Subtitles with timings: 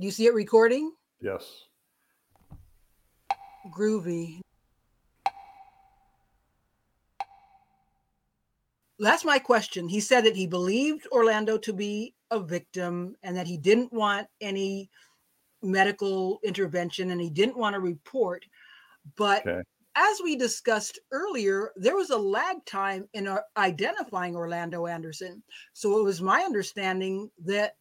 [0.00, 0.94] Do you see it recording?
[1.20, 1.66] Yes.
[3.70, 4.40] Groovy.
[8.98, 9.90] That's my question.
[9.90, 14.26] He said that he believed Orlando to be a victim and that he didn't want
[14.40, 14.88] any
[15.62, 18.46] medical intervention and he didn't want to report.
[19.16, 19.60] But okay.
[19.96, 25.42] as we discussed earlier, there was a lag time in uh, identifying Orlando Anderson.
[25.74, 27.74] So it was my understanding that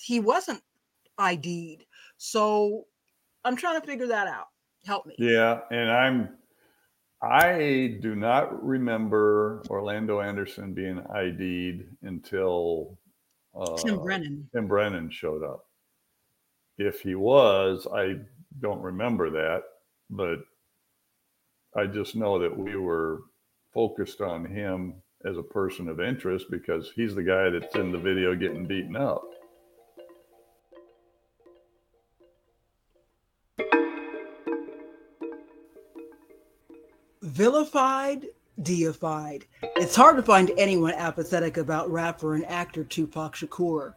[0.00, 0.60] he wasn't
[1.20, 1.84] ID'd.
[2.16, 2.84] So
[3.44, 4.46] I'm trying to figure that out.
[4.84, 5.14] Help me.
[5.18, 6.30] Yeah, and I'm
[7.22, 12.98] I do not remember Orlando Anderson being ID'd until
[13.54, 14.48] uh, Tim Brennan.
[14.54, 15.66] Tim Brennan showed up.
[16.78, 18.14] If he was, I
[18.60, 19.64] don't remember that,
[20.08, 20.38] but
[21.76, 23.20] I just know that we were
[23.74, 24.94] focused on him
[25.26, 28.96] as a person of interest because he's the guy that's in the video getting beaten
[28.96, 29.22] up.
[37.40, 38.26] Vilified,
[38.60, 39.46] deified.
[39.76, 43.94] It's hard to find anyone apathetic about rapper and actor Tupac Shakur.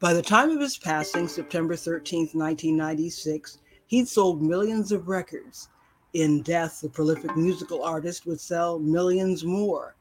[0.00, 5.70] By the time of his passing, September 13, 1996, he'd sold millions of records.
[6.12, 9.96] In death, the prolific musical artist would sell millions more.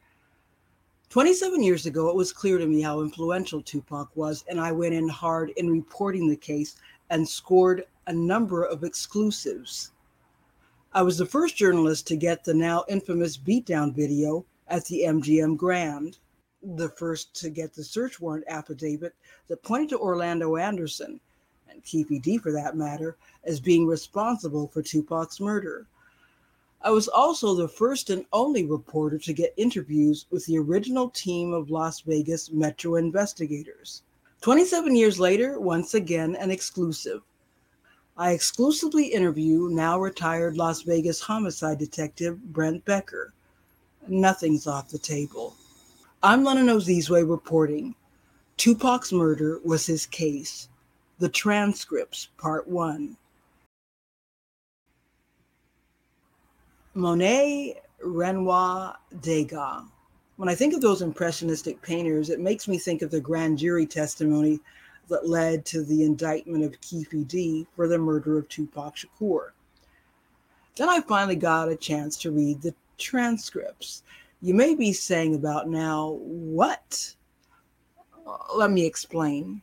[1.07, 4.93] 27 years ago, it was clear to me how influential Tupac was, and I went
[4.93, 6.75] in hard in reporting the case
[7.11, 9.91] and scored a number of exclusives.
[10.97, 15.55] I was the first journalist to get the now infamous beatdown video at the MGM
[15.55, 16.17] Grand,
[16.63, 19.13] the first to get the search warrant affidavit
[19.47, 21.19] that pointed to Orlando Anderson,
[21.69, 25.85] and Keffe D for that matter, as being responsible for Tupac's murder.
[26.81, 31.53] I was also the first and only reporter to get interviews with the original team
[31.53, 34.01] of Las Vegas Metro investigators.
[34.41, 37.21] 27 years later, once again, an exclusive.
[38.19, 43.31] I exclusively interview now retired Las Vegas homicide detective Brent Becker.
[44.07, 45.55] Nothing's off the table.
[46.23, 47.93] I'm Lena Nozizwe reporting.
[48.57, 50.67] Tupac's murder was his case.
[51.19, 53.17] The transcripts, part one.
[56.95, 59.83] Monet, Renoir, Degas.
[60.37, 63.85] When I think of those impressionistic painters, it makes me think of the grand jury
[63.85, 64.59] testimony
[65.09, 69.49] that led to the indictment of Keffe D for the murder of Tupac Shakur.
[70.75, 74.03] Then I finally got a chance to read the transcripts.
[74.41, 77.15] You may be saying about now, what?
[78.55, 79.61] Let me explain.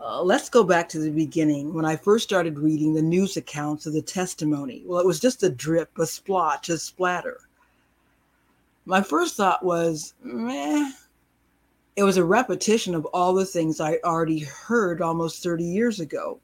[0.00, 3.86] Uh, let's go back to the beginning when I first started reading the news accounts
[3.86, 4.82] of the testimony.
[4.86, 7.38] Well, it was just a drip, a splotch, a splatter.
[8.86, 10.90] My first thought was, meh,
[11.98, 16.38] it was a repetition of all the things I already heard almost 30 years ago.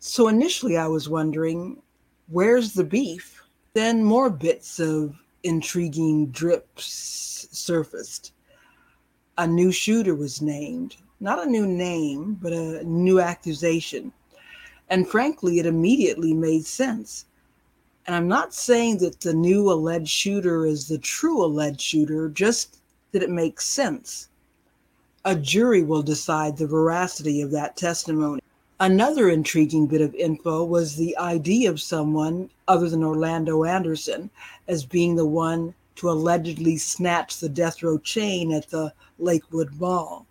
[0.00, 1.80] So initially, I was wondering,
[2.26, 3.40] where's the beef?
[3.74, 8.32] Then more bits of intriguing drips surfaced.
[9.38, 14.12] A new shooter was named, not a new name, but a new accusation.
[14.88, 17.26] And frankly, it immediately made sense.
[18.06, 22.78] And I'm not saying that the new alleged shooter is the true alleged shooter, just
[23.12, 24.28] that it makes sense
[25.24, 28.42] a jury will decide the veracity of that testimony.
[28.80, 34.28] Another intriguing bit of info was the ID of someone other than Orlando Anderson
[34.66, 40.26] as being the one to allegedly snatch the death row chain at the Lakewood Mall.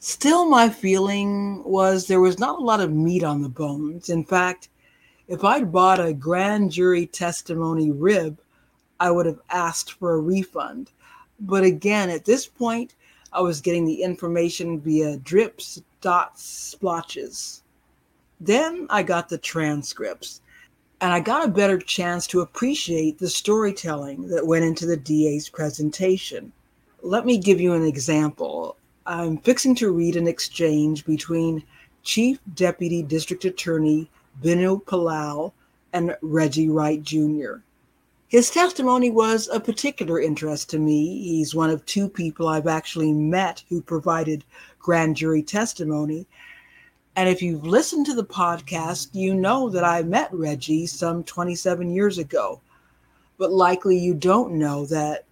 [0.00, 4.10] Still, my feeling was there was not a lot of meat on the bones.
[4.10, 4.68] In fact,
[5.26, 8.38] if I'd bought a grand jury testimony rib,
[9.00, 10.90] I would have asked for a refund.
[11.40, 12.94] But again, at this point,
[13.36, 17.62] I was getting the information via drips, dots, splotches.
[18.40, 20.40] Then I got the transcripts,
[21.02, 25.50] and I got a better chance to appreciate the storytelling that went into the DA's
[25.50, 26.50] presentation.
[27.02, 28.78] Let me give you an example.
[29.04, 31.62] I'm fixing to read an exchange between
[32.04, 34.08] Chief Deputy District Attorney
[34.42, 35.52] Binu Palal
[35.92, 37.56] and Reggie Wright Jr.
[38.28, 41.22] His testimony was of particular interest to me.
[41.22, 44.44] He's one of two people I've actually met who provided
[44.80, 46.26] grand jury testimony.
[47.14, 51.88] And if you've listened to the podcast, you know that I met Reggie some 27
[51.88, 52.60] years ago.
[53.38, 55.24] But likely you don't know that,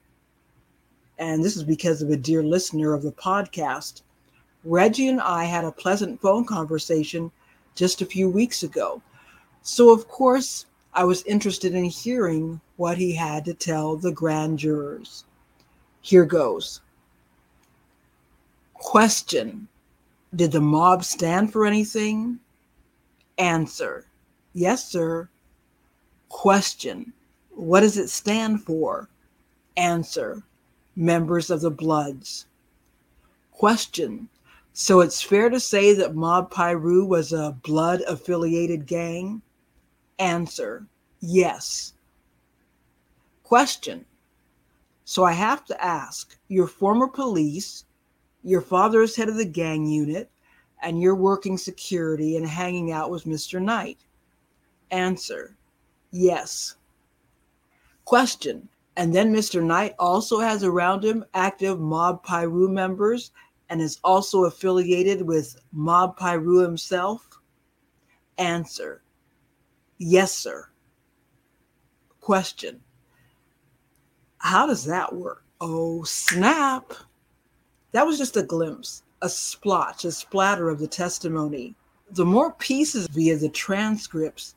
[1.18, 4.02] and this is because of a dear listener of the podcast.
[4.62, 7.32] Reggie and I had a pleasant phone conversation
[7.74, 9.02] just a few weeks ago.
[9.62, 14.58] So, of course, I was interested in hearing what he had to tell the grand
[14.58, 15.24] jurors.
[16.00, 16.80] Here goes.
[18.74, 19.68] Question
[20.34, 22.40] Did the mob stand for anything?
[23.38, 24.04] Answer
[24.52, 25.28] Yes, sir.
[26.28, 27.12] Question
[27.50, 29.08] What does it stand for?
[29.76, 30.42] Answer
[30.94, 32.46] Members of the Bloods.
[33.50, 34.28] Question
[34.72, 39.40] So it's fair to say that Mob Piru was a blood affiliated gang?
[40.18, 40.86] Answer
[41.20, 41.93] Yes.
[43.54, 44.04] Question
[45.04, 47.84] So I have to ask your former police,
[48.42, 50.28] your father is head of the gang unit,
[50.82, 53.62] and you're working security and hanging out with Mr.
[53.62, 53.98] Knight?
[54.90, 55.56] Answer
[56.10, 56.74] Yes.
[58.04, 59.62] Question And then Mr.
[59.62, 63.30] Knight also has around him active Mob Piru members
[63.68, 67.38] and is also affiliated with Mob Piru himself?
[68.36, 69.04] Answer
[69.96, 70.70] Yes, sir.
[72.20, 72.80] Question
[74.44, 75.42] How does that work?
[75.62, 76.92] Oh, snap.
[77.92, 81.74] That was just a glimpse a splotch, a splatter of the testimony.
[82.10, 84.54] The more pieces via the transcripts,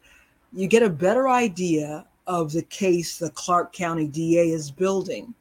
[0.51, 5.33] you get a better idea of the case the Clark County DA is building.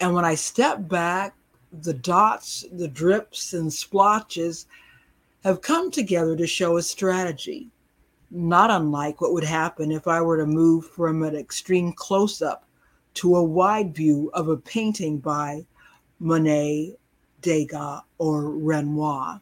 [0.00, 1.34] And when I step back,
[1.82, 4.66] the dots, the drips, and splotches
[5.42, 7.68] have come together to show a strategy,
[8.30, 12.64] not unlike what would happen if I were to move from an extreme close up
[13.14, 15.64] to a wide view of a painting by
[16.18, 16.96] Monet
[17.40, 19.40] Degas, or Renoir.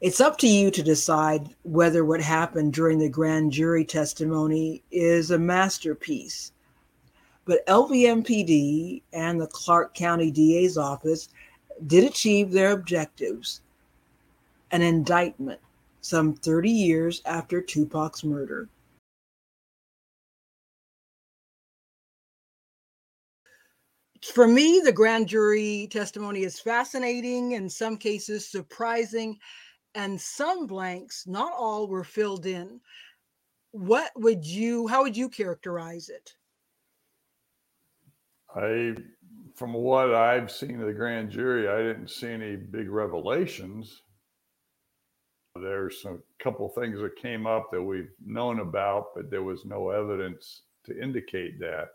[0.00, 5.30] It's up to you to decide whether what happened during the grand jury testimony is
[5.30, 6.52] a masterpiece.
[7.44, 11.28] But LVMPD and the Clark County DA's office
[11.86, 13.60] did achieve their objectives
[14.70, 15.60] an indictment
[16.00, 18.68] some 30 years after Tupac's murder.
[24.24, 29.38] For me, the grand jury testimony is fascinating, in some cases surprising,
[29.94, 32.80] and some blanks, not all, were filled in.
[33.72, 36.34] What would you, how would you characterize it?
[38.54, 38.94] I,
[39.54, 44.02] from what I've seen of the grand jury, I didn't see any big revelations.
[45.54, 49.90] There's a couple things that came up that we've known about, but there was no
[49.90, 51.88] evidence to indicate that.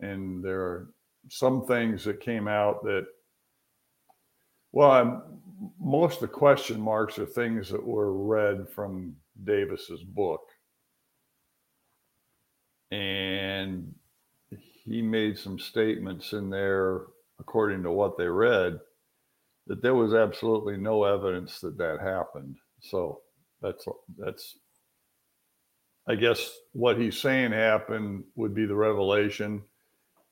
[0.00, 0.88] And there are
[1.28, 3.06] some things that came out that,
[4.72, 5.22] well, I'm,
[5.80, 9.14] most of the question marks are things that were read from
[9.44, 10.42] Davis's book.
[12.90, 13.94] And
[14.84, 17.02] he made some statements in there,
[17.38, 18.78] according to what they read,
[19.66, 22.56] that there was absolutely no evidence that that happened.
[22.80, 23.20] So
[23.60, 23.84] that's
[24.16, 24.56] that's
[26.08, 29.62] I guess what he's saying happened would be the revelation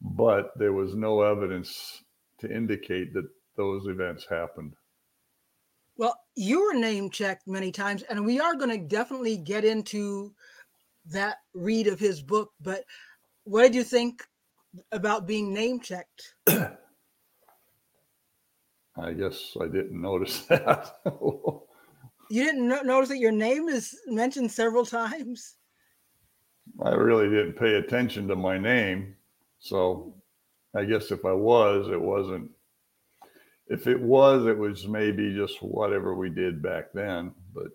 [0.01, 2.03] but there was no evidence
[2.41, 4.75] to indicate that those events happened.
[5.97, 10.35] Well, you were name checked many times, and we are going to definitely get into
[11.07, 12.51] that read of his book.
[12.61, 12.85] But
[13.45, 14.23] what did you think
[14.93, 16.35] about being name checked?
[18.99, 20.97] I guess I didn't notice that.
[22.31, 25.57] you didn't no- notice that your name is mentioned several times?
[26.85, 29.16] I really didn't pay attention to my name.
[29.69, 30.15] So
[30.77, 32.51] I guess if I was, it wasn't.
[33.69, 37.33] If it was, it was maybe just whatever we did back then.
[37.52, 37.69] But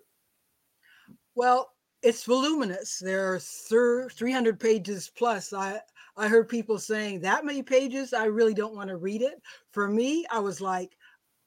[1.34, 2.98] well, it's voluminous.
[2.98, 5.52] There are 300 pages plus.
[5.52, 5.80] I
[6.16, 8.12] I heard people saying that many pages.
[8.12, 9.40] I really don't want to read it.
[9.70, 10.96] For me, I was like,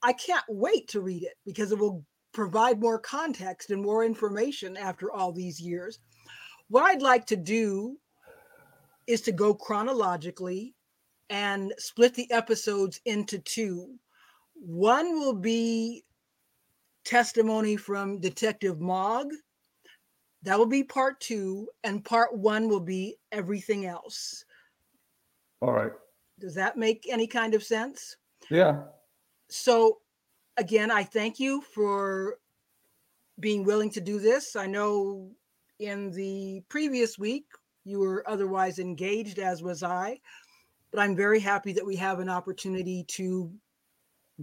[0.01, 4.77] I can't wait to read it because it will provide more context and more information
[4.77, 5.99] after all these years.
[6.67, 7.97] What I'd like to do
[9.07, 10.75] is to go chronologically
[11.29, 13.95] and split the episodes into two.
[14.53, 16.03] One will be
[17.03, 19.27] testimony from Detective Mogg.
[20.43, 24.45] That will be part two, and part one will be everything else.
[25.61, 25.91] All right.
[26.39, 28.17] Does that make any kind of sense?
[28.51, 28.83] Yeah.
[29.49, 29.99] So,
[30.57, 32.37] again, I thank you for
[33.39, 34.55] being willing to do this.
[34.55, 35.31] I know
[35.79, 37.45] in the previous week
[37.85, 40.19] you were otherwise engaged, as was I.
[40.91, 43.51] But I'm very happy that we have an opportunity to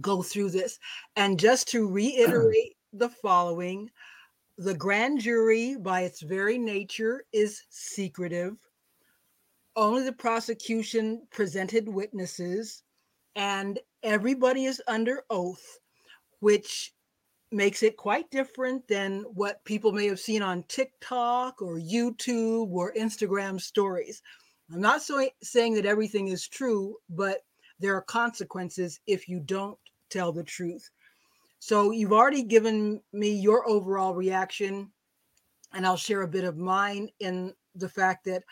[0.01, 0.79] go through this.
[1.15, 3.91] And just to reiterate the following
[4.57, 8.55] the grand jury, by its very nature, is secretive.
[9.75, 12.83] Only the prosecution presented witnesses,
[13.35, 15.79] and everybody is under oath,
[16.39, 16.92] which
[17.53, 22.93] makes it quite different than what people may have seen on TikTok or YouTube or
[22.93, 24.21] Instagram stories.
[24.71, 27.39] I'm not so, saying that everything is true, but
[27.79, 29.77] there are consequences if you don't
[30.09, 30.89] tell the truth.
[31.59, 34.91] So you've already given me your overall reaction,
[35.73, 38.43] and I'll share a bit of mine in the fact that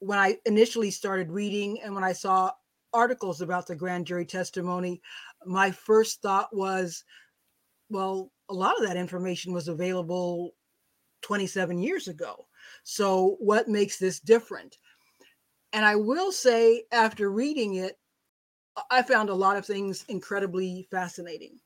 [0.00, 2.50] when I initially started reading and when I saw
[2.92, 5.00] articles about the grand jury testimony,
[5.46, 7.04] my first thought was,
[7.94, 10.50] well, a lot of that information was available
[11.22, 12.46] 27 years ago.
[12.82, 14.76] So, what makes this different?
[15.72, 17.98] And I will say, after reading it,
[18.90, 21.58] I found a lot of things incredibly fascinating.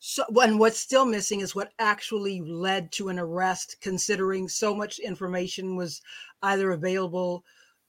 [0.00, 4.98] So, and what's still missing is what actually led to an arrest, considering so much
[4.98, 6.02] information was
[6.42, 7.44] either available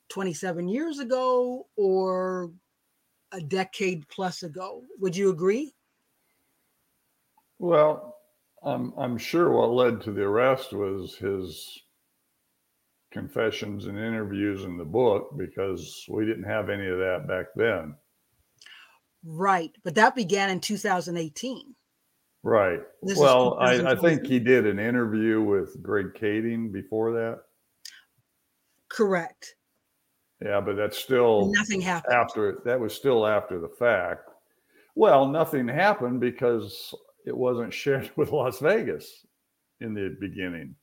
[0.10, 2.52] 27 years ago or
[3.32, 4.84] a decade plus ago.
[5.00, 5.74] Would you agree?
[7.60, 8.18] Well,
[8.64, 11.82] I'm, I'm sure what led to the arrest was his
[13.12, 17.96] confessions and interviews in the book because we didn't have any of that back then.
[19.24, 19.72] Right.
[19.84, 21.76] But that began in 2018.
[22.44, 22.82] Right.
[23.02, 27.40] This well, I, I think he did an interview with Greg Kading before that.
[28.90, 29.56] Correct.
[30.44, 34.30] Yeah, but that's still nothing happened after that was still after the fact.
[34.96, 36.94] Well, nothing happened because
[37.26, 39.26] it wasn't shared with Las Vegas
[39.82, 40.76] in the beginning.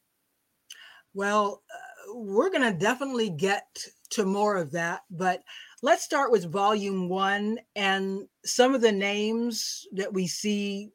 [1.14, 3.66] Well, uh, we're going to definitely get
[4.10, 5.42] to more of that, but
[5.82, 10.90] let's start with volume one and some of the names that we see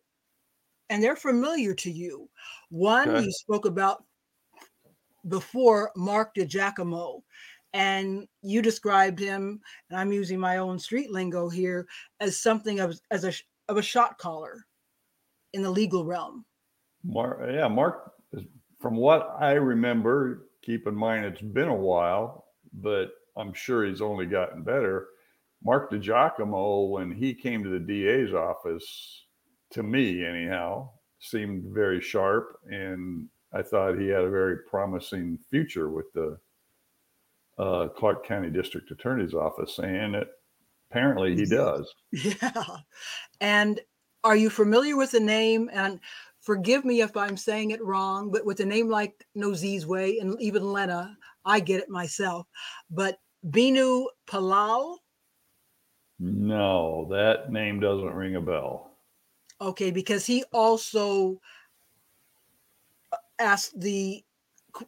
[0.90, 2.30] and they're familiar to you.
[2.70, 3.26] One okay.
[3.26, 4.04] you spoke about
[5.28, 7.22] before, Marc DiGiacomo,
[7.74, 9.60] and you described him,
[9.90, 11.88] and I'm using my own street lingo here,
[12.20, 13.34] as something of as a
[13.68, 14.66] of a shot caller
[15.56, 16.46] in the legal realm.
[17.04, 18.12] Marc, yeah, Marc.
[18.80, 24.02] From what I remember, keep in mind it's been a while, but I'm sure he's
[24.02, 25.08] only gotten better.
[25.64, 29.26] Marc DiGiacomo, when he came to the DA's office,
[29.72, 35.90] to me anyhow, seemed very sharp, and I thought he had a very promising future
[35.90, 36.38] with the
[37.58, 40.28] uh, Clark County District Attorney's Office, and it,
[40.92, 41.94] apparently he does.
[42.12, 42.66] Yeah.
[43.40, 43.80] And
[44.26, 45.70] are you familiar with the name?
[45.72, 46.00] And
[46.42, 50.36] forgive me if I'm saying it wrong, but with a name like Nozizwe Way and
[50.42, 51.16] even Lena,
[51.46, 52.48] I get it myself.
[52.90, 54.98] But Binu Palal?
[56.20, 58.98] No, that name doesn't ring a bell.
[59.62, 61.40] Okay, because he also
[63.14, 64.24] uh, asked the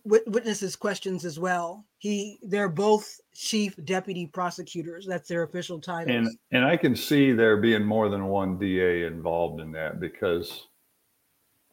[0.03, 1.85] witnesses questions as well.
[1.97, 5.05] He they're both chief deputy prosecutors.
[5.05, 6.15] That's their official title.
[6.15, 10.67] And and I can see there being more than one DA involved in that because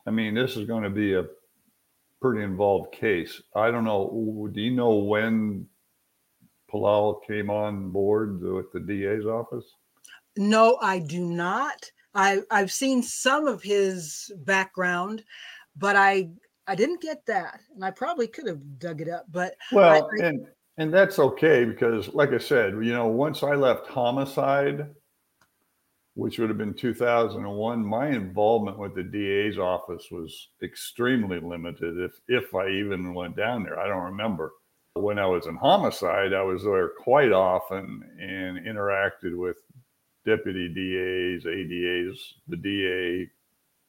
[0.06, 1.24] I mean this is going to be a
[2.20, 3.42] pretty involved case.
[3.54, 4.48] I don't know.
[4.52, 5.66] Do you know when
[6.70, 9.64] Palal came on board with the DA's office?
[10.36, 11.90] No, I do not.
[12.14, 15.24] I I've seen some of his background,
[15.76, 16.30] but I
[16.66, 19.26] I didn't get that, and I probably could have dug it up.
[19.30, 20.46] But well, I, and
[20.78, 24.88] and that's okay because, like I said, you know, once I left homicide,
[26.14, 31.98] which would have been 2001, my involvement with the DA's office was extremely limited.
[31.98, 34.52] If if I even went down there, I don't remember.
[34.94, 39.56] When I was in homicide, I was there quite often and interacted with
[40.24, 42.16] deputy DAs, ADAs,
[42.46, 43.28] the DA,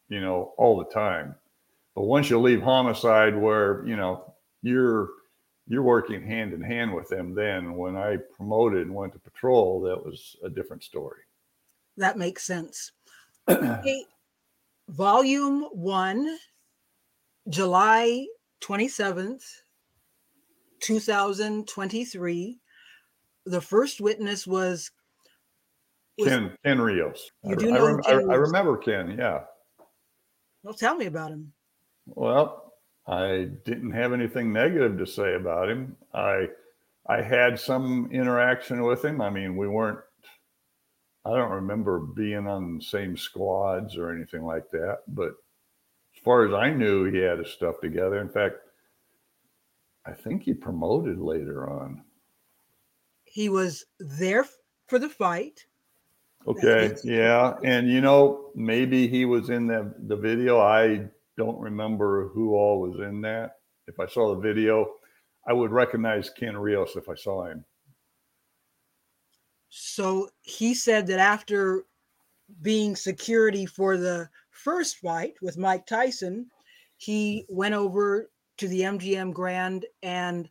[0.09, 1.35] you know, all the time.
[1.95, 5.09] But once you leave homicide, where you know you're
[5.67, 9.81] you're working hand in hand with them, then when I promoted and went to patrol,
[9.81, 11.21] that was a different story.
[11.97, 12.91] That makes sense.
[13.49, 14.03] okay.
[14.89, 16.37] Volume one,
[17.49, 18.27] July
[18.61, 19.43] 27th,
[20.81, 22.59] 2023.
[23.47, 24.91] The first witness was
[26.23, 27.31] Ken Ken Rios.
[27.43, 29.15] You do I, know I, rem- Ken I, I remember Ken.
[29.17, 29.41] Yeah.
[30.63, 31.53] Well, tell me about him.
[32.07, 32.73] Well,
[33.07, 35.95] I didn't have anything negative to say about him.
[36.13, 36.47] I
[37.07, 39.21] I had some interaction with him.
[39.21, 39.99] I mean, we weren't.
[41.23, 44.99] I don't remember being on the same squads or anything like that.
[45.07, 48.21] But as far as I knew, he had his stuff together.
[48.21, 48.57] In fact,
[50.05, 52.03] I think he promoted later on.
[53.23, 54.45] He was there
[54.87, 55.65] for the fight.
[56.47, 56.95] Okay.
[57.03, 57.55] Yeah.
[57.63, 60.59] And you know, maybe he was in the, the video.
[60.59, 61.07] I
[61.37, 63.57] don't remember who all was in that.
[63.87, 64.87] If I saw the video,
[65.47, 67.63] I would recognize Ken Rios if I saw him.
[69.69, 71.83] So he said that after
[72.61, 76.47] being security for the first fight with Mike Tyson,
[76.97, 80.49] he went over to the MGM Grand and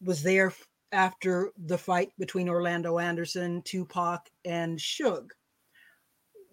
[0.00, 0.52] was there
[0.92, 5.30] after the fight between Orlando Anderson, Tupac, and Suge.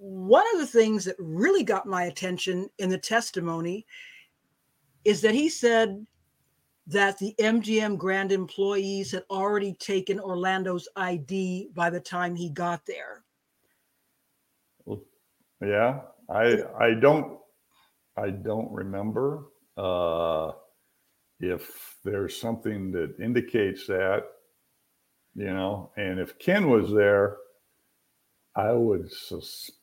[0.06, 3.88] One of the things that really got my attention in the testimony
[5.04, 6.06] is that he said
[6.88, 12.86] that the MGM Grand employees had already taken Orlando's ID by the time he got
[12.86, 13.24] there.
[15.62, 17.40] Yeah, I I don't
[18.16, 19.46] I don't remember
[19.76, 20.52] uh,
[21.40, 24.26] if there's something that indicates that,
[25.34, 27.38] you know, and if Ken was there,
[28.56, 29.75] I would suspect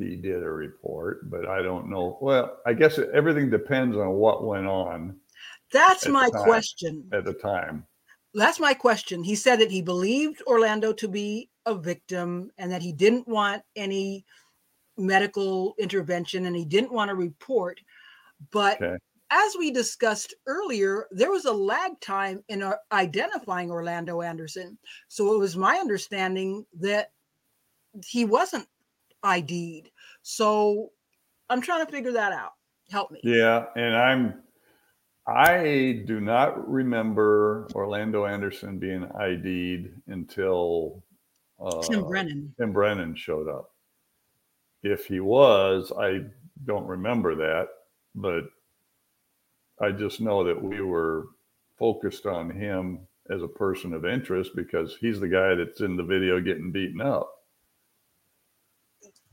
[0.00, 2.18] he did a report, but I don't know.
[2.20, 5.16] Well, I guess everything depends on what went on.
[5.72, 7.04] That's my time, question.
[7.12, 7.86] At the time.
[8.34, 9.22] That's my question.
[9.22, 13.62] He said that he believed Orlando to be a victim and that he didn't want
[13.76, 14.24] any
[14.96, 17.80] medical intervention and he didn't want to report.
[18.52, 18.96] But okay.
[19.30, 24.78] as we discussed earlier, there was a lag time in uh, identifying Orlando Anderson.
[25.08, 27.10] So it was my understanding that
[28.06, 28.66] he wasn't
[29.22, 29.90] ID'd.
[30.22, 30.90] So
[31.48, 32.52] I'm trying to figure that out.
[32.90, 33.20] Help me.
[33.22, 34.42] Yeah, and I'm
[35.26, 41.04] I do not remember Orlando Anderson being ID'd until
[41.60, 42.54] uh, Tim Brennan.
[42.58, 43.70] Tim Brennan showed up.
[44.82, 46.22] If he was, I
[46.64, 47.68] don't remember that,
[48.14, 48.44] but
[49.80, 51.26] I just know that we were
[51.78, 56.02] focused on him as a person of interest because he's the guy that's in the
[56.02, 57.39] video getting beaten up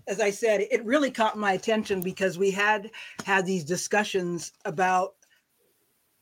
[0.07, 2.91] as I said, it really caught my attention because we had
[3.25, 5.15] had these discussions about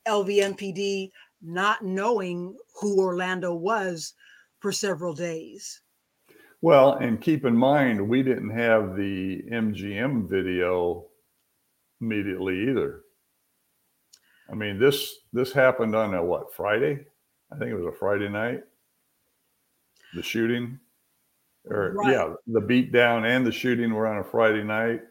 [0.08, 1.12] LVMPD
[1.42, 4.14] not knowing who Orlando was
[4.60, 5.82] for several days.
[6.62, 11.06] Well, and keep in mind, we didn't have the MGM video
[12.02, 13.02] immediately either.
[14.50, 17.06] I mean, this this happened on a what Friday?
[17.52, 18.62] I think it was a Friday night.
[20.16, 20.80] The shooting
[21.70, 22.12] or right.
[22.12, 25.02] yeah, the beatdown and the shooting were on a Friday night.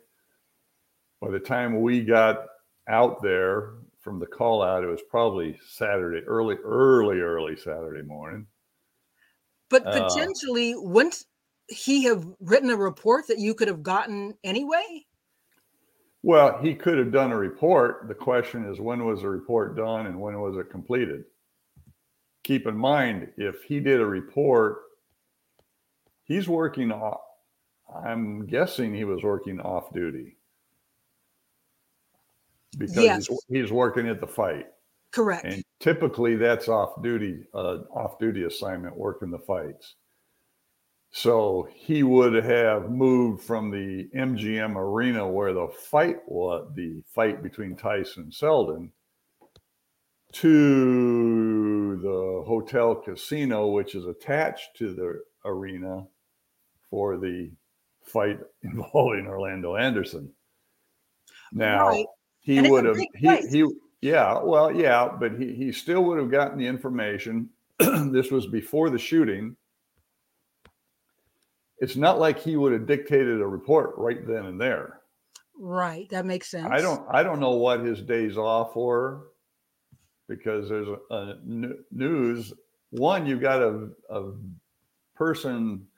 [1.20, 2.44] By the time we got
[2.88, 8.46] out there from the call out, it was probably Saturday, early, early, early Saturday morning.
[9.70, 11.24] But uh, potentially, uh, wouldn't
[11.68, 15.06] he have written a report that you could have gotten anyway?
[16.22, 18.08] Well, he could have done a report.
[18.08, 21.24] The question is, when was the report done and when was it completed?
[22.44, 24.78] Keep in mind, if he did a report
[26.24, 27.20] he's working off.
[28.04, 30.36] I'm guessing he was working off duty
[32.76, 33.26] because yes.
[33.26, 34.66] he's, he's, working at the fight.
[35.12, 35.44] Correct.
[35.44, 39.94] And typically that's off duty, uh, off duty assignment, working the fights.
[41.12, 47.40] So he would have moved from the MGM arena where the fight was, the fight
[47.40, 48.90] between Tyson and Seldon,
[50.32, 56.04] to the hotel casino, which is attached to the arena
[56.94, 57.50] for the
[58.04, 60.30] fight involving Orlando Anderson.
[61.52, 62.06] Now right.
[62.40, 63.66] he would have he he
[64.00, 67.48] yeah well yeah but he he still would have gotten the information.
[67.78, 69.56] this was before the shooting.
[71.78, 75.00] It's not like he would have dictated a report right then and there.
[75.58, 76.68] Right, that makes sense.
[76.70, 79.30] I don't I don't know what his days off were
[80.28, 81.38] because there's a, a
[81.90, 82.52] news
[82.90, 84.32] one you've got a, a
[85.16, 85.88] person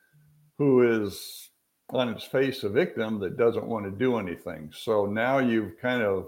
[0.58, 1.50] who is
[1.90, 4.70] on its face a victim that doesn't want to do anything.
[4.72, 6.26] So now you've kind of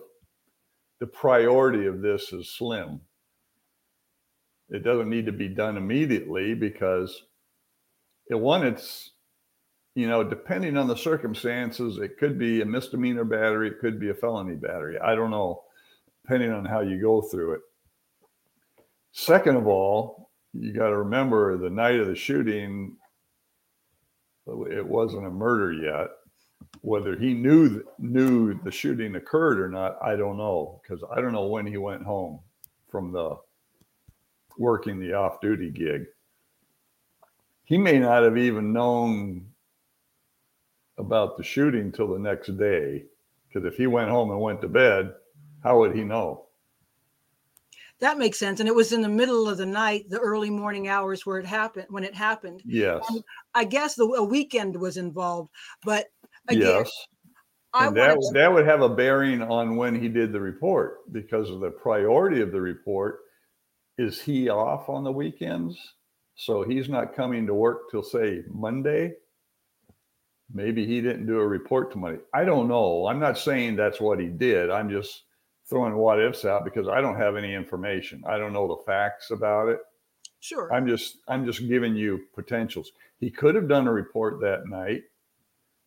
[1.01, 3.01] the priority of this is slim.
[4.71, 7.23] It doesn't need to be done immediately because
[8.29, 9.13] it one, it's
[9.95, 14.11] you know, depending on the circumstances, it could be a misdemeanor battery, it could be
[14.11, 14.97] a felony battery.
[14.97, 15.65] I don't know,
[16.23, 17.61] depending on how you go through it.
[19.11, 22.97] Second of all, you got to remember the night of the shooting,
[24.71, 26.09] it wasn't a murder yet.
[26.81, 31.33] Whether he knew knew the shooting occurred or not, I don't know because I don't
[31.33, 32.41] know when he went home
[32.89, 33.37] from the
[34.59, 36.05] working the off duty gig.
[37.65, 39.47] He may not have even known
[40.99, 43.05] about the shooting till the next day
[43.47, 45.13] because if he went home and went to bed,
[45.63, 46.48] how would he know?
[48.01, 48.61] That makes sense.
[48.61, 51.47] And it was in the middle of the night, the early morning hours where it
[51.47, 52.63] happened when it happened.
[52.65, 53.05] Yes.
[53.09, 53.23] And
[53.55, 55.51] I guess the a weekend was involved,
[55.85, 56.07] but
[56.49, 57.07] again, yes.
[57.75, 58.31] And that to...
[58.35, 62.41] that would have a bearing on when he did the report because of the priority
[62.41, 63.21] of the report.
[63.99, 65.77] Is he off on the weekends?
[66.37, 69.15] So he's not coming to work till say Monday.
[70.55, 72.21] Maybe he didn't do a report to Monday.
[72.33, 73.07] I don't know.
[73.09, 74.71] I'm not saying that's what he did.
[74.71, 75.25] I'm just
[75.69, 78.23] throwing what ifs out because I don't have any information.
[78.27, 79.81] I don't know the facts about it.
[80.41, 80.73] Sure.
[80.73, 82.93] I'm just I'm just giving you potentials.
[83.19, 85.03] He could have done a report that night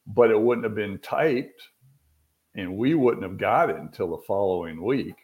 [0.07, 1.69] but it wouldn't have been typed
[2.55, 5.15] and we wouldn't have got it until the following week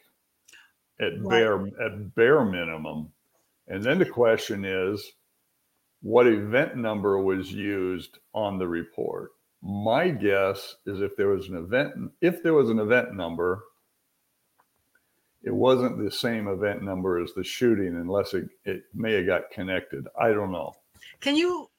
[0.99, 1.29] at right.
[1.29, 3.11] bare at bare minimum.
[3.67, 5.11] And then the question is
[6.01, 9.31] what event number was used on the report?
[9.61, 13.63] My guess is if there was an event if there was an event number
[15.43, 19.51] it wasn't the same event number as the shooting unless it, it may have got
[19.51, 20.05] connected.
[20.19, 20.73] I don't know.
[21.21, 21.69] Can you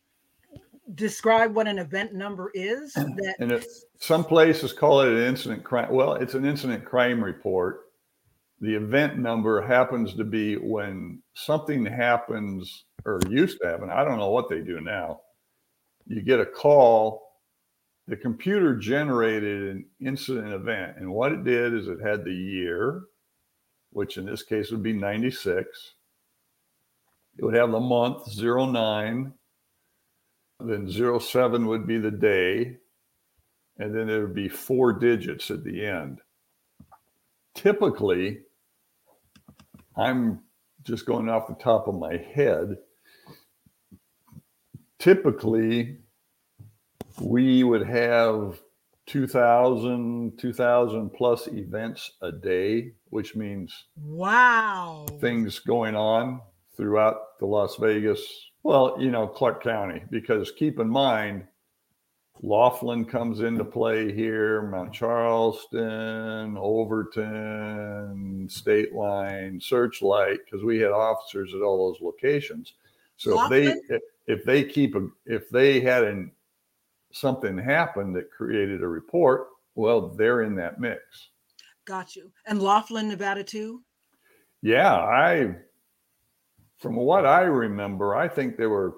[0.95, 2.95] describe what an event number is?
[2.95, 3.67] That and it,
[3.99, 5.93] some places call it an incident crime.
[5.93, 7.81] Well, it's an incident crime report.
[8.61, 13.91] The event number happens to be when something happens or used to happen.
[13.91, 15.21] I don't know what they do now.
[16.07, 17.23] You get a call.
[18.09, 23.03] The computer generated an incident event, and what it did is it had the year,
[23.99, 25.95] which in this case would be 96.
[27.37, 29.33] It would have the month 09,
[30.61, 32.77] then 07 would be the day,
[33.77, 36.21] and then there would be four digits at the end.
[37.57, 38.39] Typically,
[39.97, 40.43] I'm
[40.85, 42.77] just going off the top of my head.
[45.01, 45.99] Typically,
[47.21, 48.61] we would have
[49.09, 56.41] 2000 2000 plus events a day which means wow things going on
[56.77, 58.21] throughout the las vegas
[58.63, 61.43] well you know clark county because keep in mind
[62.43, 71.55] laughlin comes into play here mount charleston overton state line searchlight because we had officers
[71.55, 72.75] at all those locations
[73.17, 73.69] so Laughlin?
[73.69, 76.31] if they if, if they keep a if they had an
[77.13, 81.03] something happened that created a report, well, they're in that mix.
[81.85, 82.31] Got you.
[82.47, 83.83] And Laughlin, Nevada, too?
[84.61, 85.57] Yeah, I,
[86.79, 88.97] from what I remember, I think there were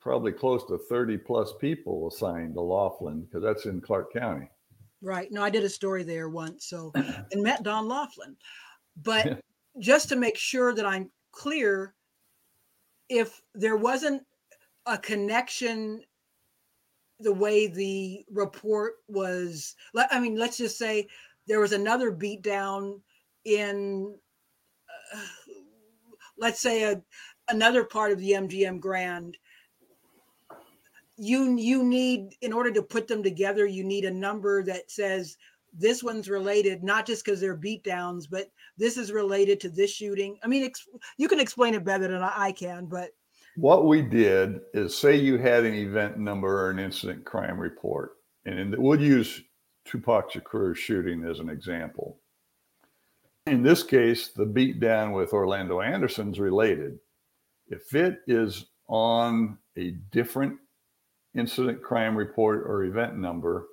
[0.00, 4.48] probably close to 30 plus people assigned to Laughlin because that's in Clark County.
[5.00, 5.30] Right.
[5.30, 6.66] No, I did a story there once.
[6.66, 6.92] So,
[7.32, 8.36] and met Don Laughlin.
[9.02, 9.40] But
[9.78, 11.94] just to make sure that I'm clear,
[13.08, 14.22] if there wasn't
[14.86, 16.02] a connection
[17.22, 19.76] the way the report was
[20.10, 21.06] i mean let's just say
[21.46, 23.00] there was another beatdown
[23.44, 24.14] in
[25.14, 25.18] uh,
[26.38, 27.02] let's say a
[27.48, 29.36] another part of the mgm grand.
[31.16, 35.36] You you need in order to put them together you need a number that says
[35.72, 40.38] this one's related not just because they're beatdowns but this is related to this shooting.
[40.42, 43.10] I mean ex- you can explain it better than i can but
[43.56, 48.12] what we did is say you had an event number or an incident crime report,
[48.44, 49.42] and we'll use
[49.84, 52.18] Tupac Shakur shooting as an example.
[53.46, 56.98] In this case, the beatdown with Orlando Anderson's related.
[57.68, 60.58] If it is on a different
[61.34, 63.66] incident crime report or event number,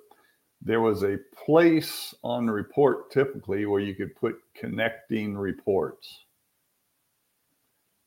[0.62, 6.24] there was a place on the report typically where you could put connecting reports.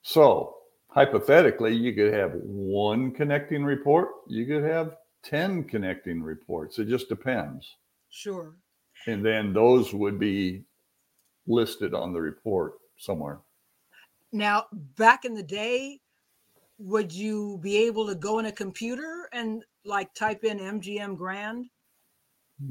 [0.01, 0.55] So
[0.93, 6.79] hypothetically, you could have one connecting report, you could have 10 connecting reports.
[6.79, 7.67] It just depends.
[8.09, 8.55] Sure.
[9.07, 10.65] And then those would be
[11.47, 13.39] listed on the report somewhere.
[14.31, 14.65] Now,
[14.97, 15.99] back in the day,
[16.77, 21.65] would you be able to go in a computer and like type in MGM Grand?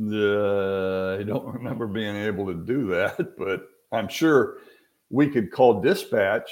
[0.00, 4.58] Uh, I don't remember being able to do that, but I'm sure
[5.10, 6.50] we could call dispatch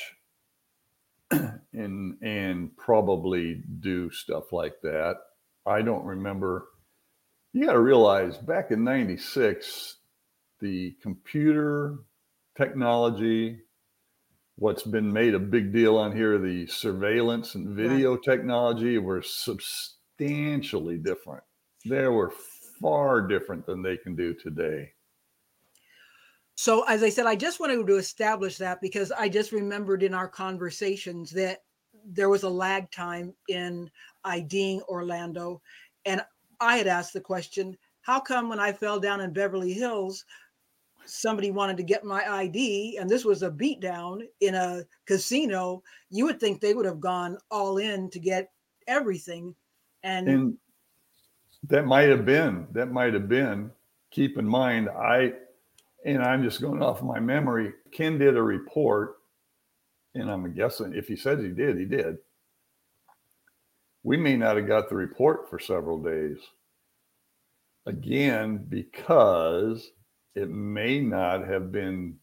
[1.73, 5.17] and and probably do stuff like that.
[5.67, 6.69] I don't remember.
[7.53, 9.97] You got to realize back in 96
[10.61, 11.99] the computer
[12.57, 13.59] technology
[14.57, 18.23] what's been made a big deal on here the surveillance and video right.
[18.23, 21.43] technology were substantially different.
[21.87, 22.33] They were
[22.81, 24.93] far different than they can do today.
[26.61, 30.13] So, as I said, I just wanted to establish that because I just remembered in
[30.13, 31.63] our conversations that
[32.05, 33.91] there was a lag time in
[34.25, 35.63] IDing Orlando.
[36.05, 36.23] And
[36.61, 40.27] I had asked the question how come when I fell down in Beverly Hills,
[41.07, 45.83] somebody wanted to get my ID and this was a beatdown in a casino?
[46.11, 48.51] You would think they would have gone all in to get
[48.87, 49.55] everything.
[50.03, 50.59] And, and
[51.69, 53.71] that might have been, that might have been.
[54.11, 55.33] Keep in mind, I
[56.05, 57.73] and I'm just going off my memory.
[57.93, 59.17] Ken did a report,
[60.15, 62.19] and I'm guessing if he says he did, he did.
[64.03, 66.39] We may not have got the report for several days.
[67.87, 69.91] Again, because
[70.35, 72.17] it may not have been,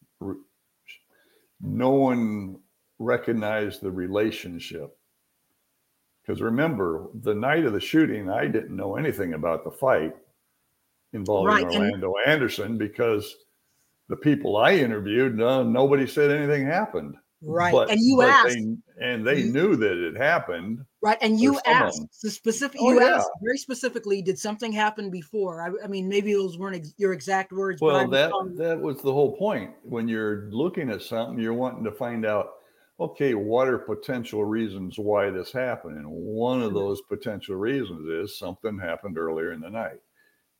[1.61, 2.57] no one
[2.99, 4.95] recognized the relationship.
[6.21, 10.15] Because remember, the night of the shooting, I didn't know anything about the fight
[11.13, 11.65] involving right.
[11.65, 13.35] Orlando and- Anderson because
[14.09, 17.15] the people I interviewed, uh, nobody said anything happened.
[17.41, 17.71] Right.
[17.71, 18.55] But, and you asked.
[18.55, 20.83] They, and they knew that it happened.
[21.01, 21.19] Right.
[21.21, 23.17] And you asked the specific, oh, you yeah.
[23.17, 25.61] asked very specifically, did something happen before?
[25.61, 27.79] I, I mean, maybe those weren't ex- your exact words.
[27.79, 29.71] Well, that, that was the whole point.
[29.83, 32.53] When you're looking at something, you're wanting to find out,
[32.99, 35.97] okay, what are potential reasons why this happened?
[35.97, 39.99] And one of those potential reasons is something happened earlier in the night.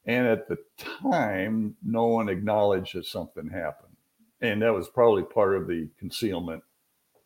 [0.08, 0.58] And at the
[1.02, 3.96] time, no one acknowledged that something happened.
[4.42, 6.64] And that was probably part of the concealment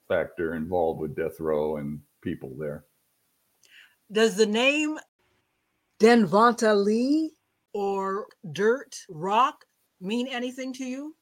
[0.07, 2.85] factor involved with death row and people there.
[4.11, 4.97] Does the name
[5.99, 7.31] Denvonta Lee
[7.73, 9.63] or Dirt Rock
[10.01, 11.15] mean anything to you?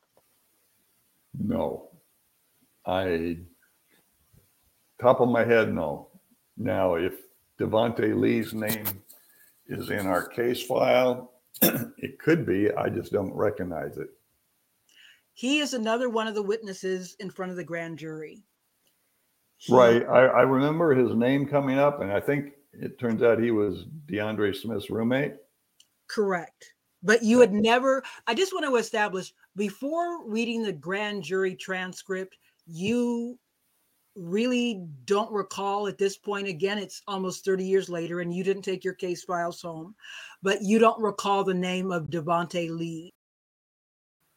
[1.38, 1.90] No.
[2.86, 3.40] I,
[5.02, 6.08] top of my head, no.
[6.58, 7.16] Now, if
[7.60, 8.86] Devonte Lee's name
[9.68, 11.34] is in our case file,
[11.98, 12.72] it could be.
[12.72, 14.10] I just don't recognize it.
[15.34, 18.44] He is another one of the witnesses in front of the grand jury.
[19.58, 20.04] He, right.
[20.04, 23.86] I, I remember his name coming up, and I think it turns out he was
[24.08, 25.34] DeAndre Smith's roommate.
[26.08, 26.74] Correct.
[27.04, 32.38] But you had never, I just want to establish before reading the grand jury transcript,
[32.66, 33.40] you
[34.20, 36.48] really don't recall at this point.
[36.48, 39.96] Again it's almost 30 years later and you didn't take your case files home
[40.42, 43.14] but you don't recall the name of devonte lee.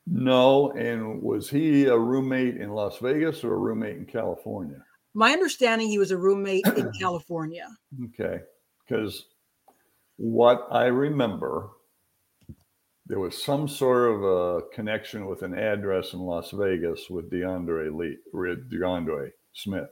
[0.06, 4.84] No and was he a roommate in las vegas or a roommate in california?
[5.14, 7.68] My understanding he was a roommate in california.
[8.06, 8.40] Okay
[8.92, 9.26] because
[10.16, 11.70] what i remember
[13.06, 17.94] there was some sort of a connection with an address in las vegas with deandre
[17.94, 19.90] lee deandre Smith.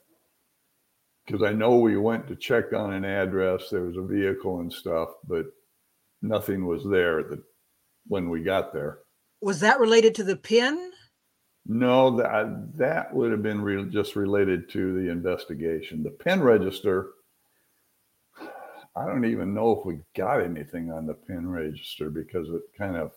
[1.27, 4.73] Because I know we went to check on an address, there was a vehicle and
[4.73, 5.47] stuff, but
[6.23, 7.43] nothing was there that
[8.07, 9.01] when we got there.
[9.41, 10.91] Was that related to the pin?
[11.67, 16.03] No, that that would have been re- just related to the investigation.
[16.03, 17.11] The pin register.
[18.97, 22.97] I don't even know if we got anything on the pin register because it kind
[22.97, 23.13] of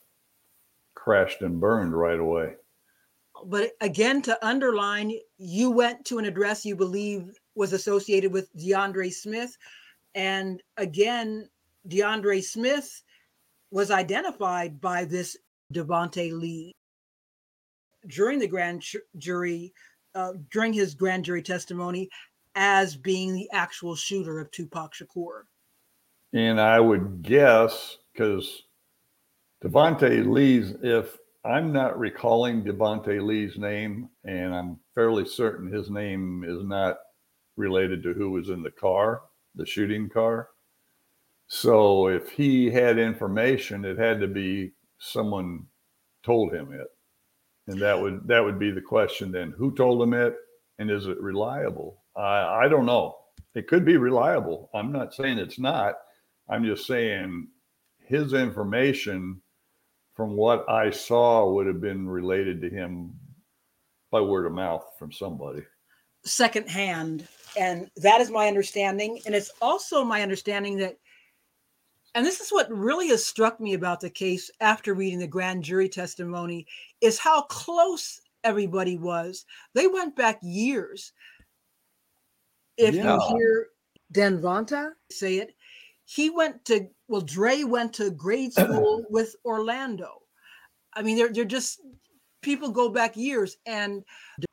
[0.94, 2.54] crashed and burned right away
[3.46, 9.12] but again, to underline, you went to an address you believe was associated with DeAndre
[9.12, 9.58] Smith.
[10.16, 11.50] And again,
[11.88, 13.04] DeAndre Smith
[13.72, 15.38] was identified by this
[15.74, 16.74] Devonte Lee
[18.08, 18.84] during the grand
[19.18, 19.74] jury,
[20.16, 22.10] uh, during his grand jury testimony,
[22.56, 25.44] as being the actual shooter of Tupac Shakur.
[26.34, 28.64] And I would guess because
[29.64, 36.46] Devonte Lee's, if I'm not recalling Devonte Lee's name, and I'm fairly certain his name
[36.48, 36.98] is not
[37.58, 39.24] related to who was in the car,
[39.56, 40.50] the shooting car.
[41.48, 45.66] So if he had information, it had to be someone
[46.24, 46.88] told him it.
[47.68, 49.54] And that would that would be the question then.
[49.58, 50.36] Who told him it
[50.80, 52.04] and is it reliable?
[52.16, 53.16] I I don't know.
[53.54, 54.70] It could be reliable.
[54.74, 55.96] I'm not saying it's not.
[56.50, 57.48] I'm just saying
[58.00, 59.42] his information
[60.16, 63.14] from what I saw, would have been related to him
[64.12, 65.64] by word of mouth from somebody.
[66.24, 67.28] Secondhand.
[67.58, 69.20] And that is my understanding.
[69.26, 70.98] And it's also my understanding that,
[72.16, 75.64] and this is what really has struck me about the case after reading the grand
[75.64, 76.68] jury testimony,
[77.02, 79.46] is how close everybody was.
[79.74, 81.12] They went back years.
[82.78, 83.16] If yeah.
[83.16, 83.68] you hear
[84.14, 85.56] Denvonta say it,
[86.06, 90.22] he went to well, Dre went to grade school with Orlando.
[90.94, 91.80] I mean, they're they're just
[92.42, 93.58] people go back years.
[93.66, 94.04] And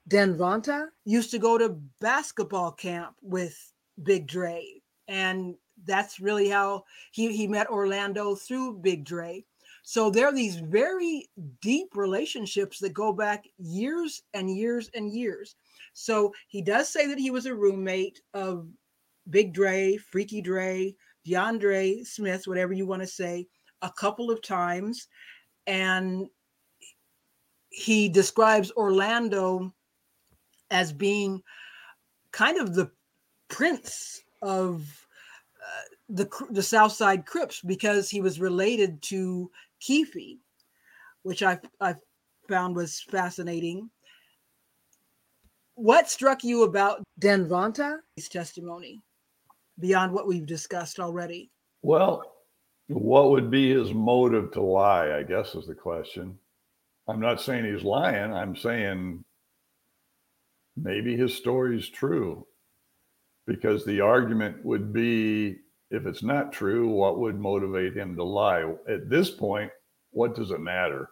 [0.08, 3.56] Denvonta used to go to basketball camp with
[4.02, 4.64] Big Dre,
[5.08, 9.44] and that's really how he he met Orlando through Big Dre.
[9.82, 11.28] So there are these very
[11.60, 15.56] deep relationships that go back years and years and years.
[15.94, 18.68] So he does say that he was a roommate of
[19.30, 20.94] Big Dre, Freaky Dre,
[21.26, 23.46] DeAndre Smith, whatever you want to say,
[23.83, 25.09] a couple of times.
[25.66, 26.26] And
[27.70, 29.72] he describes Orlando
[30.70, 31.42] as being
[32.33, 32.90] kind of the
[33.48, 35.06] prince of
[35.62, 40.38] uh, the the South Side Crips because he was related to Keffe,
[41.22, 41.94] which I I
[42.48, 43.90] found was fascinating.
[45.74, 49.02] What struck you about Denvonta's testimony?
[49.80, 51.50] Beyond what we've discussed already?
[51.82, 52.22] Well,
[52.88, 55.16] what would be his motive to lie?
[55.16, 56.38] I guess is the question.
[57.08, 58.32] I'm not saying he's lying.
[58.32, 59.24] I'm saying
[60.76, 62.46] maybe his story is true
[63.46, 65.56] because the argument would be
[65.90, 68.62] if it's not true, what would motivate him to lie?
[68.88, 69.72] At this point,
[70.12, 71.10] what does it matter?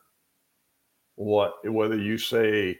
[1.16, 2.76] What whether you say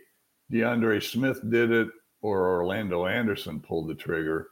[0.53, 1.89] DeAndre Smith did it
[2.23, 4.49] or Orlando Anderson pulled the trigger,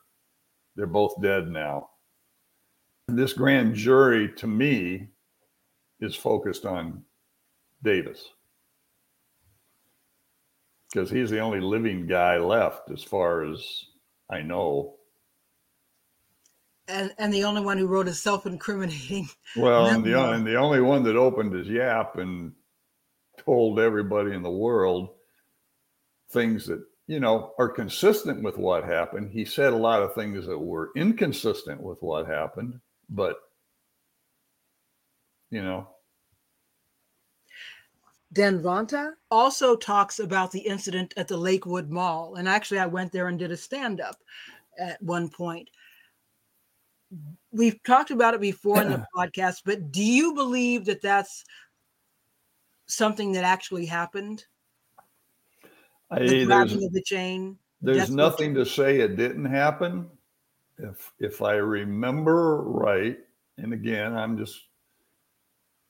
[0.77, 1.89] they're both dead now.
[3.09, 5.09] This grand jury, to me,
[6.01, 7.03] is focused on
[7.83, 8.29] Davis
[10.93, 13.85] because he's the only living guy left, as far as
[14.31, 14.95] I know.
[16.89, 19.29] And, and the only one who wrote a self-incriminating.
[19.57, 22.53] Well, and the, and the only one that opened his yap and
[23.45, 25.11] told everybody in the world
[26.31, 29.31] things that you know are consistent with what happened.
[29.33, 33.37] He said a lot of things that were inconsistent with what happened, but
[35.51, 35.88] you know.
[38.35, 42.35] Denvonta also talks about the incident at the Lakewood Mall.
[42.35, 44.16] And actually, I went there and did a stand up
[44.79, 45.71] at one point.
[47.53, 51.45] We've talked about it before in the podcast, but do you believe that that's
[52.88, 54.45] something that actually happened?
[56.11, 57.59] I, grabbing of the chain.
[57.81, 60.09] There's nothing to say it didn't happen.
[60.79, 63.19] If if I remember right,
[63.59, 64.61] and again, I'm just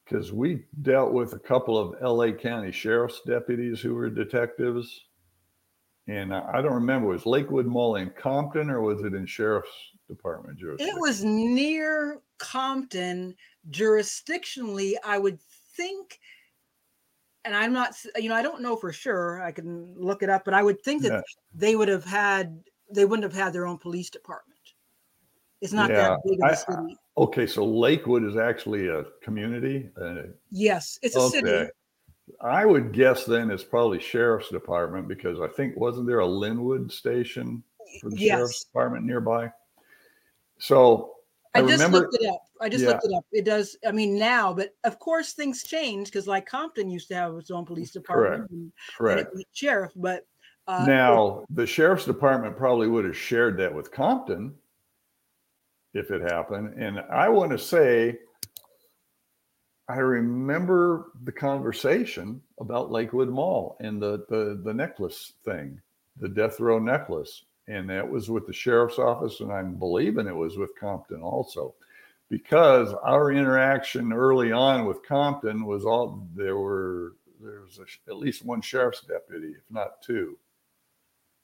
[0.04, 5.04] because we dealt with a couple of LA County sheriff's deputies who were detectives.
[6.08, 9.68] And I don't remember, was Lakewood Mall in Compton or was it in Sheriff's
[10.08, 10.96] Department jurisdiction?
[10.96, 13.34] It was near Compton.
[13.70, 15.40] Jurisdictionally, I would
[15.76, 16.20] think,
[17.46, 19.42] and I'm not, you know, I don't know for sure.
[19.42, 21.20] I can look it up, but I would think that yeah.
[21.54, 24.60] they would have had, they wouldn't have had their own police department.
[25.60, 26.96] It's not yeah, that big of a city.
[27.16, 29.88] Okay, so Lakewood is actually a community.
[30.00, 31.40] Uh, yes, it's a okay.
[31.40, 31.70] city.
[32.40, 36.90] I would guess then it's probably sheriff's department because I think wasn't there a Lynwood
[36.90, 37.62] station
[38.02, 38.36] for the yes.
[38.36, 39.50] sheriff's department nearby?
[40.58, 41.14] So
[41.54, 42.42] I, I just remember, looked it up.
[42.60, 42.90] I just yeah.
[42.90, 43.24] looked it up.
[43.32, 43.76] It does.
[43.86, 47.50] I mean now, but of course things change because like Compton used to have its
[47.50, 49.34] own police department, correct, and, correct.
[49.34, 49.92] And sheriff.
[49.96, 50.26] But
[50.66, 54.54] uh, now the sheriff's department probably would have shared that with Compton
[55.96, 56.74] if it happened.
[56.80, 58.18] And I want to say,
[59.88, 65.80] I remember the conversation about Lakewood Mall and the, the, the necklace thing,
[66.18, 67.44] the death row necklace.
[67.68, 69.40] And that was with the sheriff's office.
[69.40, 71.74] And I'm believing it was with Compton also,
[72.28, 78.16] because our interaction early on with Compton was all there were, there was a, at
[78.16, 80.36] least one sheriff's deputy, if not two,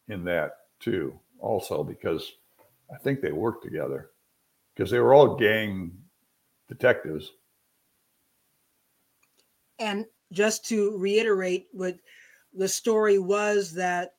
[0.08, 2.32] in that too, also, because
[2.92, 4.10] I think they worked together
[4.74, 5.92] because they were all gang
[6.68, 7.32] detectives.
[9.78, 11.96] And just to reiterate, what
[12.54, 14.14] the story was that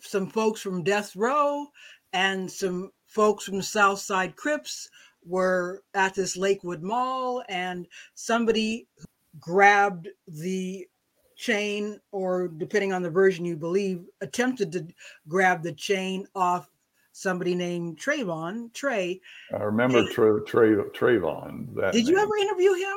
[0.00, 1.66] some folks from Death Row
[2.12, 4.88] and some folks from Southside Crips
[5.24, 8.86] were at this Lakewood Mall, and somebody
[9.40, 10.86] grabbed the
[11.36, 14.86] chain, or depending on the version you believe, attempted to
[15.28, 16.70] grab the chain off
[17.12, 19.20] somebody named Trayvon Trey.
[19.52, 21.74] I remember Trey, Trey, Trayvon.
[21.74, 22.14] That did name.
[22.14, 22.96] you ever interview him?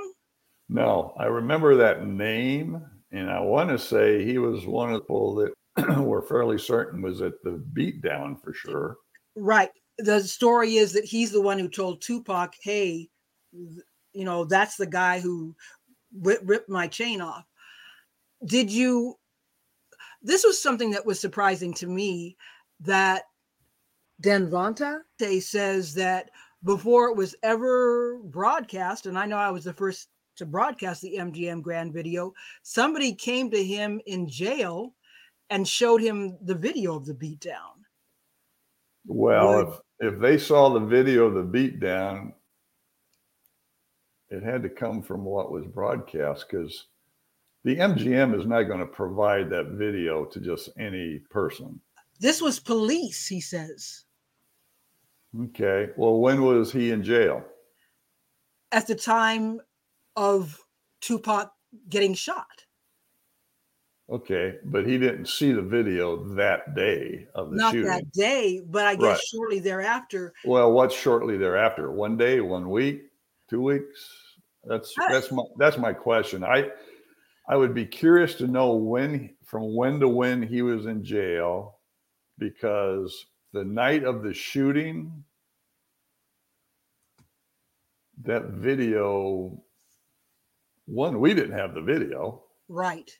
[0.69, 5.01] No, I remember that name, and I want to say he was one of the
[5.01, 8.97] people that we're fairly certain was at the beatdown for sure.
[9.35, 9.71] Right.
[9.99, 13.09] The story is that he's the one who told Tupac, "Hey,
[13.51, 15.55] you know that's the guy who
[16.21, 17.45] ripped my chain off."
[18.45, 19.19] Did you?
[20.21, 22.37] This was something that was surprising to me
[22.81, 23.23] that
[24.21, 25.01] Denvonta
[25.41, 26.29] says that
[26.63, 31.17] before it was ever broadcast, and I know I was the first to broadcast the
[31.17, 32.33] MGM Grand video,
[32.63, 34.95] somebody came to him in jail
[35.49, 37.83] and showed him the video of the beatdown.
[39.05, 42.33] Well, if, they saw the video of the beatdown,
[44.29, 46.87] it had to come from what was broadcast because
[47.63, 51.79] the MGM is not going to provide that video to just any person.
[52.19, 54.05] This was police, he says.
[55.45, 55.89] Okay.
[55.97, 57.43] Well, when was he in jail?
[58.71, 59.59] At the time
[60.15, 60.59] of
[61.01, 61.51] Tupac
[61.89, 62.65] getting shot.
[64.11, 67.57] Okay, but he didn't see the video that day of the shooting.
[67.57, 67.87] Not shooting.
[67.87, 69.21] that day, but I guess right.
[69.31, 70.33] shortly thereafter.
[70.43, 71.91] Well, what's shortly thereafter?
[71.91, 73.03] One day, one week,
[73.49, 74.09] two weeks?
[74.63, 76.43] That's I, that's my that's my question.
[76.43, 76.69] I
[77.47, 81.77] I would be curious to know when from when to when he was in jail
[82.39, 85.23] because the night of the shooting,
[88.23, 89.61] that video,
[90.85, 92.43] one, we didn't have the video.
[92.67, 93.11] Right.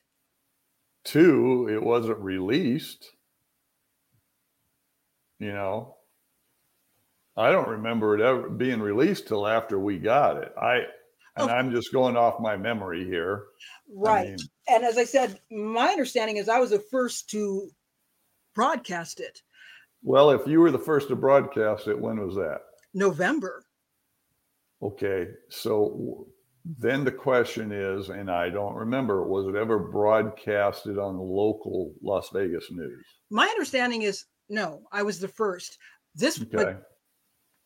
[1.09, 3.09] Two, it wasn't released.
[5.39, 5.95] You know,
[7.35, 10.53] I don't remember it ever being released till after we got it.
[10.61, 10.81] I
[11.35, 11.53] and oh.
[11.53, 13.45] I'm just going off my memory here.
[13.91, 14.27] Right.
[14.27, 14.37] I mean,
[14.67, 17.71] and as I said, my understanding is I was the first to
[18.53, 19.41] broadcast it.
[20.03, 22.59] Well, if you were the first to broadcast it, when was that?
[22.93, 23.65] November.
[24.83, 25.29] Okay.
[25.49, 26.27] So
[26.77, 31.93] then the question is, and I don't remember, was it ever broadcasted on the local
[32.03, 33.05] Las Vegas news?
[33.31, 35.77] My understanding is no, I was the first.
[36.15, 36.49] This, okay.
[36.51, 36.83] but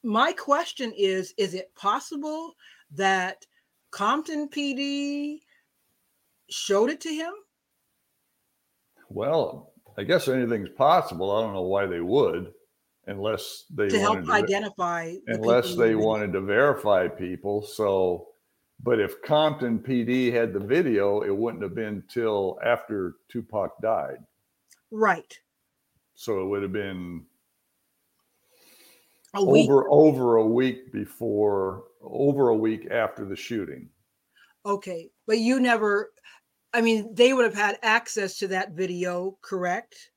[0.03, 2.53] my question is is it possible
[2.91, 3.45] that
[3.91, 5.39] Compton PD
[6.49, 7.31] showed it to him?
[9.09, 11.31] Well, I guess anything's possible.
[11.31, 12.51] I don't know why they would,
[13.07, 15.13] unless they to help to, identify.
[15.25, 17.61] The unless they wanted to verify people.
[17.61, 18.32] So,
[18.83, 24.17] but if Compton PD had the video, it wouldn't have been till after Tupac died.
[24.91, 25.37] Right.
[26.15, 27.25] So it would have been
[29.35, 33.89] a over over a week before over a week after the shooting
[34.65, 36.11] okay but you never
[36.73, 40.11] i mean they would have had access to that video correct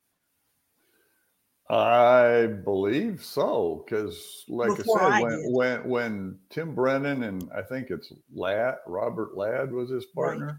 [1.68, 7.50] i believe so because like before i said I when, when when tim brennan and
[7.54, 10.54] i think it's ladd robert ladd was his partner right.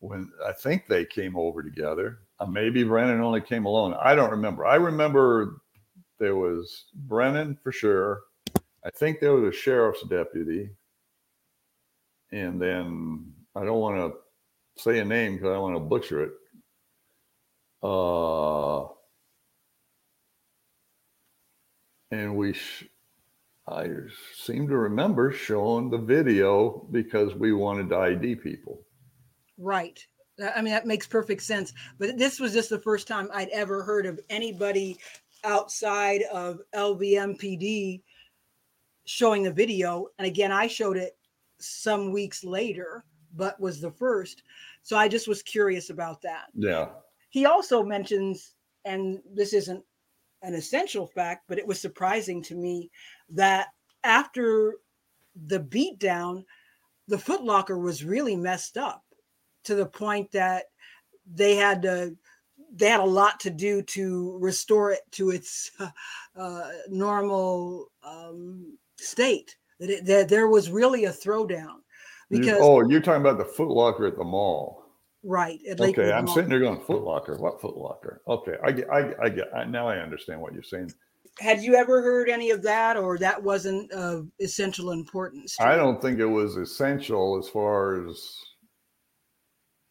[0.00, 4.30] when i think they came over together uh, maybe brennan only came alone i don't
[4.30, 5.60] remember i remember
[6.20, 8.22] there was Brennan for sure.
[8.84, 10.70] I think there was a sheriff's deputy.
[12.30, 16.32] And then I don't want to say a name because I want to butcher it.
[17.82, 18.86] Uh,
[22.10, 22.86] and we, sh-
[23.68, 23.88] I
[24.36, 28.82] seem to remember showing the video because we wanted to ID people.
[29.58, 30.04] Right.
[30.54, 31.72] I mean, that makes perfect sense.
[31.98, 34.98] But this was just the first time I'd ever heard of anybody
[35.44, 38.02] outside of LVMPD
[39.04, 40.06] showing the video.
[40.18, 41.16] And again, I showed it
[41.58, 43.04] some weeks later,
[43.34, 44.42] but was the first.
[44.82, 46.46] So I just was curious about that.
[46.54, 46.88] Yeah.
[47.28, 48.54] He also mentions,
[48.84, 49.84] and this isn't
[50.42, 52.90] an essential fact, but it was surprising to me
[53.30, 53.68] that
[54.04, 54.76] after
[55.46, 56.44] the beatdown,
[57.08, 59.04] the Footlocker was really messed up
[59.64, 60.64] to the point that
[61.32, 62.16] they had to
[62.72, 65.72] they had a lot to do to restore it to its
[66.36, 69.56] uh, normal um, state.
[69.80, 71.78] That, it, that there was really a throwdown.
[72.30, 74.79] Because you, oh, you're talking about the Footlocker at the mall,
[75.22, 75.60] right?
[75.78, 76.34] okay, I'm mall.
[76.34, 77.38] sitting there going Footlocker.
[77.38, 78.18] What Footlocker?
[78.28, 79.54] Okay, I get, I, I get.
[79.54, 80.92] I, now I understand what you're saying.
[81.38, 85.56] Had you ever heard any of that, or that wasn't of essential importance?
[85.60, 88.36] I don't think it was essential as far as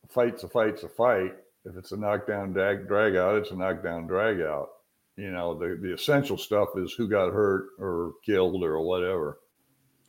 [0.09, 1.33] fight's a fight's a fight
[1.65, 4.69] if it's a knockdown drag, drag out, it's a knockdown drag out.
[5.17, 9.39] You know, the, the essential stuff is who got hurt or killed or whatever.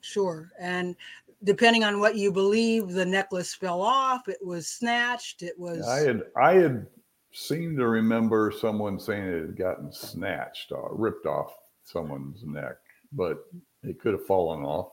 [0.00, 0.50] Sure.
[0.58, 0.94] And
[1.44, 6.00] depending on what you believe, the necklace fell off, it was snatched, it was I
[6.00, 6.86] had I had
[7.32, 12.76] seemed to remember someone saying it had gotten snatched or ripped off someone's neck,
[13.12, 13.38] but
[13.82, 14.90] it could have fallen off.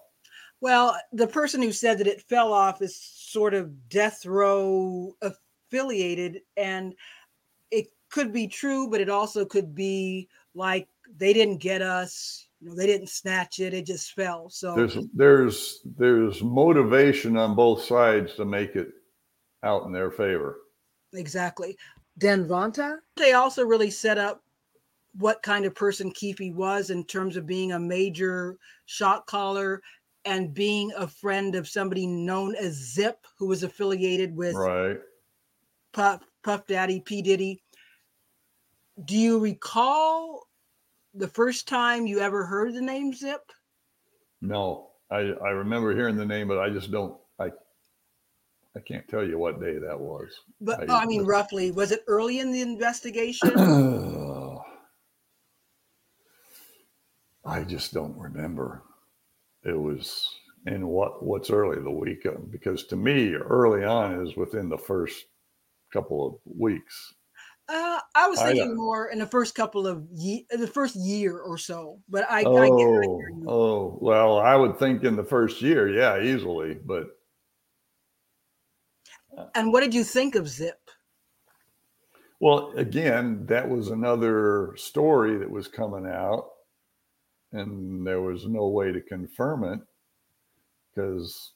[0.62, 6.41] Well, the person who said that it fell off is sort of death row affiliated
[6.56, 6.95] and
[7.72, 10.88] it could be true but it also could be like
[11.18, 14.97] they didn't get us you know they didn't snatch it it just fell so there's
[15.14, 18.89] there's there's motivation on both sides to make it
[19.64, 20.58] out in their favor
[21.14, 21.78] exactly
[22.20, 24.43] Denvonta they also really set up
[25.18, 29.82] what kind of person Keffe was in terms of being a major shot caller
[30.26, 34.97] and being a friend of somebody known as Zip, who was affiliated with right.
[35.93, 37.22] Puff, Puff Daddy, P.
[37.22, 37.62] Diddy.
[39.05, 40.47] Do you recall
[41.18, 43.41] the first time you ever heard the name Zip?
[44.41, 47.49] No, I, I remember hearing the name, but I just don't, I,
[48.76, 50.30] I can't tell you what day that was.
[50.61, 53.49] But I, I mean, roughly, was it early in the investigation?
[57.45, 58.84] I just don't remember.
[59.63, 64.68] It was in what what's early the week because to me early on is within
[64.70, 65.26] the first
[65.91, 67.13] couple of weeks?
[67.70, 71.38] Uh, I was thinking I, more in the first couple of ye- the first year
[71.38, 75.24] or so, but I, oh, I, get, I oh, well, I would think in the
[75.24, 77.07] first year, yeah, easily, but.
[79.38, 80.80] Uh and what did you think of Zip?
[82.39, 86.49] Well, again, that was another story that was coming out,
[87.51, 89.80] and there was no way to confirm it
[90.95, 91.51] because,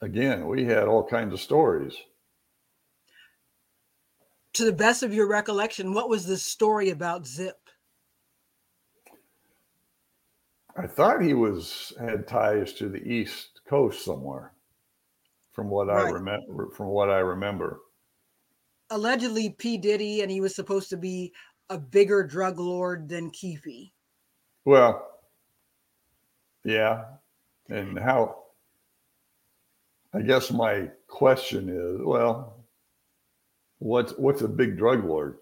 [0.00, 1.94] again, we had all kinds of stories
[4.56, 7.58] to the best of your recollection, what was the story about Zip?
[10.76, 14.52] I thought he was had ties to the East Coast somewhere,
[15.52, 16.06] from what right.
[16.06, 16.68] I remember.
[16.70, 17.80] From what I remember,
[18.90, 21.32] allegedly P Diddy, and he was supposed to be
[21.70, 23.90] a bigger drug lord than Keffe.
[24.66, 25.06] Well,
[26.64, 27.04] yeah,
[27.68, 28.42] and how?
[30.12, 32.65] I guess my question is, well,
[33.78, 35.38] what's what's a big drug lord?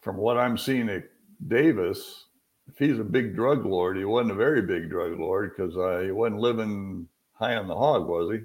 [0.00, 1.04] From what I'm seeing at
[1.48, 2.26] Davis,
[2.68, 6.02] if he's a big drug lord, he wasn't a very big drug lord because uh,
[6.04, 8.44] he wasn't living high on the hog, was he?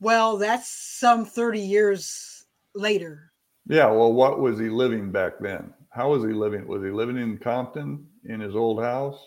[0.00, 3.32] Well, that's some 30 years later.
[3.66, 3.86] Yeah.
[3.86, 5.74] Well, what was he living back then?
[5.90, 6.68] How was he living?
[6.68, 9.18] Was he living in Compton in his old house?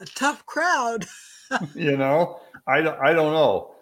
[0.00, 1.06] A tough crowd.
[1.74, 3.74] you know, I don't, I don't know.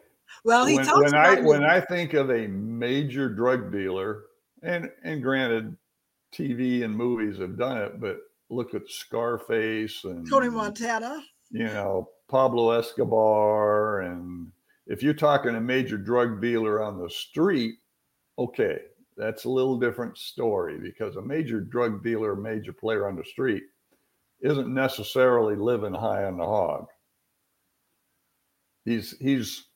[0.44, 4.24] Well, he when, talks when I when I think of a major drug dealer,
[4.62, 5.76] and and granted,
[6.34, 8.18] TV and movies have done it, but
[8.50, 11.22] look at Scarface and Tony Montana.
[11.50, 14.00] You know, Pablo Escobar.
[14.00, 14.50] And
[14.86, 17.76] if you're talking a major drug dealer on the street,
[18.38, 18.78] okay,
[19.16, 23.62] that's a little different story because a major drug dealer, major player on the street,
[24.40, 26.86] isn't necessarily living high on the hog.
[28.84, 29.66] He's he's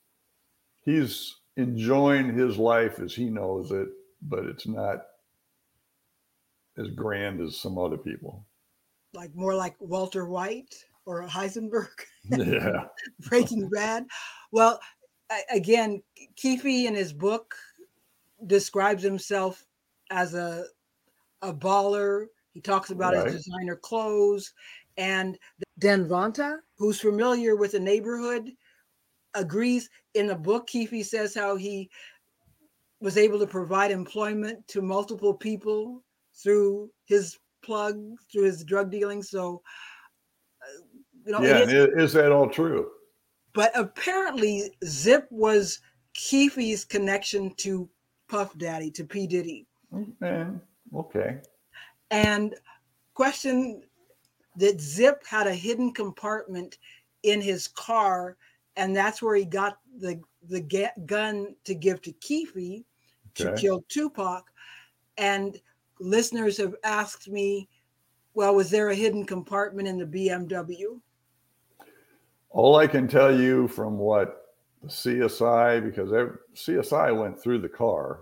[0.85, 3.89] he's enjoying his life as he knows it,
[4.23, 5.03] but it's not
[6.77, 8.47] as grand as some other people.
[9.15, 11.89] Like more like Walter White or Heisenberg.
[12.31, 12.85] Yeah.
[13.21, 14.07] Breaking Bad.
[14.53, 14.79] Well,
[15.51, 16.03] again,
[16.37, 17.55] Keffe in his book
[18.47, 19.65] describes himself
[20.11, 20.67] as a
[21.41, 22.27] a baller.
[22.53, 23.27] He talks about right.
[23.27, 24.53] his designer clothes.
[24.97, 25.39] And
[25.81, 28.51] Denvonta, who's familiar with the neighborhood,
[29.39, 30.69] agrees in the book.
[30.69, 31.91] Keffe says how he
[33.01, 36.03] was able to provide employment to multiple people
[36.35, 39.23] through his plug, through his drug dealing.
[39.23, 39.63] So
[40.63, 40.83] uh,
[41.25, 41.73] you know, yeah, is,
[42.05, 42.91] is that all true?
[43.55, 45.81] But apparently, Zip was
[46.15, 47.89] Keffe's connection to
[48.29, 49.27] Puff Daddy, to P.
[49.27, 49.67] Diddy.
[49.95, 50.47] Okay.
[50.95, 51.39] Okay.
[52.11, 52.55] And
[53.15, 53.83] question
[54.57, 56.79] that Zip had a hidden compartment
[57.23, 58.37] in his car,
[58.79, 62.85] and that's where he got the the ga- gun to give to Keffe
[63.39, 63.51] okay.
[63.51, 64.45] to kill Tupac.
[65.19, 65.61] And
[66.01, 67.69] listeners have asked me,
[68.35, 71.01] well, was there a hidden compartment in the BMW?
[72.51, 76.11] All I can tell you from what the CSI, because
[76.55, 78.21] CSI went through the car,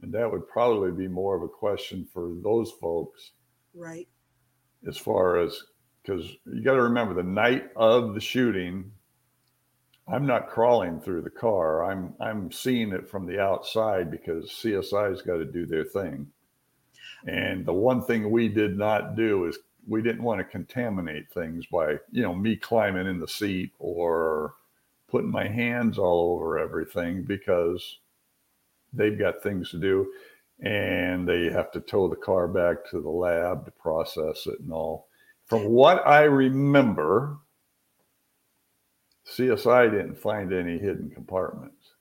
[0.00, 3.32] and that would probably be more of a question for those folks.
[3.74, 4.08] Right.
[4.88, 5.62] As far as,
[6.02, 8.90] because you got to remember the night of the shooting,
[10.08, 11.84] I'm not crawling through the car.
[11.90, 16.26] I'm I'm seeing it from the outside because CSI's got to do their thing.
[17.26, 21.66] And the one thing we did not do is we didn't want to contaminate things
[21.66, 24.54] by you know me climbing in the seat or
[25.08, 27.98] putting my hands all over everything because
[28.92, 30.10] they've got things to do
[30.60, 34.72] and they have to tow the car back to the lab to process it and
[34.72, 35.08] all
[35.46, 37.36] from what i remember
[39.26, 41.94] csi didn't find any hidden compartments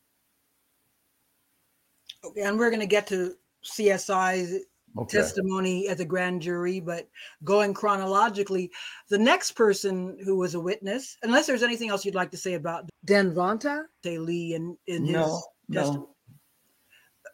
[2.23, 4.65] okay and we're going to get to csi's
[4.97, 5.17] okay.
[5.17, 7.07] testimony at the grand jury, but
[7.43, 8.71] going chronologically,
[9.09, 12.53] the next person who was a witness, unless there's anything else you'd like to say
[12.53, 15.41] about Denvonta, say Lee in, in his no,
[15.71, 16.07] testimony.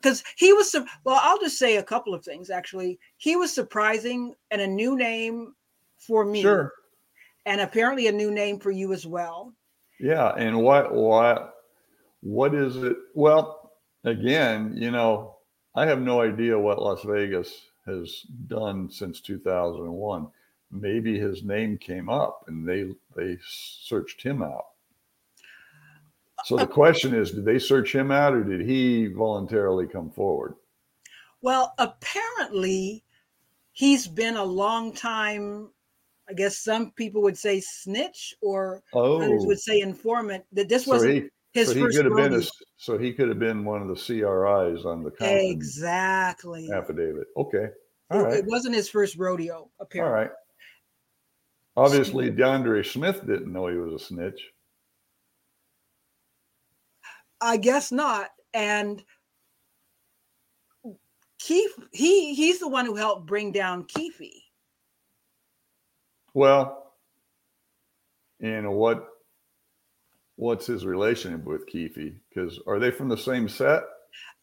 [0.02, 3.00] Because he was, well, I'll just say a couple of things actually.
[3.18, 5.54] He was surprising and a new name
[5.98, 6.44] for me.
[6.44, 6.72] Sure.
[7.46, 9.54] And apparently a new name for you as well.
[10.00, 10.34] Yeah.
[10.36, 11.56] And what, what,
[12.22, 12.98] what is it?
[13.14, 13.72] Well,
[14.04, 15.38] again, you know,
[15.76, 17.54] I have no idea what Las Vegas
[17.86, 20.28] has done since 2001.
[20.72, 24.66] Maybe his name came up and they they searched him out.
[26.46, 30.56] So the question is, did they search him out or did he voluntarily come forward?
[31.42, 33.04] Well, apparently
[33.72, 35.70] he's been a long time
[36.30, 39.22] I guess some people would say snitch or oh.
[39.22, 42.16] others would say informant that this so wasn't he, his so he first could have
[42.16, 42.44] been a,
[42.78, 47.28] so he could have been one of the CRIs on the exactly affidavit.
[47.38, 47.68] Okay,
[48.12, 48.34] all it, right.
[48.36, 49.70] It wasn't his first rodeo.
[49.80, 50.32] Apparently, all right.
[51.78, 54.42] Obviously, DeAndre Smith didn't know he was a snitch.
[57.40, 58.30] I guess not.
[58.54, 59.04] And
[61.40, 64.32] Keffe, he he's the one who helped bring down Keffe.
[66.38, 66.94] Well,
[68.40, 69.08] you know what
[70.36, 72.14] what's his relationship with Keffe?
[72.30, 73.82] Because are they from the same set?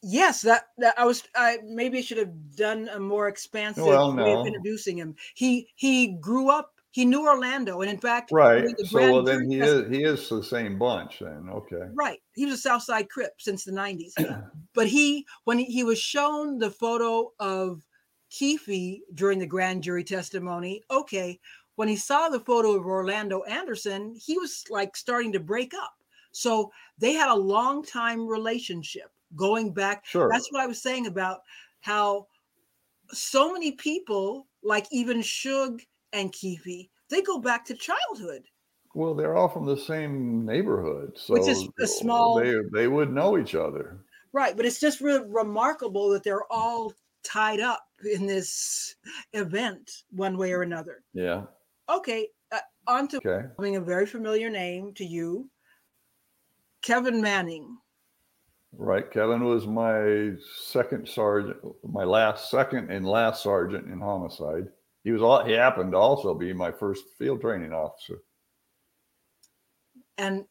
[0.02, 1.22] Yes, that, that I was.
[1.36, 5.14] I maybe I should have done a more expansive Well, way of introducing him.
[5.36, 6.72] He he grew up.
[6.90, 8.64] He knew Orlando, and in fact, Right.
[8.64, 11.48] the So well, then he is he is the same bunch then.
[11.48, 11.86] Okay.
[11.94, 12.18] Right.
[12.34, 14.14] He was a Southside Crip since the 90s.
[14.74, 17.84] but he, when he, he was shown the photo of
[18.34, 21.38] Keffe during the grand jury testimony, okay,
[21.76, 25.94] when he saw the photo of Orlando Anderson, he was like starting to break up.
[26.32, 30.04] So they had a long time relationship going back.
[30.06, 30.28] Sure.
[30.30, 31.42] That's what I was saying about
[31.80, 32.26] how
[33.12, 38.44] so many people, like even Suge and Keffe, they go back to childhood.
[38.94, 43.12] Well, they're all from the same neighborhood, so Which is a small- They they would
[43.12, 44.00] know each other.
[44.32, 48.96] Right, but it's just really remarkable that they're all tied up in this
[49.32, 51.02] event one way or another.
[51.12, 51.44] Yeah.
[51.88, 53.46] Okay, uh, on to Okay.
[53.76, 55.50] a very familiar name to you,
[56.82, 57.78] Kevin Manning.
[58.76, 59.08] Right.
[59.10, 64.68] Kevin was my second sergeant, my last second and last sergeant in homicide.
[65.04, 68.18] He was all he happened to also be my first field training officer.
[70.18, 70.44] And,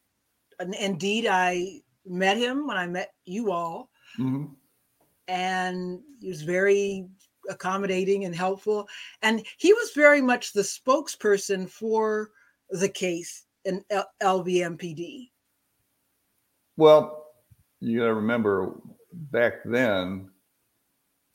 [0.60, 4.46] and indeed, I met him when I met you all, hmm
[5.28, 7.08] and he was very
[7.50, 8.88] accommodating and helpful.
[9.22, 12.32] And he was very much the spokesperson for
[12.70, 15.30] the case in L- LVMPD.
[16.78, 17.28] Well,
[17.80, 18.76] you got to remember
[19.14, 20.30] back then,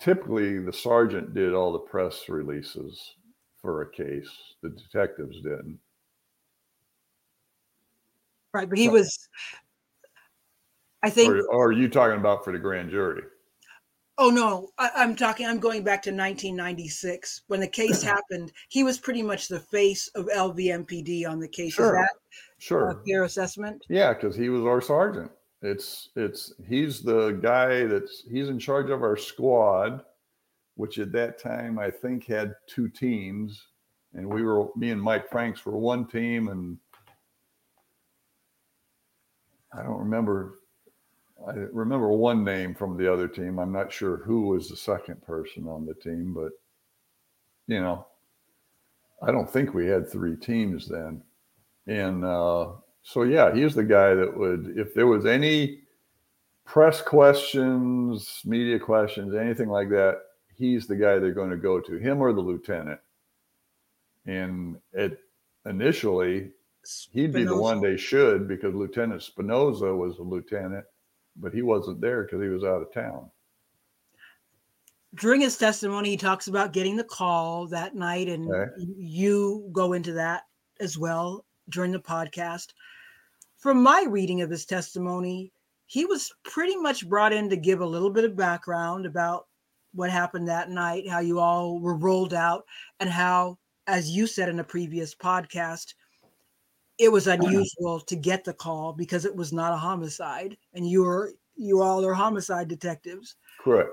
[0.01, 3.15] typically the sergeant did all the press releases
[3.61, 4.31] for a case.
[4.63, 5.79] The detectives didn't.
[8.55, 9.29] Right, but he was.
[11.03, 11.31] I think.
[11.31, 13.23] Or, or are you talking about for the grand jury?
[14.21, 15.47] Oh no, I, I'm talking.
[15.47, 18.53] I'm going back to 1996 when the case happened.
[18.69, 21.75] He was pretty much the face of LVMPD on the case.
[21.75, 21.93] Sure.
[21.93, 22.11] That
[22.59, 22.91] Sure.
[22.91, 23.85] a fair assessment?
[23.89, 25.31] Yeah, because he was our sergeant.
[25.63, 30.03] It's it's he's the guy that's he's in charge of our squad,
[30.75, 33.61] which at that time I think had two teams,
[34.15, 36.77] and we were me and Mike Franks were one team, and
[39.73, 40.59] I don't remember.
[41.47, 43.59] I remember one name from the other team.
[43.59, 46.51] I'm not sure who was the second person on the team, but
[47.67, 48.07] you know,
[49.23, 51.23] I don't think we had three teams then.
[51.87, 52.73] And uh,
[53.03, 55.81] so, yeah, he's the guy that would, if there was any
[56.65, 60.21] press questions, media questions, anything like that,
[60.57, 63.01] he's the guy they're going to go to, him or the lieutenant.
[64.27, 65.21] And it
[65.67, 66.51] initially,
[67.13, 70.85] he'd be the one they should because Lieutenant Spinoza was a lieutenant,
[71.39, 73.31] but he wasn't there because he was out of town.
[75.15, 78.71] During his testimony, he talks about getting the call that night, and Okay.
[78.97, 80.43] you go into that
[80.81, 82.73] as well during the podcast.
[83.57, 85.53] From my reading of his testimony,
[85.87, 89.49] he was pretty much brought in to give a little bit of background about
[89.95, 92.67] what happened that night, how you all were rolled out,
[93.01, 95.95] and how, as you said in a previous podcast,
[96.99, 97.39] it was uh-huh.
[97.41, 101.83] unusual to get the call because it was not a homicide, and you were you
[101.83, 103.37] all are homicide detectives.
[103.61, 103.91] Correct.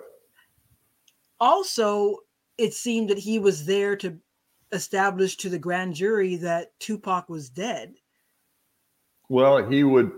[1.39, 2.17] Also,
[2.57, 4.17] it seemed that he was there to
[4.71, 7.95] establish to the grand jury that Tupac was dead.
[9.29, 10.11] Well, he would.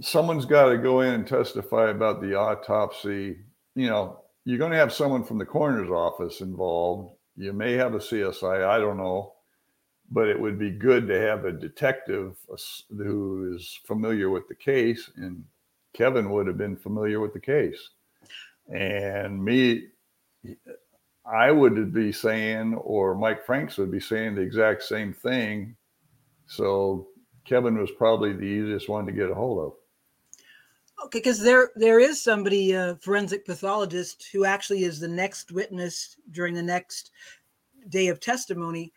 [0.00, 3.38] Someone's got to go in and testify about the autopsy.
[3.74, 7.16] You know, you're going to have someone from the coroner's office involved.
[7.36, 8.64] You may have a CSI.
[8.64, 9.34] I don't know,
[10.10, 12.36] but it would be good to have a detective
[12.90, 15.10] who is familiar with the case.
[15.16, 15.44] And
[15.92, 17.90] Kevin would have been familiar with the case.
[18.72, 19.88] And me,
[21.30, 25.76] I would be saying, or Mike Franks would be saying the exact same thing.
[26.46, 27.08] So
[27.44, 29.72] Kevin was probably the easiest one to get a hold of.
[31.04, 36.16] Okay, because there there is somebody, a forensic pathologist, who actually is the next witness
[36.32, 37.12] during the next
[37.88, 38.92] day of testimony.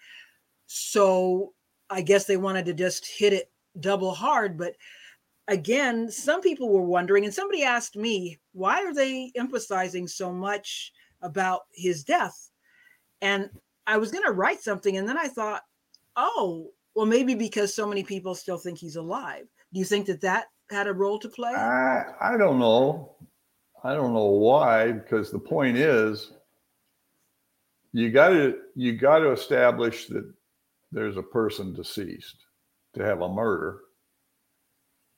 [0.74, 1.54] So
[1.90, 3.52] I guess they wanted to just hit it
[3.82, 4.58] double hard.
[4.58, 4.76] But
[5.50, 10.94] again, some people were wondering, and somebody asked me, why are they emphasizing so much
[11.22, 12.50] about his death?
[13.22, 13.50] And
[13.86, 15.64] I was going to write something, and then I thought,
[16.16, 19.48] oh, well, maybe because so many people still think he's alive.
[19.74, 21.52] Do you think that that had a role to play?
[21.52, 23.16] I I don't know.
[23.84, 26.32] I don't know why, because the point is
[27.92, 30.32] you got to you got to establish that
[30.92, 32.46] there's a person deceased
[32.96, 33.82] to have a murder.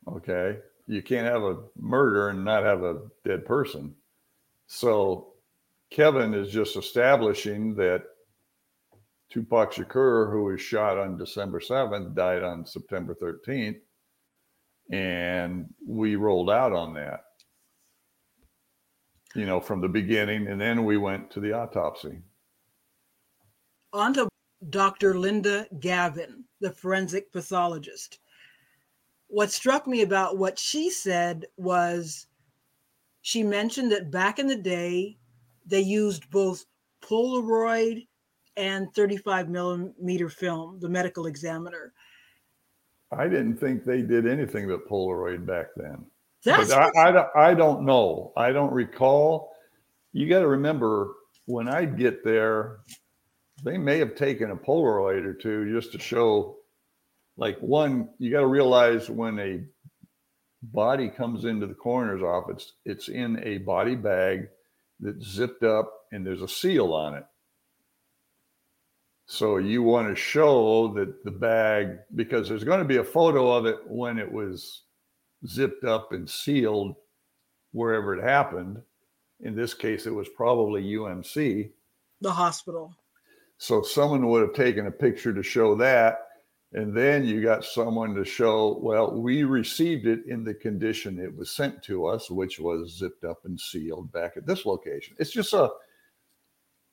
[0.07, 3.95] Okay, you can't have a murder and not have a dead person.
[4.67, 5.34] So
[5.91, 8.03] Kevin is just establishing that
[9.30, 13.80] Tupac Shakur, who was shot on December 7th, died on September 13th
[14.91, 17.24] and we rolled out on that.
[19.36, 22.21] you know, from the beginning, and then we went to the autopsy.
[23.93, 24.28] On to
[24.70, 25.18] Dr.
[25.18, 28.20] Linda Gavin, the forensic pathologist.
[29.28, 32.28] What struck me about what she said was
[33.22, 35.18] she mentioned that back in the day,
[35.66, 36.66] they used both
[37.01, 38.07] Polaroid
[38.57, 41.93] and 35 millimeter film, the medical examiner.
[43.11, 46.05] I didn't think they did anything but Polaroid back then.
[46.43, 48.34] That's I, I, I don't know.
[48.36, 49.53] I don't recall.
[50.11, 51.14] You got to remember
[51.45, 52.80] when I'd get there,
[53.64, 56.57] they may have taken a Polaroid or two just to show.
[57.38, 59.64] Like one, you got to realize when a
[60.61, 64.47] body comes into the coroner's office, it's in a body bag
[64.99, 67.26] that's zipped up and there's a seal on it.
[69.26, 73.51] So you want to show that the bag, because there's going to be a photo
[73.51, 74.84] of it when it was
[75.47, 76.95] zipped up and sealed
[77.72, 78.82] wherever it happened.
[79.39, 81.72] In this case, it was probably UMC.
[82.22, 82.93] The hospital.
[83.64, 86.28] So someone would have taken a picture to show that.
[86.74, 91.34] And then you got someone to show, well, we received it in the condition it
[91.34, 95.16] was sent to us, which was zipped up and sealed back at this location.
[95.18, 95.72] It's just a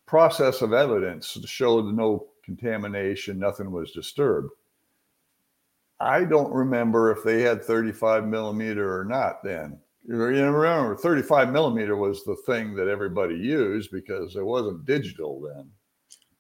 [0.07, 4.53] process of evidence to show no contamination, nothing was disturbed.
[5.99, 9.77] I don't remember if they had 35 millimeter or not then.
[10.07, 15.69] You remember 35 millimeter was the thing that everybody used because it wasn't digital then.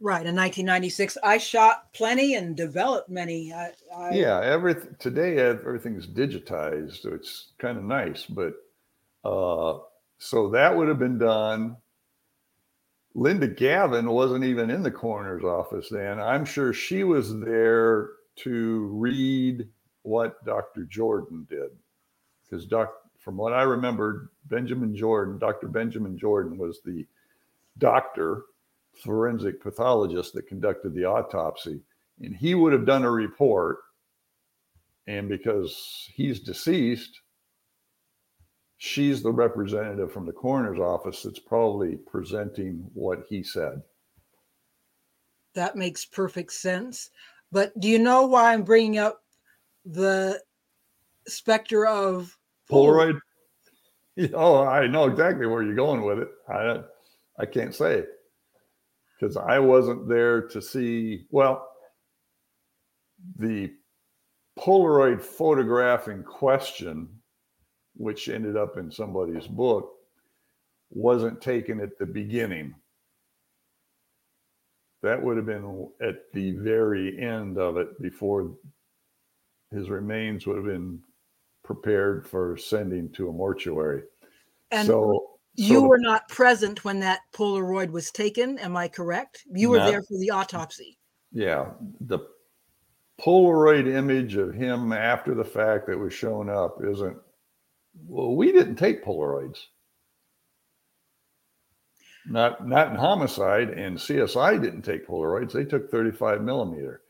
[0.03, 0.24] Right.
[0.24, 3.53] In 1996, I shot plenty and developed many.
[3.53, 4.11] I, I...
[4.12, 4.40] Yeah.
[4.40, 7.03] Everything today, everything's digitized.
[7.03, 8.24] So it's kind of nice.
[8.24, 8.55] But
[9.24, 9.78] uh,
[10.18, 11.76] so that would have been done.
[13.14, 16.20] Linda Gavin wasn't even in the coroner's office then.
[16.20, 19.68] I'm sure she was there to read
[20.03, 20.84] what Dr.
[20.84, 21.70] Jordan did.
[22.48, 25.68] Because doc, from what I remember, Benjamin Jordan, Dr.
[25.68, 27.07] Benjamin Jordan was the
[27.78, 28.44] doctor,
[29.03, 31.80] forensic pathologist that conducted the autopsy.
[32.20, 33.78] And he would have done a report.
[35.07, 37.20] And because he's deceased,
[38.76, 43.82] she's the representative from the coroner's office that's probably presenting what he said.
[45.55, 47.11] That makes perfect sense.
[47.51, 49.22] But do you know why I'm bringing up
[49.84, 50.41] the
[51.26, 52.36] specter of
[52.70, 53.18] Polaroid?
[54.34, 56.28] Oh, I know exactly where you're going with it.
[56.47, 56.82] I
[57.38, 58.05] I can't say
[59.20, 61.26] because I wasn't there to see.
[61.30, 61.68] Well,
[63.36, 63.72] the
[64.58, 67.08] Polaroid photograph in question,
[67.94, 69.92] which ended up in somebody's book,
[70.90, 72.74] wasn't taken at the beginning
[75.02, 78.52] that would have been at the very end of it before
[79.70, 81.00] his remains would have been
[81.64, 84.02] prepared for sending to a mortuary.
[84.70, 88.59] And so you were not present when that Polaroid was taken.
[88.59, 89.44] Am I correct?
[89.53, 90.98] You were not, there for the autopsy.
[91.32, 91.70] Yeah.
[92.01, 92.20] The
[93.20, 97.16] Polaroid image of him after the fact that was shown up isn't,
[98.07, 99.59] well, we didn't take Polaroids
[102.26, 107.03] not not in homicide and csi didn't take polaroids they took 35 millimeter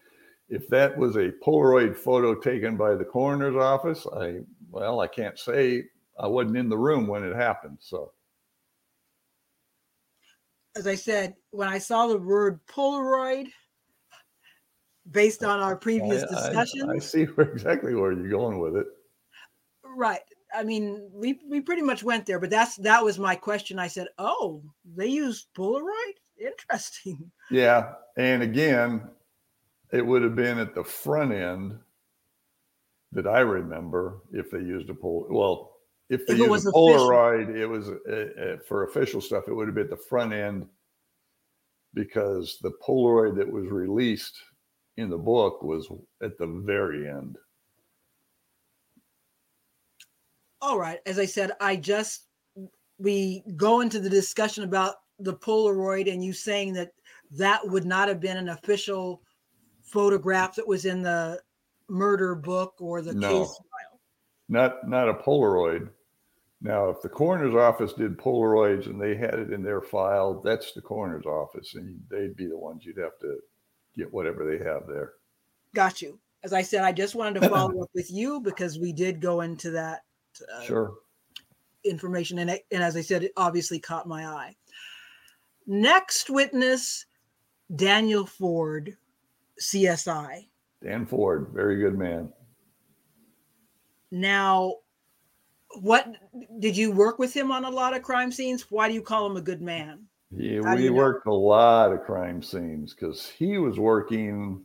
[0.49, 4.39] if that was a polaroid photo taken by the coroner's office i
[4.71, 5.85] well i can't say
[6.19, 8.13] i wasn't in the room when it happened so
[10.81, 13.47] as i said when i saw the word polaroid
[15.11, 18.87] based on our previous discussion I, I see where, exactly where you're going with it
[19.85, 20.21] right
[20.55, 23.79] I mean, we we pretty much went there, but that's that was my question.
[23.79, 24.63] I said, "Oh,
[24.97, 26.15] they use Polaroid?
[26.39, 29.11] Interesting." Yeah, and again,
[29.93, 31.79] it would have been at the front end
[33.13, 35.27] that I remember if they used a pol.
[35.31, 35.70] Well,
[36.11, 37.63] if they if used a Polaroid, official.
[37.63, 39.45] it was uh, uh, for official stuff.
[39.49, 40.67] It would have been at the front end
[41.95, 44.37] because the Polaroid that was released
[44.97, 45.89] in the book was
[46.23, 47.39] at the very end.
[50.63, 52.27] all right as i said i just
[52.99, 56.93] we go into the discussion about the polaroid and you saying that
[57.31, 59.23] that would not have been an official
[59.83, 61.41] photograph that was in the
[61.89, 64.01] murder book or the no, case file
[64.49, 65.89] not not a polaroid
[66.63, 70.73] now if the coroner's office did polaroids and they had it in their file that's
[70.73, 73.39] the coroner's office and they'd be the ones you'd have to
[73.97, 75.13] get whatever they have there.
[75.75, 76.19] Got you.
[76.43, 79.43] As i said i just wanted to follow up with you because we did go
[79.43, 80.01] into that
[80.55, 80.95] uh, sure.
[81.85, 84.57] information and, it, and as i said it obviously caught my eye.
[85.67, 87.07] Next witness
[87.77, 88.97] daniel ford
[89.61, 90.49] csi
[90.83, 92.33] dan ford very good man.
[94.11, 94.77] Now
[95.79, 96.17] What
[96.59, 98.71] did you work with him on a lot of crime scenes?
[98.71, 100.07] Why do you call him a good man?
[100.33, 101.33] Yeah, we worked know?
[101.33, 104.63] a lot of crime scenes because he was working.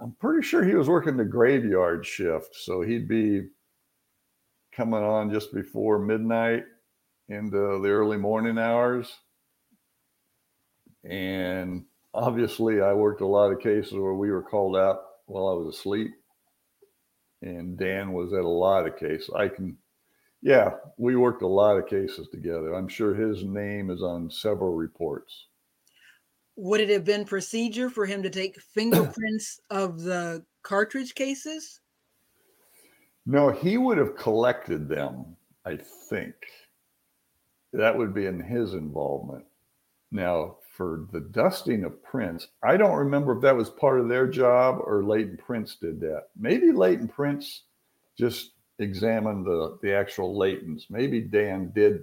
[0.00, 3.48] I'm pretty sure he was working the graveyard shift, so he'd be
[4.72, 6.64] coming on just before midnight
[7.28, 9.14] into the early morning hours.
[11.04, 15.54] And obviously, I worked a lot of cases where we were called out while I
[15.54, 16.10] was asleep.
[17.42, 19.30] And Dan was at a lot of cases.
[19.36, 19.76] I can,
[20.40, 22.74] yeah, we worked a lot of cases together.
[22.74, 25.46] I'm sure his name is on several reports.
[26.56, 31.80] Would it have been procedure for him to take fingerprints of the cartridge cases?
[33.26, 35.78] No, he would have collected them, I
[36.08, 36.34] think.
[37.72, 39.44] That would be in his involvement.
[40.10, 44.26] Now, for the dusting of prints, I don't remember if that was part of their
[44.26, 46.28] job or latent prints did that.
[46.38, 47.64] Maybe latent prints
[48.18, 50.84] just examined the, the actual latents.
[50.88, 52.02] Maybe Dan did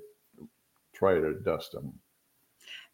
[0.94, 1.94] try to dust them.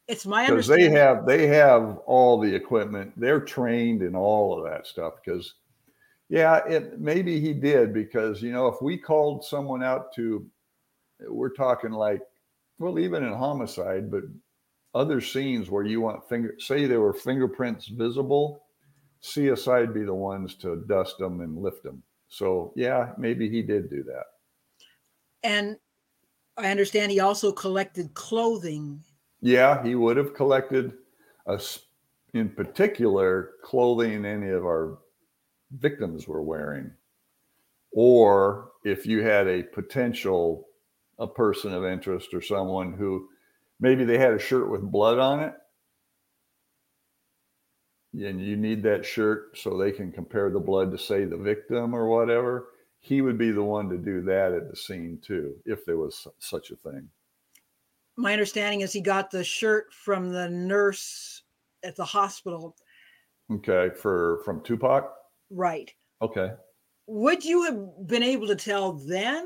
[0.08, 3.12] It's my because they have they have all the equipment.
[3.18, 5.56] They're trained in all of that stuff because
[6.30, 10.46] yeah, it maybe he did because you know if we called someone out to,
[11.28, 12.22] we're talking like,
[12.78, 14.24] well, even in homicide, but
[14.96, 18.64] other scenes where you want finger, say there were fingerprints visible,
[19.22, 22.02] CSI'd be the ones to dust them and lift them.
[22.30, 24.24] So yeah, maybe he did do that.
[25.44, 25.78] And
[26.58, 29.04] I understand he also collected clothing.
[29.42, 30.94] Yeah, he would have collected
[31.46, 31.80] us
[32.34, 35.00] in particular clothing any of our
[35.72, 36.92] victims were wearing.
[37.92, 40.68] Or if you had a potential
[41.20, 43.30] a person of interest or someone who
[43.80, 45.54] maybe they had a shirt with blood on it
[48.14, 51.94] and you need that shirt so they can compare the blood to say the victim
[51.94, 52.70] or whatever
[53.00, 56.28] he would be the one to do that at the scene too if there was
[56.40, 57.08] such a thing
[58.18, 61.44] my understanding is he got the shirt from the nurse
[61.84, 62.76] at the hospital
[63.52, 65.12] okay for from tupac
[65.50, 65.94] Right.
[66.22, 66.52] Okay.
[67.08, 69.46] Would you have been able to tell then?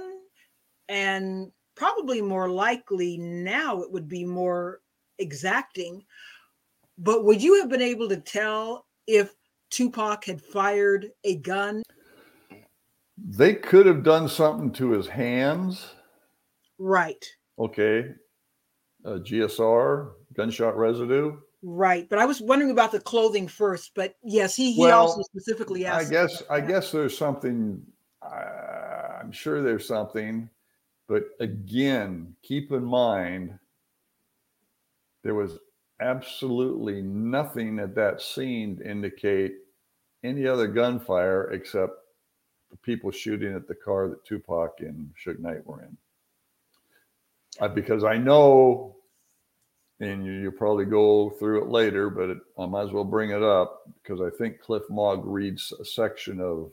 [0.87, 4.81] And probably more likely now it would be more
[5.17, 6.03] exacting.
[6.97, 9.33] But would you have been able to tell if
[9.69, 11.81] Tupac had fired a gun?
[13.17, 15.95] They could have done something to his hands.
[16.77, 17.25] Right.
[17.57, 18.11] Okay.
[19.05, 21.37] A GSR, gunshot residue.
[21.61, 23.91] Right, but I was wondering about the clothing first.
[23.93, 26.07] But yes, he he well, also specifically asked.
[26.07, 27.81] I guess I guess there's something.
[28.21, 30.49] Uh, I'm sure there's something,
[31.09, 33.57] but again, keep in mind
[35.23, 35.57] there was
[35.99, 39.55] absolutely nothing at that scene to indicate
[40.23, 41.93] any other gunfire except
[42.69, 45.97] the people shooting at the car that Tupac and Suge Knight were in.
[47.59, 48.95] Uh, because I know
[49.99, 53.31] and you, will probably go through it later, but it, I might as well bring
[53.31, 56.71] it up because I think Cliff Mogg reads a section of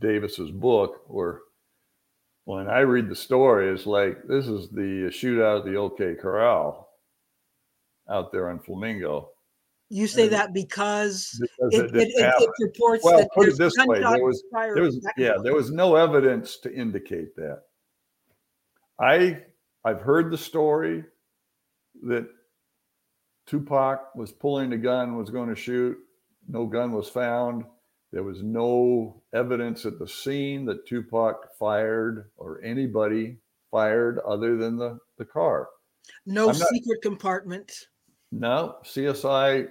[0.00, 1.40] Davis's book where
[2.44, 6.88] when I read the story, it's like this is the shootout at the OK Corral
[8.08, 9.30] out there on Flamingo.
[9.90, 13.58] You say and that because, because it, it, it, it, reports well, that put it
[13.58, 17.62] this way: there was, there was yeah, there was no evidence to indicate that.
[18.98, 19.42] I
[19.84, 21.04] I've heard the story
[22.02, 22.26] that
[23.46, 25.98] Tupac was pulling a gun, was going to shoot.
[26.48, 27.64] No gun was found.
[28.14, 33.38] There was no evidence at the scene that Tupac fired or anybody
[33.72, 35.68] fired other than the, the car.
[36.24, 37.72] No not, secret compartment.
[38.30, 39.66] No, CSI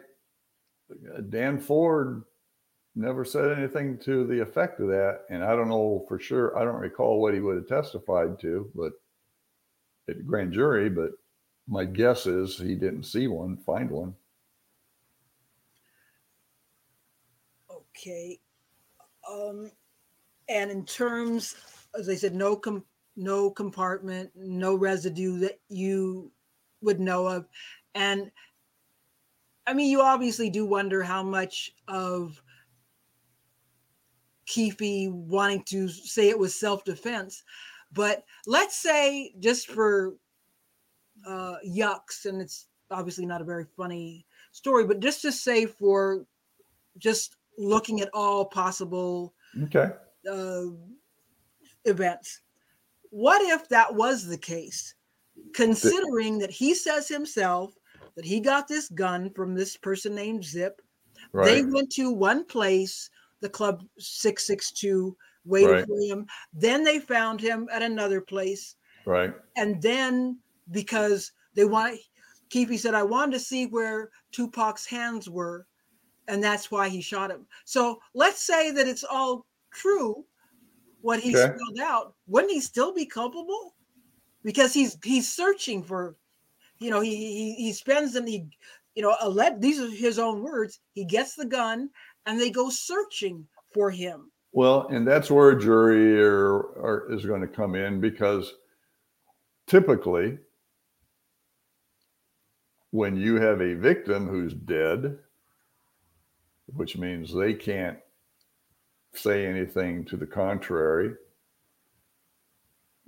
[1.30, 2.24] Dan Ford
[2.98, 5.22] never said anything to the effect of that.
[5.30, 6.58] And I don't know for sure.
[6.58, 8.92] I don't recall what he would have testified to, but
[10.10, 11.12] at grand jury, but
[11.70, 14.16] my guess is he didn't see one, find one.
[17.96, 18.40] Okay.
[19.30, 19.72] Um,
[20.50, 21.56] and in terms,
[21.98, 22.86] as I said, no com-
[23.16, 26.32] no compartment, no residue that you
[26.82, 27.48] would know of,
[27.96, 28.32] and
[29.66, 32.42] I mean, you obviously do wonder how much of
[34.48, 37.44] Keffe wanting to say it was self defense,
[37.94, 40.16] but let's say just for
[41.26, 46.26] uh, yucks, and it's obviously not a very funny story, but just to say for
[46.98, 49.34] just looking at all possible
[49.64, 49.92] okay
[50.30, 50.64] uh,
[51.86, 52.42] events.
[53.10, 54.96] What if that was the case?
[55.54, 57.74] Considering that he says himself
[58.16, 60.82] that he got this gun from this person named Zip.
[61.32, 61.46] Right.
[61.46, 63.10] They went to one place.
[63.42, 65.86] the club 662 waiting Right.
[65.86, 66.26] for him.
[66.54, 68.78] Then they found him at another place.
[69.06, 69.34] Right.
[69.58, 70.40] And then
[70.72, 72.00] because they want,
[72.50, 75.68] Keffe said, I wanted to see where Tupac's hands were.
[76.28, 77.48] And that's why he shot him.
[77.66, 80.26] So let's say that it's all true,
[81.02, 81.54] what he Okay.
[81.54, 82.16] spelled out.
[82.28, 83.76] Wouldn't he still be culpable?
[84.44, 86.16] Because he's he's searching for,
[86.80, 88.48] you know, he he, he spends and he,
[88.96, 90.80] you know, a let these are his own words.
[90.94, 91.90] He gets the gun
[92.26, 94.32] and they go searching for him.
[94.52, 98.54] Well, and that's where a jury or, or is going to come in because
[99.68, 100.38] typically,
[102.92, 105.18] when you have a victim who's dead,
[106.76, 107.98] which means they can't
[109.14, 111.14] say anything to the contrary,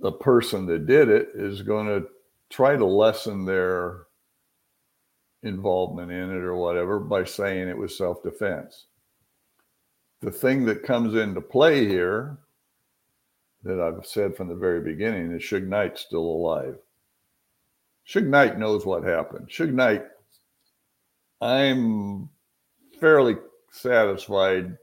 [0.00, 2.08] the person that did it is going to
[2.50, 4.04] try to lessen their
[5.42, 8.86] involvement in it or whatever by saying it was self defense
[10.20, 12.38] the thing that comes into play here
[13.62, 16.76] that I've said from the very beginning is Suge Knight's still alive.
[18.08, 19.48] Suge Knight knows what happened.
[19.48, 20.04] Suge Knight,
[21.40, 22.28] I'm
[23.00, 23.36] fairly
[23.76, 24.76] satisfied,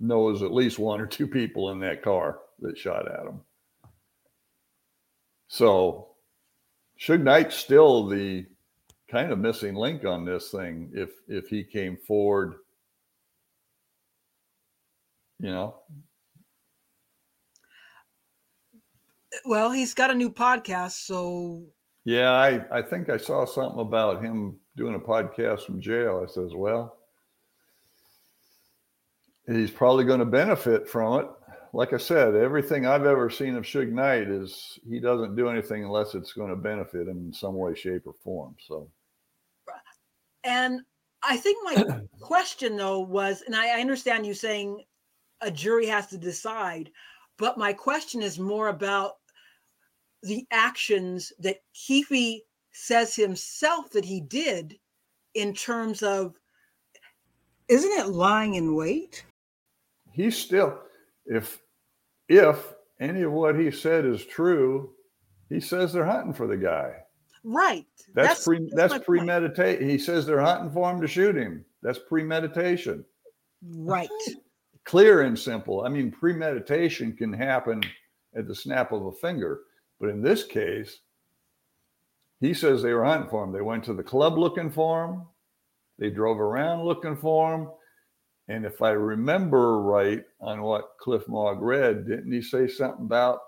[0.00, 3.40] knows at least one or two people in that car that shot at him.
[5.48, 6.08] So
[7.00, 8.46] Suge Knight's still the
[9.10, 12.54] kind of missing link on this thing if if he came forward
[15.40, 15.74] you know?
[19.44, 21.64] Well, he's got a new podcast, so.
[22.06, 26.22] Yeah i i think i saw something about him doing a podcast from jail.
[26.22, 26.98] I says well
[29.46, 31.26] he's probably going to benefit from it.
[31.72, 35.82] Like i said everything i've ever seen of Suge Knight is he doesn't do anything
[35.82, 38.88] unless it's going to benefit him in some way shape or form so.
[40.44, 40.82] And
[41.22, 44.84] I think my question though was, and I I understand you saying
[45.40, 46.90] a jury has to decide,
[47.38, 49.14] but my question is more about
[50.22, 52.40] the actions that Keffe
[52.72, 54.78] says himself that he did
[55.34, 56.36] in terms of
[57.68, 59.24] isn't it lying in wait?
[60.14, 60.78] He's still
[61.26, 61.60] if
[62.28, 64.90] if any of what he said is true
[65.48, 66.94] he says they're hunting for the guy
[67.44, 67.86] Right.
[68.14, 69.04] That's, pre my that's point.
[69.04, 69.82] premeditate.
[69.82, 71.64] He says they're hunting for him to shoot him.
[71.82, 73.04] That's premeditation.
[73.62, 74.08] Right.
[74.84, 75.84] Clear and simple.
[75.84, 77.82] I mean, premeditation can happen
[78.34, 79.60] at the snap of a finger,
[80.00, 81.00] but in this case,
[82.40, 83.52] he says they were hunting for him.
[83.52, 85.22] They went to the club looking for him.
[85.98, 87.68] They drove around looking for him.
[88.48, 93.40] And if I remember right on what Cliff Mogg read, didn't he say something about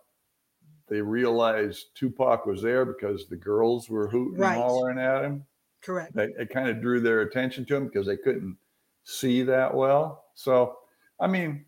[0.89, 4.53] they realized Tupac was there because the girls were hooting Right.
[4.55, 5.45] and hollering at him?
[5.83, 6.15] Correct.
[6.15, 8.57] That it kind of drew their attention to him because they couldn't
[9.05, 10.25] see that well.
[10.35, 10.79] So,
[11.21, 11.65] I mean,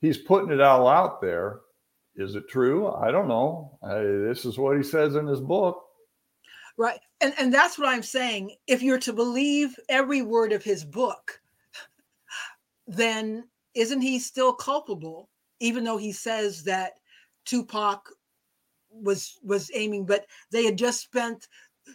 [0.00, 1.60] he's putting it all out there.
[2.16, 2.92] Is it true?
[2.92, 3.78] I don't know.
[3.82, 5.82] I, this is what he says in his book.
[6.78, 7.00] Right.
[7.20, 8.56] And and that's what I'm saying.
[8.66, 11.40] If you're to believe every word of his book,
[12.94, 15.30] then isn't he still culpable,
[15.60, 16.92] even though he says that
[17.44, 18.08] Tupac
[18.90, 21.48] was was aiming, but they had just spent,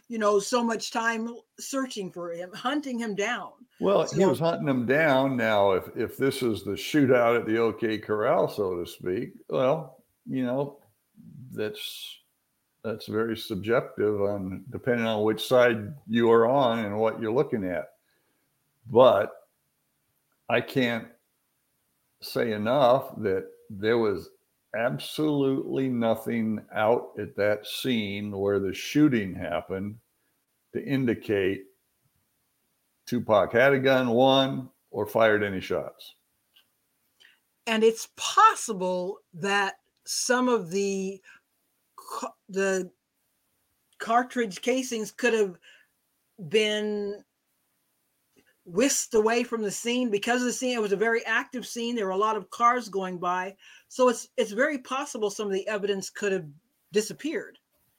[0.08, 1.30] you know, so much time
[1.60, 3.52] searching for him, hunting him down.
[3.80, 5.38] Well, he was hunting him down.
[5.38, 10.04] Now, if if this is the shootout at the OK Corral, so to speak, well,
[10.26, 10.80] you know,
[11.52, 12.20] that's
[12.84, 17.66] that's very subjective on depending on which side you are on and what you're looking
[17.66, 17.90] at.
[18.90, 19.32] But
[20.50, 21.08] I can't
[22.22, 24.30] say enough that there was
[24.76, 29.98] absolutely nothing out at that scene where the shooting happened
[30.74, 31.64] to indicate
[33.08, 36.16] Tupac had a gun, one, or fired any shots.
[37.66, 39.76] And it's possible that
[40.06, 41.22] some of the
[42.48, 42.90] the
[44.00, 45.58] cartridge casings could have
[46.50, 47.24] been
[48.68, 51.96] whisked away from the scene because of the scene it was a very active scene
[51.96, 53.56] there were a lot of cars going by
[53.88, 56.46] so it's it's very possible some of the evidence could have
[56.92, 57.58] disappeared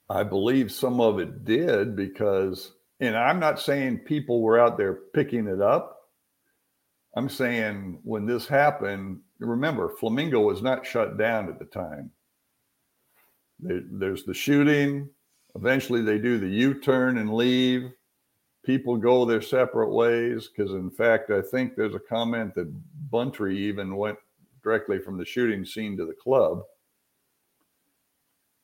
[0.09, 5.01] I believe some of it did because, and I'm not saying people were out there
[5.13, 5.97] picking it up.
[7.15, 12.09] I'm saying when this happened, remember, Flamingo was not shut down at the time.
[13.59, 15.09] There, there's the shooting.
[15.55, 17.91] Eventually, they do the U turn and leave.
[18.69, 22.71] People go their separate ways because, in fact, I think there's a comment that
[23.09, 24.19] Buntry even went
[24.61, 26.61] directly from the shooting scene to the club.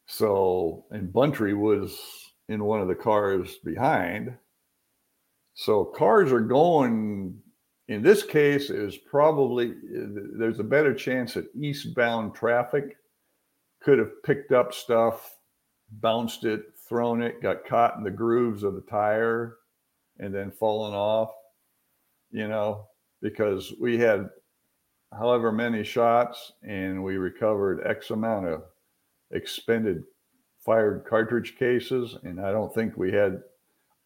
[0.05, 1.99] So, and Buntry was
[2.49, 4.37] in one of the cars behind.
[5.55, 7.41] So cars are going
[7.87, 9.73] in this case, is probably
[10.37, 12.97] there's a better chance that eastbound traffic
[13.81, 15.35] could have picked up stuff,
[15.93, 19.57] bounced it, thrown it, got caught in the grooves of the tire,
[20.20, 21.32] and then falling off.
[22.32, 22.88] You know,
[23.22, 24.30] because we had
[25.18, 28.63] however many shots and we recovered X amount of
[29.32, 30.03] expended
[30.66, 32.18] fired cartridge cases.
[32.24, 33.41] And I don't think we had,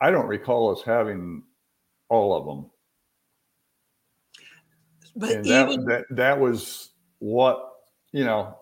[0.02, 1.44] I don't recall us having
[2.10, 2.72] all of them.
[5.16, 7.72] But and even, that, that, that was what,
[8.12, 8.58] you know,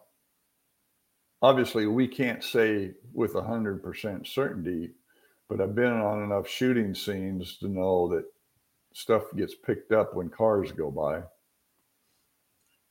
[1.42, 4.92] obviously we can't say with 100% certainty,
[5.50, 8.26] but I've been on enough shooting scenes to know that
[8.94, 11.22] stuff gets picked up when cars go by.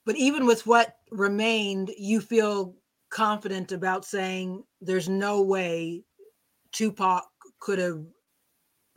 [0.04, 2.76] But even with what remained, you feel
[3.10, 6.04] confident about saying there's no way
[6.72, 7.24] Tupac
[7.58, 8.04] could have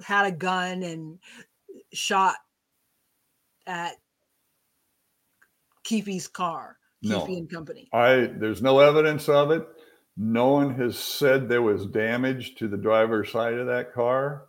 [0.05, 1.19] had a gun and
[1.93, 2.35] shot
[3.65, 3.93] at
[5.83, 7.37] Keffe's car, Keffe no.
[7.37, 7.89] and Company.
[7.91, 9.67] I there's no evidence of it.
[10.21, 14.47] No one has said there was damage to the driver's side of that car.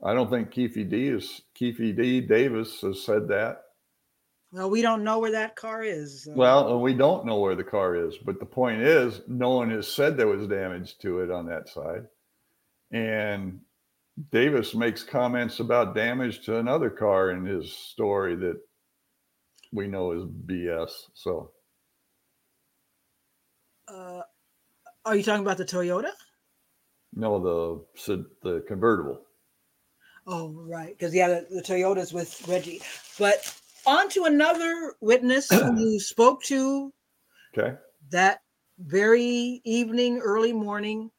[0.00, 3.62] I don't think Keffe D is Keffe D Davis has said that.
[4.52, 6.22] Well, we don't know where that car is.
[6.22, 6.34] So.
[6.34, 9.70] Well, uh, we don't know where the car is, but the point is, no one
[9.70, 12.06] has said there was damage to it on that side.
[12.92, 13.58] And
[14.30, 18.60] Davis makes comments about damage to another car in his story that
[19.72, 20.90] we know is BS.
[21.14, 21.50] So,
[23.88, 24.22] uh,
[25.04, 26.10] are you talking about the Toyota?
[27.14, 29.20] No, the the convertible.
[30.26, 30.96] Oh, right.
[30.96, 32.80] Because yeah, the, the Toyota's with Reggie.
[33.18, 33.54] But
[33.86, 36.92] on to another witness who spoke to
[37.56, 37.76] okay.
[38.10, 38.40] that
[38.78, 41.10] very evening, early morning,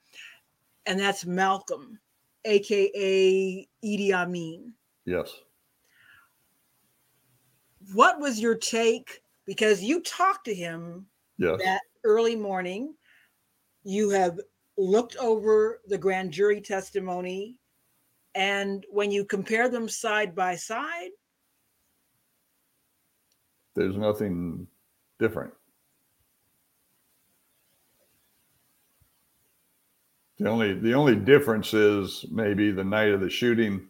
[0.85, 1.99] and that's Malcolm,
[2.45, 4.73] aka Idi Amin.
[5.05, 5.31] Yes.
[7.93, 9.21] What was your take?
[9.45, 11.05] Because you talked to him
[11.37, 11.59] yes.
[11.61, 12.95] that early morning.
[13.83, 14.39] You have
[14.77, 17.57] looked over the grand jury testimony.
[18.35, 21.11] And when you compare them side by side,
[23.75, 24.67] there's nothing
[25.19, 25.53] different.
[30.39, 33.87] The only the only difference is maybe the night of the shooting,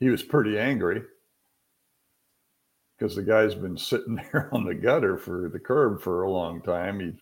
[0.00, 1.02] he was pretty angry
[2.98, 6.62] because the guy's been sitting there on the gutter for the curb for a long
[6.62, 7.00] time.
[7.00, 7.12] He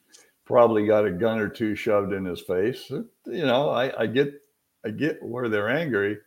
[0.51, 2.91] probably got a gun or two shoved in his face.
[2.91, 3.07] You
[3.47, 4.35] know, I, I get
[4.85, 6.19] I get where they're angry.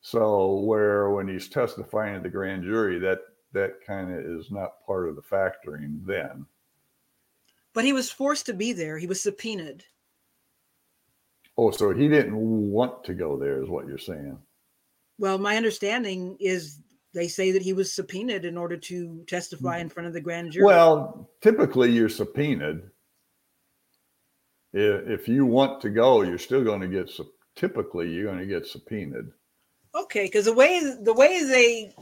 [0.00, 3.18] So where when he's testifying at the grand jury, that
[3.52, 6.46] that kind of is not part of the factoring then.
[7.74, 8.96] But he was forced to be there.
[8.96, 9.84] He was subpoenaed.
[11.56, 14.38] Oh, so he didn't want to go there, is what you're saying?
[15.18, 16.80] Well, my understanding is
[17.14, 19.82] they say that he was subpoenaed in order to testify hmm.
[19.82, 20.64] in front of the grand jury.
[20.64, 22.82] Well, typically you're subpoenaed.
[24.72, 27.10] If you want to go, you're still going to get
[27.56, 29.30] typically you're going to get subpoenaed.
[29.94, 31.94] Okay, because the way the way they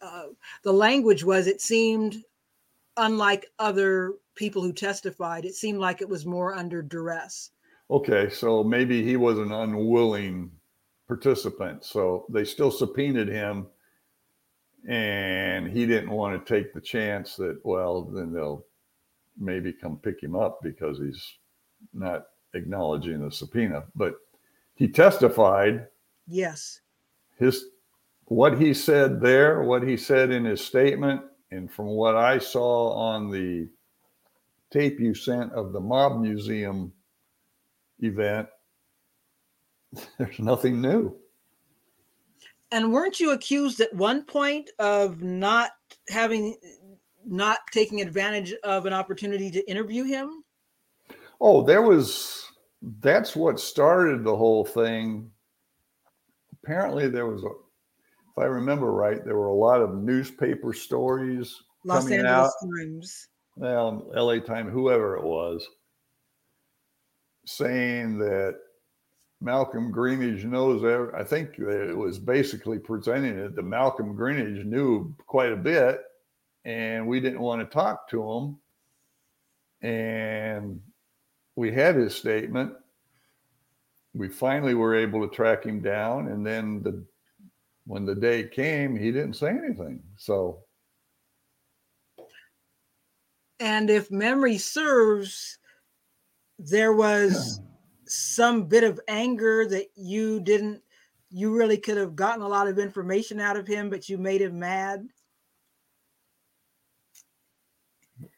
[0.00, 0.26] uh,
[0.64, 2.16] the language was it seemed
[2.96, 7.50] unlike other people who testified it seemed like it was more under duress
[7.90, 10.50] okay so maybe he was an unwilling
[11.06, 13.66] participant so they still subpoenaed him
[14.88, 18.64] and he didn't want to take the chance that well then they'll
[19.38, 21.34] maybe come pick him up because he's
[21.92, 24.14] not acknowledging the subpoena but
[24.74, 25.86] he testified
[26.26, 26.80] yes
[27.38, 27.64] his
[28.30, 31.20] what he said there, what he said in his statement,
[31.50, 33.68] and from what I saw on the
[34.70, 36.92] tape you sent of the Mob Museum
[37.98, 38.46] event,
[40.18, 41.16] there's nothing new.
[42.70, 45.72] And weren't you accused at one point of not
[46.08, 46.56] having,
[47.26, 50.44] not taking advantage of an opportunity to interview him?
[51.40, 52.46] Oh, there was,
[53.00, 55.30] that's what started the whole thing.
[56.62, 57.48] Apparently, there was a
[58.30, 62.68] if I remember right, there were a lot of newspaper stories Los coming Angeles out.
[62.78, 63.28] Times.
[63.56, 65.66] Well, LA Times, whoever it was,
[67.44, 68.56] saying that
[69.40, 70.84] Malcolm Greenidge knows.
[70.84, 76.00] Every, I think it was basically presenting it that Malcolm Greenidge knew quite a bit,
[76.64, 78.58] and we didn't want to talk to him.
[79.82, 80.80] And
[81.56, 82.72] we had his statement.
[84.14, 87.04] We finally were able to track him down, and then the
[87.86, 90.02] when the day came, he didn't say anything.
[90.16, 90.64] So,
[93.58, 95.58] and if memory serves,
[96.58, 97.60] there was
[98.06, 100.82] some bit of anger that you didn't
[101.30, 104.42] you really could have gotten a lot of information out of him, but you made
[104.42, 105.06] him mad?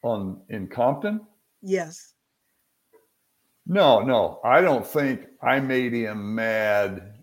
[0.03, 1.21] On in Compton?
[1.61, 2.12] Yes.
[3.65, 4.39] No, no.
[4.43, 7.13] I don't think I made him mad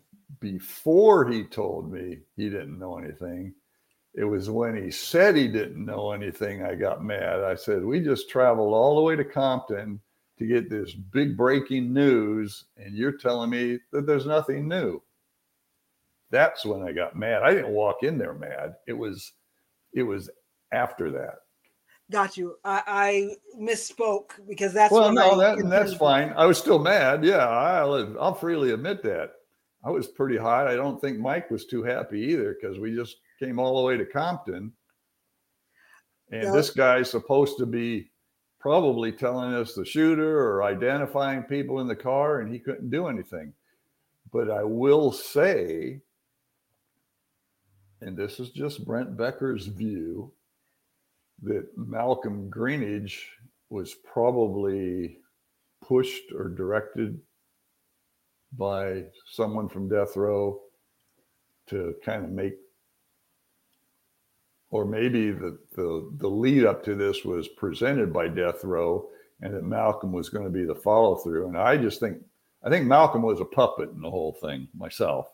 [0.41, 3.55] before he told me he didn't know anything.
[4.15, 7.45] It was when he said he didn't know anything I got mad.
[7.45, 10.01] I said, We just traveled all the way to Compton
[10.39, 15.01] to get this big breaking news, and you're telling me that there's nothing new.
[16.31, 17.43] That's when I got mad.
[17.43, 18.77] I didn't walk in there mad.
[18.87, 19.33] It was
[19.93, 20.31] it was
[20.73, 21.41] after that.
[22.11, 22.57] Got you.
[22.65, 26.33] I, I misspoke because that's well, no, that, that's fine.
[26.37, 27.25] I was still mad.
[27.25, 29.33] Yeah, I'll, I'll freely admit that.
[29.85, 30.67] I was pretty hot.
[30.67, 33.97] I don't think Mike was too happy either because we just came all the way
[33.97, 34.73] to Compton.
[36.33, 36.53] And yeah.
[36.53, 38.11] this guy's supposed to be
[38.59, 43.07] probably telling us the shooter or identifying people in the car, and he couldn't do
[43.07, 43.53] anything.
[44.33, 46.01] But I will say,
[48.01, 50.33] and this is just Brent Becker's view,
[51.43, 53.19] that Malcolm Greenidge
[53.71, 55.19] was probably
[55.83, 57.19] pushed or directed
[58.57, 60.61] by someone from death row
[61.69, 62.55] to kind of make
[64.71, 69.09] or maybe the, the the lead up to this was presented by death row
[69.41, 72.19] and that malcolm was going to be the follow through and i just think
[72.65, 75.29] i think malcolm was a puppet in the whole thing myself.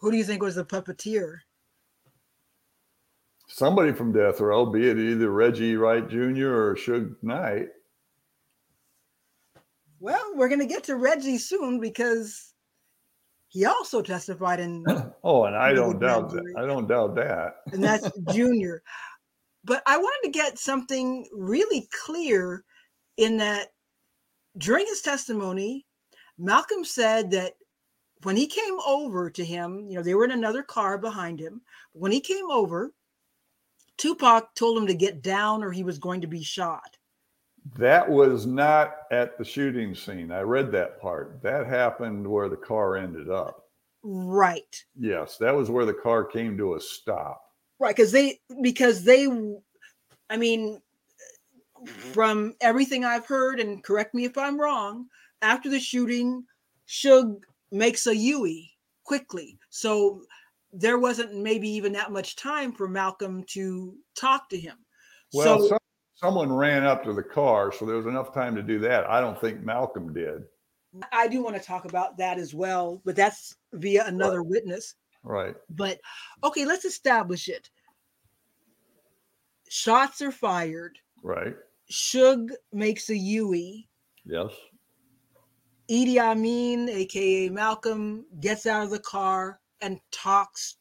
[0.00, 1.38] Who do you think was the puppeteer
[3.52, 6.48] somebody from death row, be it either Reggie Wright Jr.
[6.48, 7.68] or Suge Knight.
[10.00, 12.54] Well, we're going to get to Reggie soon because
[13.48, 14.84] he also testified in.
[15.24, 16.54] oh, and I don't doubt that.
[16.58, 17.56] I don't doubt that.
[17.72, 18.82] and that's Junior.
[19.64, 22.64] But I wanted to get something really clear
[23.16, 23.68] in that
[24.58, 25.86] during his testimony,
[26.36, 27.52] Malcolm said that
[28.24, 31.60] when he came over to him, you know, they were in another car behind him.
[31.92, 32.92] When he came over,
[34.02, 36.96] Tupac told him to get down or he was going to be shot.
[37.78, 40.32] That was not at the shooting scene.
[40.32, 41.40] I read that part.
[41.40, 43.68] That happened where the car ended up.
[44.02, 44.84] Right.
[44.98, 47.44] Yes, that was where the car came to a stop.
[47.78, 49.28] Right, because they because they
[50.28, 50.82] I mean
[51.86, 55.06] from everything I've heard, and correct me if I'm wrong,
[55.42, 56.44] after the shooting,
[56.88, 58.68] Suge makes a Yui
[59.04, 59.60] quickly.
[59.70, 60.22] So
[60.72, 64.76] there wasn't maybe even that much time for Malcolm to talk to him.
[65.32, 65.78] Well, so, some,
[66.14, 69.08] someone ran up to the car, so there was enough time to do that.
[69.08, 70.42] I don't think Malcolm did.
[71.10, 74.50] I do want to talk about that as well, but that's via another right.
[74.50, 74.94] witness.
[75.22, 75.54] Right.
[75.70, 76.00] But
[76.44, 77.70] okay, let's establish it.
[79.68, 80.98] Shots are fired.
[81.22, 81.54] Right.
[81.90, 83.88] Suge makes a Yui.
[84.24, 84.50] Yes.
[85.90, 90.76] Idi Amin, aka Malcolm, gets out of the car and talks,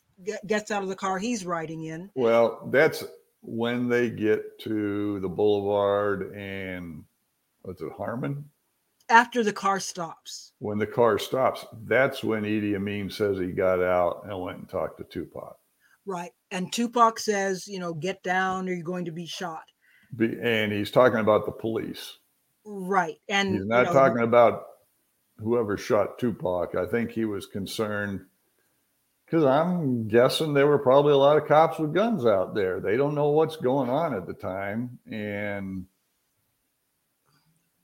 [0.48, 2.10] gets out of the car he's riding in.
[2.16, 3.04] Well, that's
[3.42, 7.04] when they get to the boulevard and
[7.64, 8.46] what's it, Harmon?
[9.10, 10.54] After the car stops.
[10.60, 14.70] When the car stops, that's when Idi Amin says he got out and went and
[14.70, 15.58] talked to Tupac.
[16.06, 16.32] Right.
[16.50, 19.64] And Tupac says, you know, get down or you're going to be shot.
[20.16, 22.18] Be, and he's talking about the police.
[22.64, 23.18] Right.
[23.28, 24.64] And he's not you know, talking about
[25.38, 26.76] whoever shot Tupac.
[26.76, 28.26] I think he was concerned
[29.32, 32.82] because I'm guessing there were probably a lot of cops with guns out there.
[32.82, 35.86] They don't know what's going on at the time, and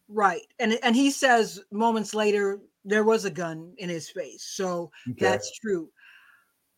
[0.09, 4.91] right, and and he says moments later there was a gun in his face, so
[5.09, 5.25] okay.
[5.25, 5.89] that's true.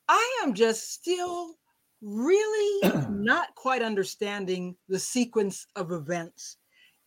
[0.07, 1.55] I am just still
[2.01, 6.57] really not quite understanding the sequence of events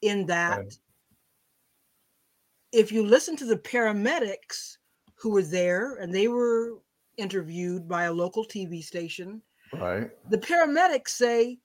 [0.01, 0.59] in that.
[0.59, 0.69] Okay.
[2.73, 4.79] If you listen to the paramedics
[5.17, 6.79] who were there and they were
[7.17, 9.43] interviewed by a local TV station.
[9.73, 10.11] Right.
[10.31, 11.59] The paramedics say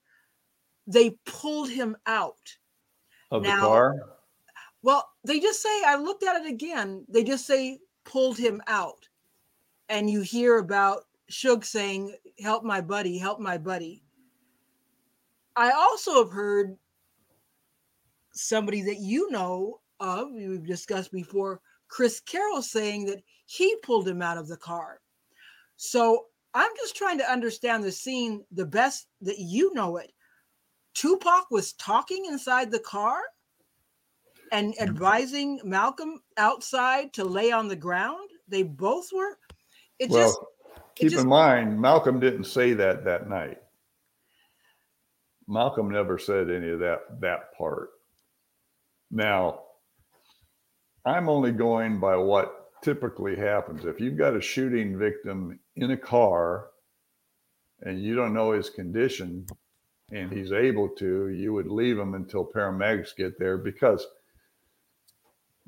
[0.86, 2.56] they pulled him out
[3.30, 3.94] of now, the car.
[4.82, 7.04] Well, they just say I looked at it again.
[7.08, 9.08] They just say pulled him out,
[9.88, 14.02] and you hear about Suge saying, "Help my buddy, help my buddy."
[15.56, 16.78] I also have heard
[18.32, 24.22] somebody that you know of, we've discussed before, Chris Carroll saying that he pulled him
[24.22, 25.00] out of the car.
[25.78, 30.12] So I'm just trying to understand the scene the best that you know it.
[30.94, 33.20] Tupac was talking inside the car
[34.50, 34.82] and mm.
[34.82, 38.28] advising Malcolm outside to lay on the ground.
[38.48, 39.38] They both were.
[40.00, 40.40] It well, just
[40.96, 43.58] keep just, in mind, Malcolm didn't say that that night.
[45.46, 47.90] Malcolm never said any of that that part.
[49.12, 49.60] Now,
[51.04, 53.84] I'm only going by what typically happens.
[53.84, 56.68] If you've got a shooting victim in a car
[57.82, 59.46] and you don't know his condition
[60.10, 64.06] and he's able to, you would leave him until paramedics get there because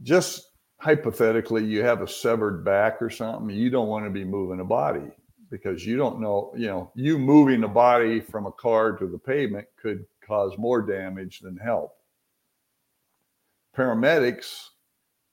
[0.03, 4.61] just hypothetically, you have a severed back or something, you don't want to be moving
[4.61, 5.11] a body
[5.51, 9.19] because you don't know, you know, you moving a body from a car to the
[9.19, 11.97] pavement could cause more damage than help.
[13.77, 14.69] Paramedics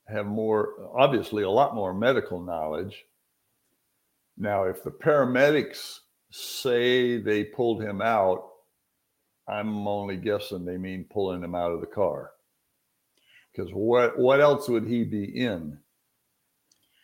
[0.08, 3.04] have more, obviously, a lot more medical knowledge.
[4.36, 8.44] Now, if the paramedics say they pulled him out,
[9.48, 12.32] I'm only guessing they mean pulling him out of the car.
[13.52, 15.78] Because what what else would he be in?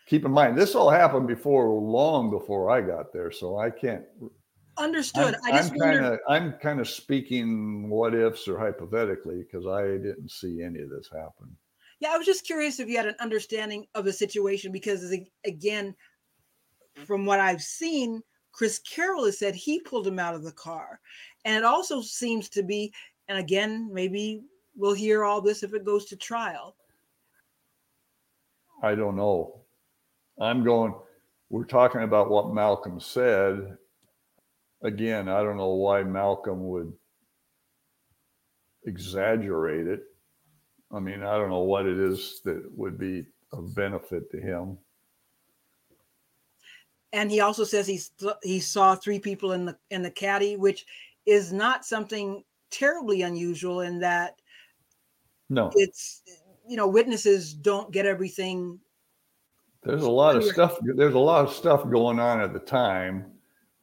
[0.06, 4.04] Keep in mind, this all happened before, long before I got there, so I can't.
[4.76, 5.36] Understood.
[5.44, 9.66] I'm, I just am kind of I'm kind of speaking what ifs or hypothetically because
[9.66, 11.56] I didn't see any of this happen.
[12.04, 15.10] Yeah, I was just curious if you had an understanding of the situation because,
[15.46, 15.94] again,
[17.06, 18.20] from what I've seen,
[18.52, 21.00] Chris Carroll has said he pulled him out of the car.
[21.46, 22.92] And it also seems to be,
[23.28, 24.42] and again, maybe
[24.76, 26.76] we'll hear all this if it goes to trial.
[28.82, 29.62] I don't know.
[30.38, 30.92] I'm going,
[31.48, 33.78] we're talking about what Malcolm said.
[34.82, 36.92] Again, I don't know why Malcolm would
[38.84, 40.02] exaggerate it
[40.94, 44.78] I mean, I don't know what it is that would be of benefit to him.
[47.12, 48.00] And he also says he
[48.42, 50.84] he saw three people in the in the caddy, which
[51.26, 54.34] is not something terribly unusual in that.
[55.48, 56.22] No, it's
[56.68, 58.80] you know witnesses don't get everything.
[59.82, 60.76] There's a lot of stuff.
[60.82, 63.26] There's a lot of stuff going on at the time,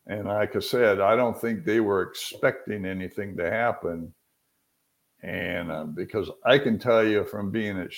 [0.08, 4.14] and like I said, I don't think they were expecting anything to happen
[5.24, 7.92] and uh, because I can tell you from being at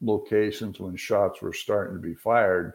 [0.00, 2.74] locations when shots were starting to be fired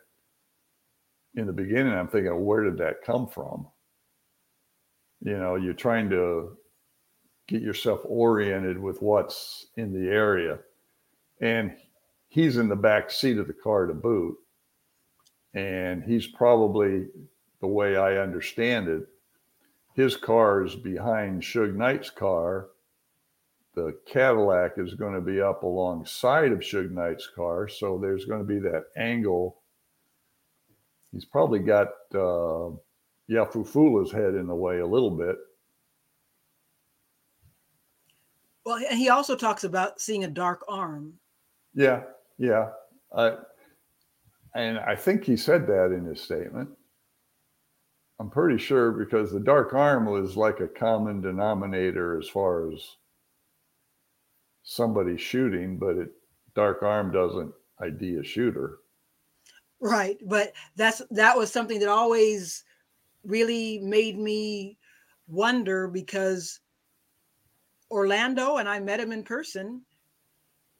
[1.35, 3.67] in the beginning, I'm thinking, where did that come from?
[5.21, 6.57] You know, you're trying to
[7.47, 10.59] get yourself oriented with what's in the area.
[11.41, 11.75] And
[12.27, 14.35] he's in the back seat of the car to boot.
[15.53, 17.07] And he's probably,
[17.61, 19.03] the way I understand it,
[19.93, 22.67] his car is behind Suge Knight's car
[23.79, 27.67] the Cadillac is going to be up alongside of Suge Knight's car.
[27.69, 29.61] So there's going to be that angle.
[31.13, 32.75] He's probably got uh,
[33.29, 35.37] Yafeu Fula's head in the way a little bit.
[38.65, 41.13] Well, he also talks about seeing a dark arm.
[41.73, 42.01] Yeah,
[42.37, 42.69] yeah.
[43.15, 43.37] I,
[44.55, 46.69] and I think he said that in his statement.
[48.19, 52.97] I'm pretty sure because the dark arm was like a common denominator as far as
[54.69, 56.11] somebody shooting, but it
[56.53, 57.51] dark arm doesn't
[57.81, 58.77] ID a shooter.
[59.81, 62.63] Right, but that's that was something that always
[63.23, 64.77] really made me
[65.27, 66.59] wonder because
[67.89, 69.81] Orlando and I met him in person.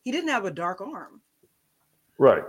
[0.04, 1.22] He didn't have a dark arm.
[2.20, 2.44] Right.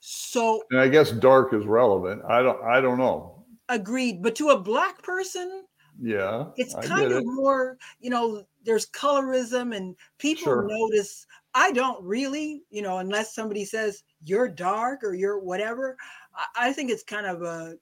[0.00, 2.22] So and I guess dark is relevant.
[2.28, 3.46] I don't I don't know.
[3.68, 5.64] Agreed, but to a black person,
[6.00, 6.46] yeah.
[6.56, 7.26] It's kind of it.
[7.26, 10.66] more, you know, there's colorism and people sure.
[10.68, 11.26] notice.
[11.54, 15.96] I don't really, you know, unless somebody says you're dark or you're whatever.
[16.34, 17.76] I, I think it's kind of a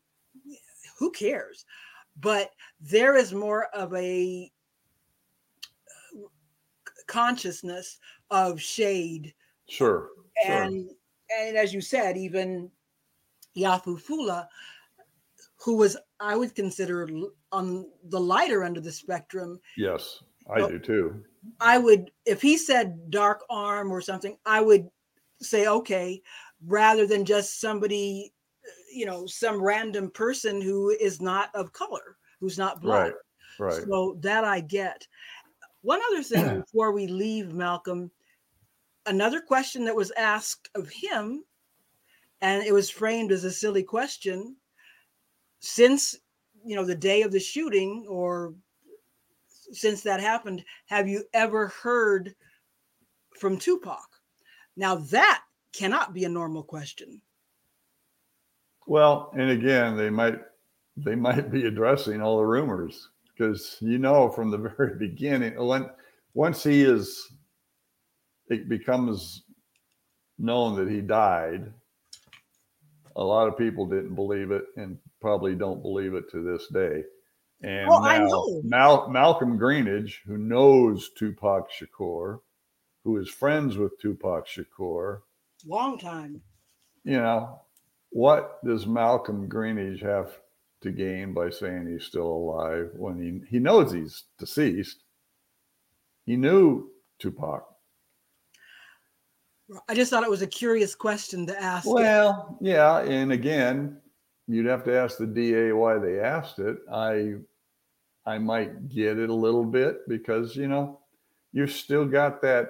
[0.98, 1.64] who cares?
[2.20, 2.50] But
[2.80, 4.50] there is more of a
[7.06, 7.98] consciousness
[8.30, 9.32] of shade.
[9.68, 10.08] Sure.
[10.44, 11.48] And sure.
[11.48, 12.70] and as you said, even
[13.56, 14.48] Yafeu Fula,
[15.56, 17.08] who was I would consider
[17.52, 19.60] on the lighter end of the spectrum.
[19.76, 21.24] Yes, I do too.
[21.60, 24.88] I would, if he said dark arm or something, I would
[25.40, 26.22] say okay,
[26.66, 28.32] rather than just somebody,
[28.92, 33.12] you know, some random person who is not of color, who's not black.
[33.58, 33.72] Right.
[33.72, 33.84] Right.
[33.88, 35.06] So that I get.
[35.82, 38.10] One other thing before we leave, Malcolm,
[39.06, 41.44] another question that was asked of him,
[42.40, 44.56] and it was framed as a silly question.
[45.60, 46.16] Since
[46.68, 48.54] you know the day of the shooting or
[49.72, 52.34] since that happened have you ever heard
[53.38, 54.06] from tupac?
[54.76, 55.42] Now that
[55.72, 57.22] cannot be a normal question.
[58.86, 60.40] Well and again they might
[60.96, 65.88] they might be addressing all the rumors because you know from the very beginning when
[66.34, 67.32] once he is
[68.48, 69.44] it becomes
[70.38, 71.72] known that he died
[73.18, 77.02] a lot of people didn't believe it and probably don't believe it to this day.
[77.62, 82.38] And well, now Mal- Malcolm Greenidge, who knows Tupac Shakur,
[83.02, 85.22] who is friends with Tupac Shakur,
[85.66, 86.40] long time.
[87.02, 87.60] you know,
[88.10, 90.38] what does Malcolm Greenidge have
[90.82, 95.02] to gain by saying he's still alive when he, he knows he's deceased?
[96.24, 96.88] He knew
[97.18, 97.64] Tupac.
[99.88, 101.86] I just thought it was a curious question to ask.
[101.86, 104.00] Well, yeah, and again,
[104.46, 106.78] you'd have to ask the DA why they asked it.
[106.90, 107.34] I
[108.28, 111.00] I might get it a little bit because, you know,
[111.52, 112.68] you've still got that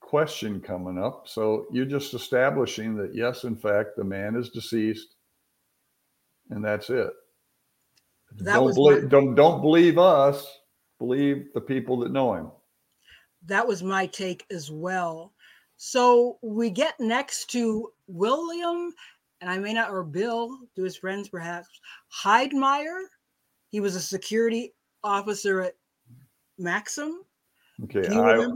[0.00, 1.26] question coming up.
[1.26, 5.16] So you're just establishing that yes, in fact, the man is deceased,
[6.50, 7.10] and that's it.
[8.38, 10.46] That don't believe my, don't don't believe us.
[10.98, 12.50] Believe the people that know him.
[13.46, 15.32] That was my take as well.
[15.82, 18.92] So we get next to William,
[19.40, 21.80] and I may not, or Bill, to his friends perhaps,
[22.22, 23.04] Heidmeyer.
[23.70, 25.76] He was a security officer at
[26.58, 27.22] Maxim.
[27.84, 28.46] Okay, I,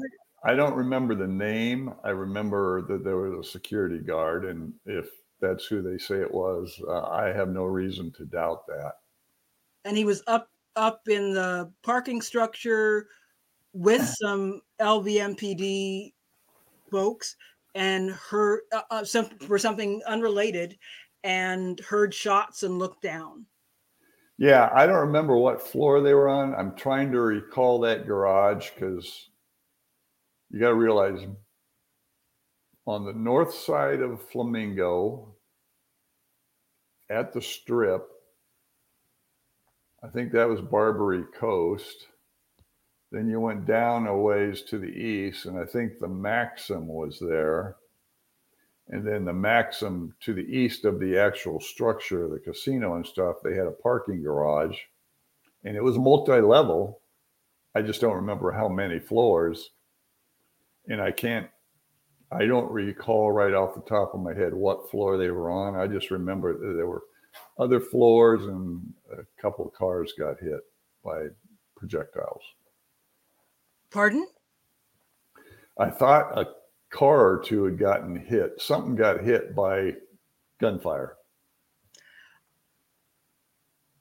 [0.44, 1.94] I don't remember the name.
[2.04, 5.08] I remember that there was a security guard, and if
[5.40, 8.96] that's who they say it was, uh, I have no reason to doubt that.
[9.86, 13.08] And he was up up in the parking structure
[13.72, 16.12] with some LVMPD
[16.94, 17.34] folks
[17.74, 20.78] and heard uh, uh, some, for something unrelated
[21.24, 23.46] and heard shots and looked down.
[24.38, 26.54] Yeah, I don't remember what floor they were on.
[26.54, 29.28] I'm trying to recall that garage because
[30.50, 31.18] you got to realize
[32.86, 35.34] on the north side of Flamingo
[37.10, 38.06] at the strip,
[40.04, 42.06] I think that was Barbary Coast.
[43.14, 47.20] Then you went down a ways to the east, and I think the Maxim was
[47.20, 47.76] there.
[48.88, 53.36] And then the Maxim to the east of the actual structure, the casino and stuff,
[53.44, 54.76] they had a parking garage,
[55.62, 57.02] and it was multi level.
[57.76, 59.70] I just don't remember how many floors.
[60.88, 61.48] And I can't,
[62.32, 65.76] I don't recall right off the top of my head what floor they were on.
[65.76, 67.04] I just remember there were
[67.60, 68.82] other floors and
[69.12, 70.62] a couple of cars got hit
[71.04, 71.28] by
[71.76, 72.42] projectiles.
[73.94, 74.26] Pardon?
[75.78, 76.48] I thought a
[76.90, 78.60] car or two had gotten hit.
[78.60, 79.92] Something got hit by
[80.60, 81.14] gunfire.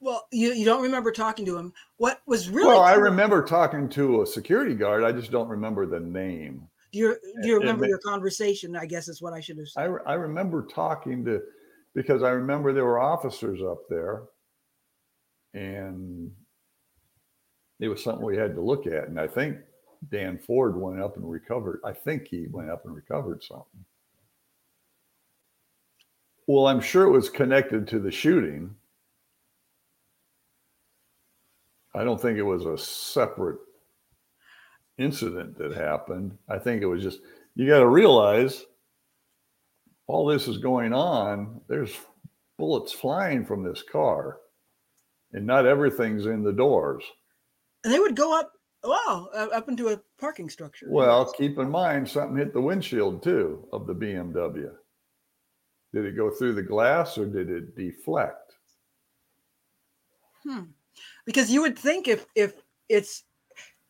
[0.00, 1.72] Well, you, you don't remember talking to him.
[1.98, 2.80] What was really well?
[2.80, 5.04] I remember talking to a security guard.
[5.04, 6.66] I just don't remember the name.
[6.92, 8.76] Do you do you remember your conversation?
[8.76, 9.88] I guess is what I should have said.
[10.06, 11.40] I, I remember talking to
[11.94, 14.24] because I remember there were officers up there,
[15.54, 16.32] and
[17.78, 19.08] it was something we had to look at.
[19.08, 19.56] And I think
[20.10, 21.80] Dan Ford went up and recovered.
[21.84, 23.84] I think he went up and recovered something.
[26.46, 28.74] Well, I'm sure it was connected to the shooting.
[31.94, 33.58] I don't think it was a separate
[34.98, 36.36] incident that happened.
[36.48, 37.20] I think it was just,
[37.54, 38.64] you got to realize
[40.06, 41.60] all this is going on.
[41.68, 41.94] There's
[42.58, 44.38] bullets flying from this car,
[45.32, 47.04] and not everything's in the doors.
[47.84, 48.52] And they would go up
[48.84, 50.86] Wow, uh, up into a parking structure.
[50.90, 54.70] Well, keep in mind something hit the windshield too of the BMW.
[55.94, 58.52] Did it go through the glass or did it deflect?
[60.42, 60.64] Hmm.
[61.24, 62.54] Because you would think if if
[62.88, 63.24] it's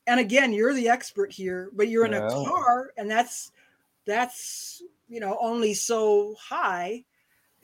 [0.07, 2.27] and again, you're the expert here, but you're in yeah.
[2.27, 3.51] a car and that's
[4.07, 7.05] that's you know only so high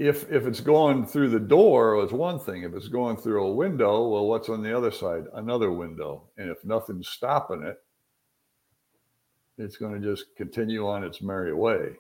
[0.01, 2.63] if if it's going through the door it's one thing.
[2.63, 5.25] If it's going through a window well what's on the other side?
[5.35, 6.25] Another window.
[6.39, 7.79] And if nothing's stopping it
[9.59, 11.91] it's going to just continue on its merry way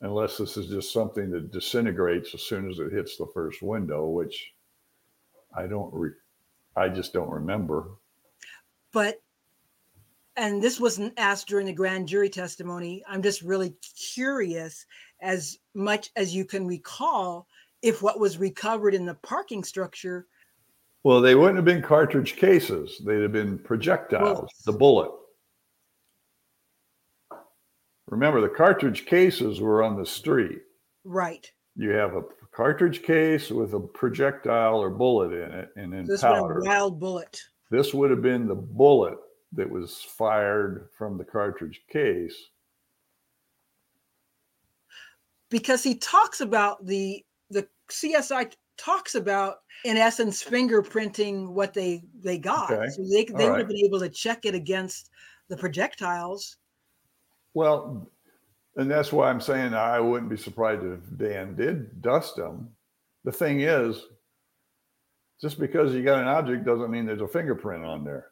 [0.00, 4.06] unless this is just something that disintegrates as soon as it hits the first window
[4.06, 4.52] which
[5.56, 6.10] i don't re-
[6.76, 7.88] i just don't remember.
[8.92, 9.20] But
[10.36, 13.02] and this wasn't asked during the grand jury testimony.
[13.08, 13.74] I'm just really
[14.14, 14.86] curious
[15.24, 17.48] as much as you can recall
[17.82, 20.26] if what was recovered in the parking structure
[21.04, 23.00] well they wouldn't have been cartridge cases.
[23.04, 24.62] They'd have been projectiles bullets.
[24.64, 25.10] the bullet.
[28.08, 30.60] Remember the cartridge cases were on the street.
[31.04, 31.50] Right.
[31.76, 32.22] You have a
[32.54, 36.62] cartridge case with a projectile or bullet in it and then this powder.
[36.64, 37.38] wild bullet.
[37.70, 39.18] This would have been the bullet
[39.52, 42.34] that was fired from the cartridge case
[45.54, 52.38] because he talks about the the CSI talks about in essence fingerprinting what they they
[52.38, 52.72] got.
[52.72, 52.88] Okay.
[52.88, 53.58] So they, they would right.
[53.60, 55.10] have been able to check it against
[55.48, 56.56] the projectiles.
[57.54, 58.10] Well,
[58.74, 62.70] and that's why I'm saying I wouldn't be surprised if Dan did dust them.
[63.22, 64.06] The thing is,
[65.40, 68.26] just because you got an object doesn't mean there's a fingerprint on there.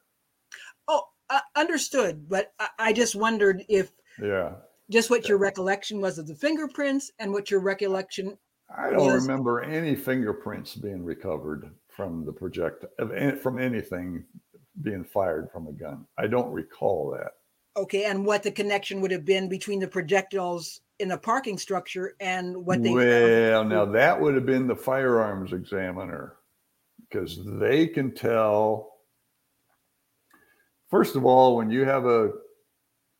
[0.88, 2.28] Oh, uh, understood.
[2.28, 4.54] But I, I just wondered if yeah
[4.90, 8.36] Just what your recollection was of the fingerprints and what your recollection.
[8.76, 12.88] I don't was- remember any fingerprints being recovered from the projectile
[13.36, 14.24] from anything
[14.80, 16.06] being fired from a gun.
[16.16, 17.32] I don't recall that.
[17.76, 22.14] Okay, and what the connection would have been between the projectiles in the parking structure
[22.20, 22.92] and what they.
[22.92, 26.36] well, now that would have been the firearms examiner
[27.00, 28.90] because they can tell.
[30.90, 32.32] First of all, when you have a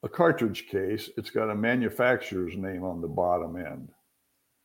[0.03, 3.91] a cartridge case, it's got a manufacturer's name on the bottom end,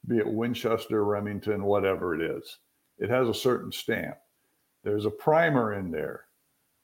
[0.08, 2.58] be it Winchester, Remington, whatever it is.
[2.98, 4.18] It has a certain stamp.
[4.84, 6.26] There's a primer in there.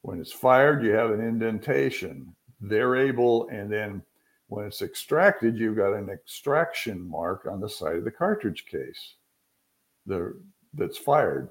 [0.01, 2.35] When it's fired, you have an indentation.
[2.59, 4.03] They're able, and then
[4.47, 9.15] when it's extracted, you've got an extraction mark on the side of the cartridge case
[10.05, 10.39] the,
[10.73, 11.49] that's fired.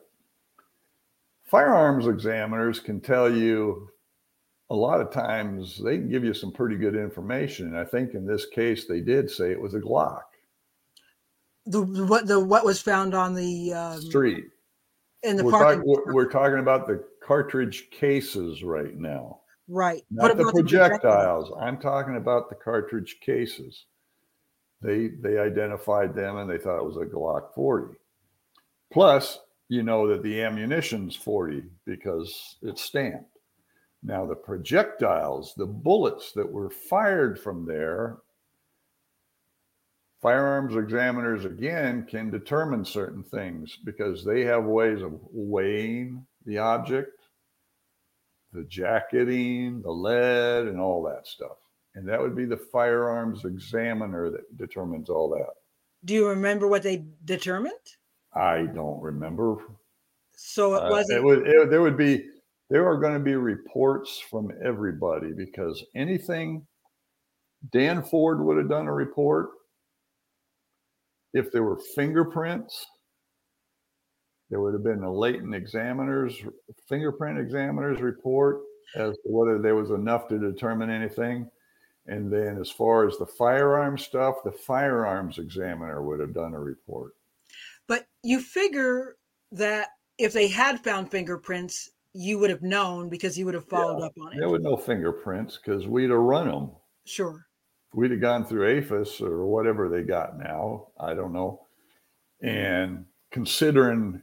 [1.45, 3.89] Firearms examiners can tell you
[4.71, 7.67] a lot of times they can give you some pretty good information.
[7.67, 10.23] And I think in this case, they did say it was a Glock
[11.67, 14.47] The what the what was found on the um, street.
[15.23, 19.41] in the We're, talk- we're, we're talking about the cartridge cases right now.
[19.69, 20.03] right.
[20.11, 21.53] not the projectiles.
[21.61, 23.87] I'm talking about the cartridge cases.
[24.81, 27.95] They they identified them and they thought it was a Glock 40.
[28.93, 33.32] Plus, you know that the ammunition's 40 because it's stamped.
[34.03, 38.19] Now the projectiles, the bullets that were fired from there,
[40.21, 47.11] firearms examiners again can determine certain things because they have ways of weighing the object
[48.53, 51.57] the jacketing, the lead, and all that stuff.
[51.95, 55.55] And that would be the firearms examiner that determines all that.
[56.05, 57.73] Do you remember what they determined?
[58.35, 59.57] I don't remember.
[60.37, 61.19] So it Uh, wasn't.
[61.19, 61.47] it would.
[61.47, 62.29] It, there would be.
[62.73, 66.67] There are going to be reports from everybody because anything.
[67.71, 69.51] Dan Ford would have done a report.
[71.35, 72.87] If there were fingerprints,
[74.49, 76.35] there would have been a latent examiner's
[76.89, 78.63] fingerprint examiner's report
[78.97, 81.51] as to whether there was enough to determine anything.
[82.07, 86.59] And then, as far as the firearm stuff, the firearms examiner would have done a
[86.59, 87.13] report.
[87.87, 89.17] But you figure
[89.51, 93.99] that if they had found fingerprints, you would have known because you would have followed
[94.01, 94.39] Yeah, up on it.
[94.39, 96.71] There were no fingerprints because we'd have run them.
[97.05, 97.47] Sure.
[97.95, 100.89] We'd have gone through AFIS or whatever they got now.
[100.99, 101.67] I don't know.
[102.43, 104.23] And considering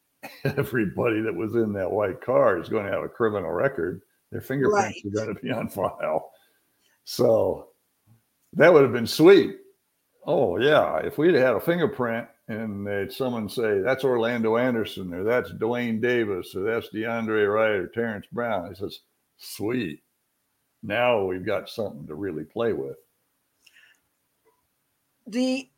[0.44, 4.40] everybody that was in that white car is going to have a criminal record, their
[4.40, 5.12] fingerprints Right.
[5.22, 6.30] are going to be on file.
[7.04, 7.68] So
[8.54, 9.56] that would have been sweet.
[10.26, 10.98] Oh, yeah.
[10.98, 16.52] If we'd had a fingerprint and someone say, that's Orlando Anderson, or that's Dwayne Davis,
[16.56, 19.00] or that's DeAndre Wright, or Terrence Brown, he says,
[19.36, 20.02] sweet.
[20.82, 22.96] Now we've got something to really play with.
[25.28, 25.68] The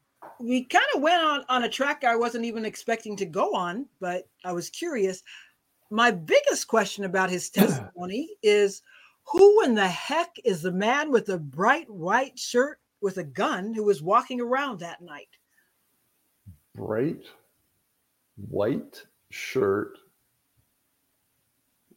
[0.41, 3.87] we kind of went on on a track I wasn't even expecting to go on,
[4.01, 5.23] but I was curious.
[5.91, 8.81] My biggest question about his testimony is
[9.27, 13.75] who in the heck is the man with the bright white shirt with a gun
[13.75, 15.29] who was walking around that night?
[16.75, 17.25] Bright
[18.37, 19.99] white shirt.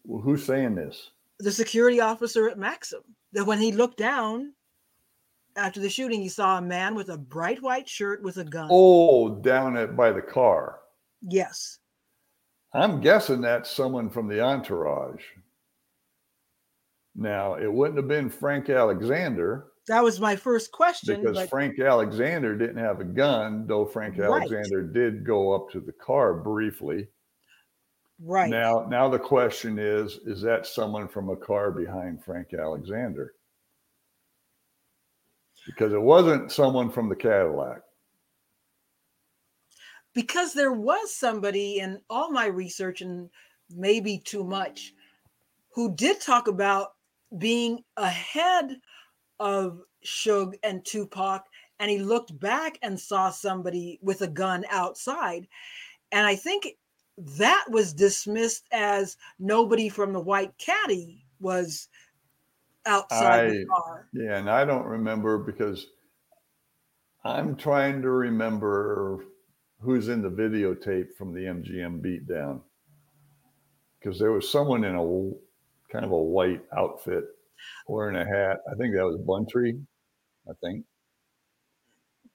[0.07, 1.11] Who's saying this?
[1.39, 3.01] the security officer at Maxim
[3.33, 4.53] that when he looked down
[5.57, 8.67] after the shooting, he saw a man with a bright white shirt with a gun.
[8.71, 10.79] Oh, down at by the car.
[11.21, 11.79] Yes.
[12.73, 15.23] I'm guessing that's someone from the entourage.
[17.15, 21.21] Now, it wouldn't have been Frank Alexander That was my first question.
[21.21, 24.25] because but Frank Alexander didn't have a gun, though Frank Right.
[24.27, 27.07] Alexander did go up to the car briefly.
[28.19, 28.49] right.
[28.49, 33.33] Now, now the question is, is that someone from a car behind Frank Alexander?
[35.65, 37.81] Because it wasn't someone from the Cadillac.
[40.13, 43.29] because there was somebody in all my research and
[43.69, 44.93] maybe too much
[45.73, 46.91] who did talk about
[47.37, 48.77] being ahead
[49.39, 51.45] of Suge and Tupac
[51.79, 55.47] and he looked back and saw somebody with a gun outside
[56.11, 56.77] and I think
[57.17, 61.87] that was dismissed as nobody from the white caddy was
[62.85, 64.07] outside the car.
[64.13, 65.87] Yeah, and I don't remember because
[67.23, 69.25] I'm trying to remember
[69.79, 72.61] who's in the videotape from the MGM beatdown.
[73.99, 77.25] Because there was someone in a kind of a white outfit
[77.87, 78.57] wearing a hat.
[78.71, 79.83] I think that was Buntry.
[80.49, 80.85] I think.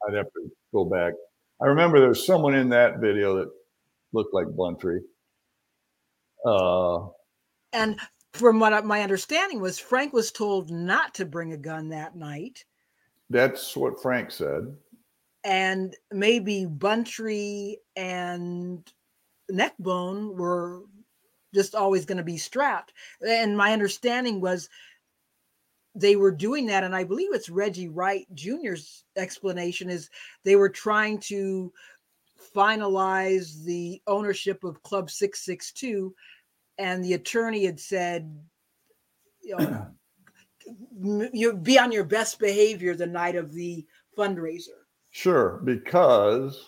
[0.07, 1.15] I'd have to go back.
[1.63, 3.51] I remember there was someone in that video that
[4.13, 5.01] looked like Buntry.
[6.45, 7.09] Uh,
[7.73, 8.01] And
[8.33, 12.65] from what my understanding was, Frank was told not to bring a gun that night
[13.31, 14.77] That's what Frank said.
[15.45, 18.87] And maybe Buntry and
[19.49, 20.83] Neckbone were
[21.55, 22.93] just always going to be strapped.
[23.27, 24.69] And my understanding was
[25.95, 26.85] they were doing that.
[26.85, 30.11] And I believe it's Reggie Wright Jr.'s explanation is
[30.45, 31.73] they were trying to
[32.55, 36.15] finalize the ownership of Club 662.
[36.79, 38.35] And the attorney had said,
[39.43, 39.87] you know,
[41.33, 43.85] you be on your best behavior the night of the
[44.17, 44.81] fundraiser.
[45.11, 46.67] Sure, because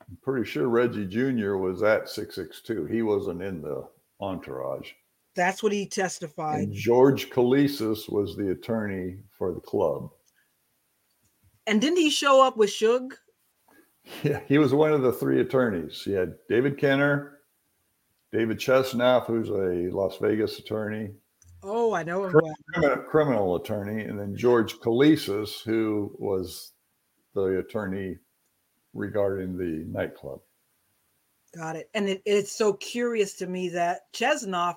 [0.00, 1.56] I'm pretty sure Reggie Jr.
[1.56, 2.86] was at 662.
[2.86, 3.88] He wasn't in the
[4.20, 4.90] entourage.
[5.34, 6.60] That's what he testified.
[6.60, 10.10] And George Kalisis was the attorney for the club.
[11.66, 13.12] And didn't he show up with Suge?
[14.22, 16.02] Yeah, he was one of the three attorneys.
[16.02, 17.38] He had David Kenner,
[18.32, 21.10] David Chesnoff, who's a Las Vegas attorney.
[21.62, 22.32] Oh, I know him.
[22.74, 26.72] Criminal, criminal attorney, and then George Kalisis, who was
[27.34, 28.18] the attorney
[28.92, 30.40] regarding the nightclub.
[31.56, 31.88] Got it.
[31.94, 34.76] And it, it's so curious to me that Chesnoff,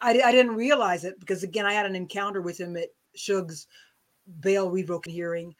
[0.00, 3.66] I, I didn't realize it because, again, I had an encounter with him at Suge's
[4.40, 5.54] bail revoking hearing,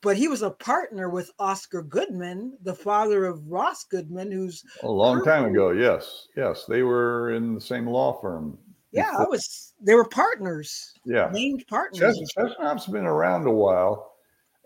[0.00, 4.90] but he was a partner with Oscar Goodman, the father of Ross Goodman, who's a
[4.90, 5.70] long time ago.
[5.70, 6.28] Yes.
[6.36, 6.64] Yes.
[6.68, 8.58] They were in the same law firm.
[8.92, 10.94] Yeah, I was, they were partners.
[11.04, 11.30] Yeah.
[11.32, 12.18] Named partners.
[12.36, 14.14] Chesnoff's been around a while.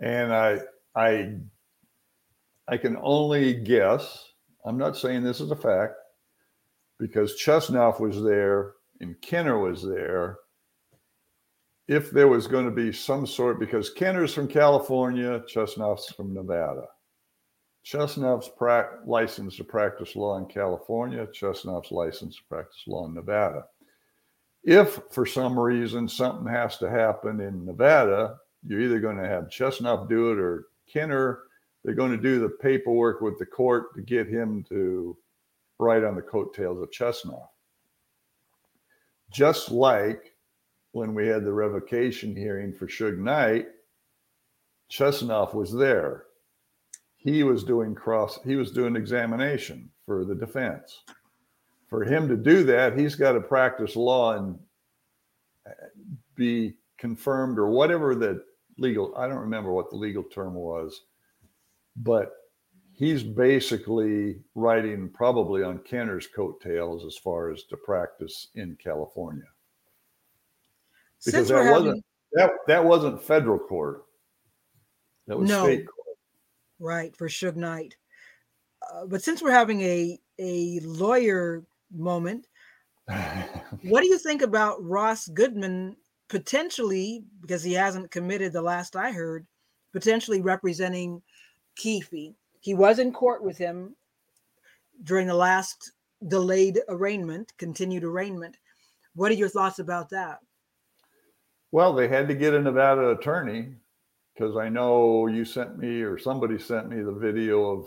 [0.00, 0.60] And I,
[0.96, 1.36] I
[2.66, 4.24] I can only guess.
[4.64, 5.94] I'm not saying this is a fact
[6.98, 10.38] because Chesnoff was there and Kenner was there.
[11.86, 16.86] If there was going to be some sort, because Kenner's from California, Chesnoff's from Nevada.
[17.84, 23.64] Chesnoff's pra- licensed to practice law in California, Chesnoff's licensed to practice law in Nevada.
[24.62, 29.48] If for some reason something has to happen in Nevada, you're either going to have
[29.48, 31.40] Chesnoff do it or Kenner
[31.84, 35.16] they're going to do the paperwork with the court to get him to
[35.78, 37.48] write on the coattails of Chesnoff.
[39.30, 40.34] Just like
[40.92, 43.66] when we had the revocation hearing for Suge Knight,
[44.90, 46.24] Chesnoff was there.
[47.16, 51.02] He was doing cross, he was doing examination for the defense.
[51.88, 54.58] For him to do that, he's got to practice law and
[55.66, 55.70] uh,
[56.34, 58.44] be confirmed or whatever the
[58.78, 61.02] legal, I don't remember what the legal term was
[61.96, 62.32] but
[62.94, 69.44] he's basically riding probably on Kenner's coattails as far as to practice in California.
[71.24, 72.02] Because that wasn't having...
[72.32, 74.04] that that wasn't federal court.
[75.26, 75.64] That was no.
[75.64, 76.18] state court.
[76.78, 77.96] Right, for Suge Knight.
[78.92, 82.46] Uh, but since we're having a a lawyer moment,
[83.08, 85.96] what do you think about Ross Goodman
[86.28, 89.46] potentially, because he hasn't committed the last I heard,
[89.92, 91.22] potentially representing
[91.78, 92.34] Keffe.
[92.64, 93.94] He was in court with him
[95.02, 95.92] during the last
[96.28, 98.56] delayed arraignment, continued arraignment.
[99.14, 100.38] What are your thoughts about that?
[101.72, 103.74] Well, they had to get a Nevada attorney
[104.32, 107.86] because I know you sent me or somebody sent me the video of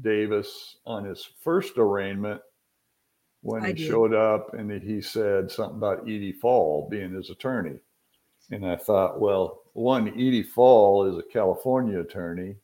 [0.00, 2.40] Davis on his first arraignment
[3.42, 3.86] when I he did.
[3.86, 7.78] showed up and he said something about Edi Faal being his attorney.
[8.50, 12.56] And I thought, well, one, Edi Faal is a California attorney.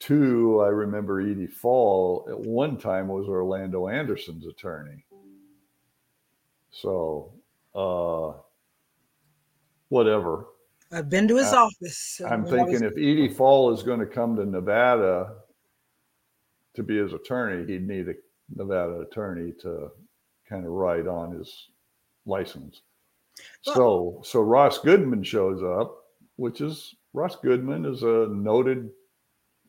[0.00, 5.04] Two, I remember Edi Faal at one time was Orlando Anderson's attorney.
[6.70, 7.32] So,
[7.74, 8.32] uh,
[9.90, 10.46] whatever.
[10.90, 12.20] I've been to his uh, office.
[12.26, 15.34] I'm thinking if Edi Faal is going to come to Nevada
[16.74, 18.14] to be his attorney, he'd need a
[18.56, 19.90] Nevada attorney to
[20.48, 21.68] kind of write on his
[22.24, 22.80] license.
[23.66, 26.04] Well, so, so Ross Goodman shows up,
[26.36, 28.90] which is Ross Goodman is a noted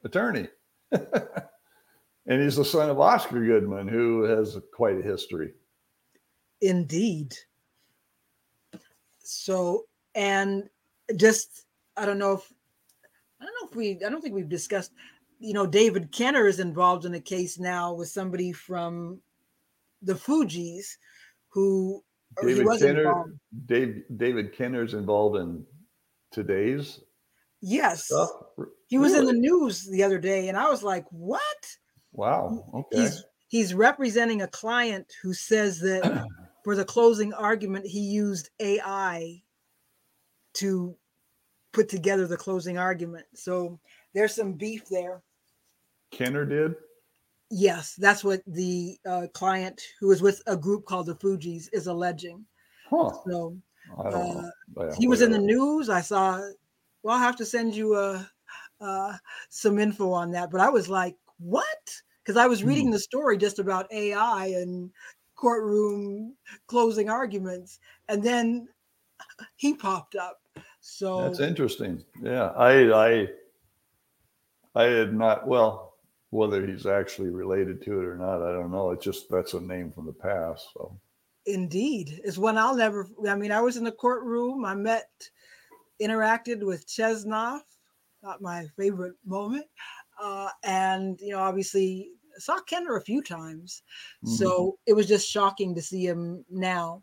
[0.04, 0.48] attorney.
[0.92, 5.54] and he's the son of Oscar Goodman, who has quite a history.
[6.62, 7.34] Indeed.
[9.24, 10.70] So, and
[11.16, 11.66] just,
[11.98, 12.54] I don't know if,
[13.40, 14.92] I don't know if we, I don't think we've discussed,
[15.40, 19.20] you know, David Kenner is involved in a case now with somebody from
[20.02, 20.98] the Fugees
[21.50, 22.04] who
[22.42, 23.34] David Kenner,
[23.66, 25.66] Dave, David Kenner's involved in
[26.32, 27.02] today's
[27.62, 28.06] Yes.
[28.06, 28.30] Stuff?
[28.88, 29.30] He was really?
[29.30, 31.78] in the news the other day, and I was like, "What?"
[32.14, 32.66] Wow.
[32.74, 33.02] Okay.
[33.02, 36.26] He's he's representing a client who says that
[36.64, 39.42] for the closing argument, he used AI
[40.56, 40.96] to
[41.72, 43.26] put together the closing argument.
[43.34, 43.80] So
[44.14, 45.22] there's some beef there.
[46.12, 46.76] Kenner did.
[47.50, 51.88] Yes, that's what the uh, client who is with a group called the Fugees is
[51.88, 52.46] alleging.
[52.90, 53.12] Huh.
[53.30, 53.58] So
[53.98, 54.50] Uh,
[54.98, 55.90] he was in the news.
[55.90, 56.42] I saw.
[57.04, 58.30] Well, I'll have to send you a,
[58.80, 59.18] uh,
[59.50, 60.52] some info on that.
[60.52, 61.66] But I was like, what?
[62.24, 62.94] Because I was reading hmm.
[62.94, 64.92] the story just about AI and
[65.36, 66.36] courtroom
[66.68, 68.68] closing arguments, and then
[69.56, 70.40] he popped up.
[70.82, 72.04] So that's interesting.
[72.22, 73.28] Yeah, I I
[74.76, 75.92] I had not well
[76.32, 78.92] whether he's actually related to it or not, I don't know.
[78.92, 80.68] It's just that's a name from the past.
[80.74, 80.98] So
[81.46, 83.08] indeed, it's one I'll never.
[83.28, 84.66] I mean, I was in the courtroom.
[84.66, 85.10] I met,
[86.02, 87.62] interacted with Chesnoff.
[88.24, 89.66] Not my favorite moment,
[90.22, 93.84] uh, and you know, obviously saw Kenner a few times.
[94.26, 94.36] Mm-hmm.
[94.36, 97.02] So it was just shocking to see him now.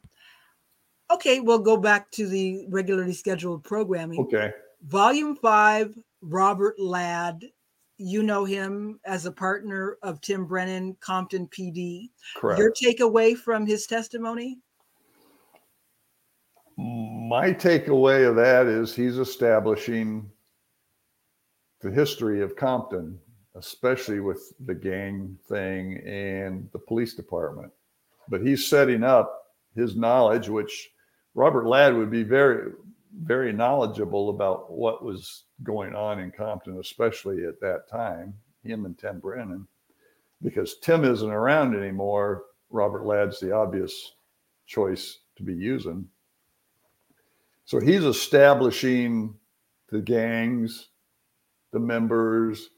[1.11, 4.21] Okay, we'll go back to the regularly scheduled programming.
[4.21, 4.53] Okay.
[4.83, 7.45] Volume five, Robert Ladd
[7.99, 12.11] you know him as a partner of Tim Brennan, Compton PD.
[12.37, 12.59] Correct.
[12.59, 14.59] Your takeaway from his testimony?
[17.29, 20.31] My takeaway of that is he's establishing
[21.83, 23.19] the history of Compton,
[23.55, 27.71] especially with the gang thing and the police department.
[28.31, 29.43] But he's setting up
[29.75, 30.91] his knowledge, which
[31.35, 32.73] Robert Ladd would be very,
[33.23, 38.33] very knowledgeable about what was going on in Compton, especially at that time,
[38.63, 39.69] him and Tim Brennan,
[40.41, 42.45] because Tim isn't around anymore.
[42.71, 44.13] Robert Ladd's the obvious
[44.67, 46.09] choice to be using.
[47.69, 49.35] So he's establishing
[49.91, 50.89] the gangs,
[51.71, 52.71] the members.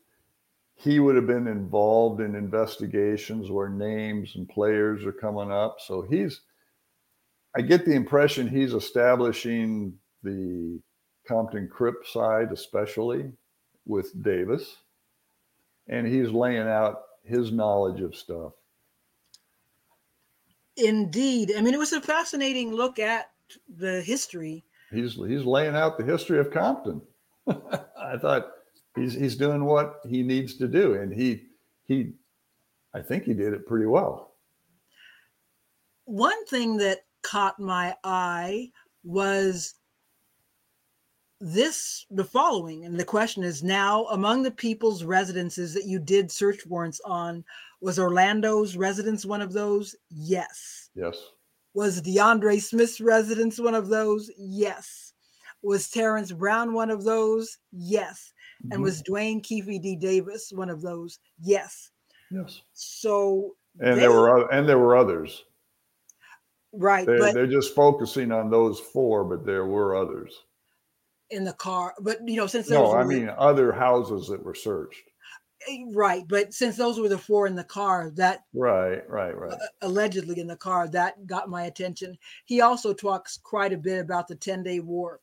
[0.75, 5.77] He would have been involved in investigations where names and players are coming up.
[5.79, 6.41] So he's,
[7.57, 9.95] I get the impression he's establishing
[10.25, 10.81] the
[11.25, 13.31] Compton Crip side, especially
[13.87, 14.79] with Davis.
[15.87, 18.55] And he's laying out his knowledge of stuff.
[20.77, 21.53] Indeed.
[21.57, 23.31] I mean, it was a fascinating look at
[23.69, 24.65] the history.
[24.93, 27.01] He's he's laying out the history of Compton.
[27.47, 28.51] I thought
[28.95, 30.95] he's he's doing what he needs to do.
[30.95, 31.45] And he
[31.85, 32.13] he
[32.95, 34.35] I think he did it pretty well.
[36.05, 38.71] One thing that caught my eye
[39.05, 39.75] was
[41.41, 46.31] this the following and the question is now among the people's residences that you did
[46.31, 47.43] search warrants on
[47.81, 51.17] was orlando's residence one of those yes yes
[51.75, 54.31] was deandre smith's residence one of those?
[54.37, 55.13] Yes.
[55.63, 57.59] Was terrence brown one of those?
[57.73, 58.33] Yes.
[58.63, 58.73] Mm-hmm.
[58.73, 61.19] and was dwayne keffe d davis one of those?
[61.41, 61.91] Yes.
[62.31, 62.61] Yes.
[62.73, 65.45] So and they, there were and there were others.
[66.73, 70.35] Right they, but, they're just focusing on those four but there were others.
[71.31, 71.95] In the car.
[72.01, 75.10] But you know, since no, I mean other houses that were searched.
[75.69, 79.53] Eh, right, but since those were the four in the car, that right, right, right,
[79.53, 82.17] uh, allegedly in the car, that got my attention.
[82.47, 85.21] He also talks quite a bit about the Ten Day War,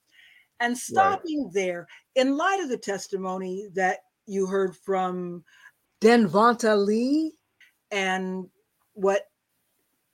[0.60, 1.54] and stopping right.
[1.54, 5.44] there in light of the testimony that you heard from
[6.02, 7.34] Denvonta Lee
[7.92, 8.48] and
[8.94, 9.24] what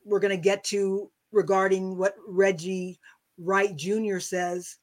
[0.05, 2.99] we're going to get to regarding what Reggie
[3.37, 4.19] Wright Jr.
[4.19, 4.77] says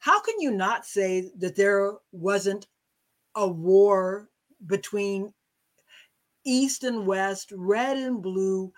[0.00, 2.66] how can you not say that there wasn't
[3.36, 4.28] a war
[4.66, 5.34] between
[6.44, 8.72] East and West, red and blue,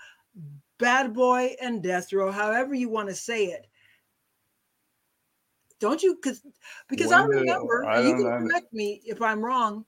[0.78, 3.66] bad boy and death row, however you want to say it?
[5.80, 6.14] Don't you?
[6.14, 6.46] Because
[6.88, 9.84] because when I remember, I you can correct me if I'm wrong.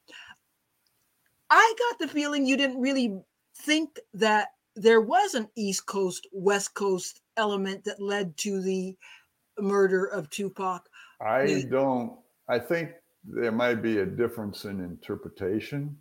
[1.50, 3.22] I got the feeling you didn't really
[3.56, 8.96] think that there was an East Coast West Coast element that led to the
[9.58, 10.88] murder of Tupac.
[11.20, 12.18] I don't.
[12.48, 12.92] I think
[13.26, 15.96] there might be a difference in interpretation.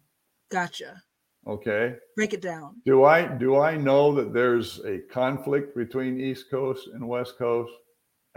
[0.51, 1.01] Gotcha.
[1.47, 1.95] Okay.
[2.15, 2.81] Break it down.
[2.85, 7.71] Do I do I know that there's a conflict between East Coast and West Coast?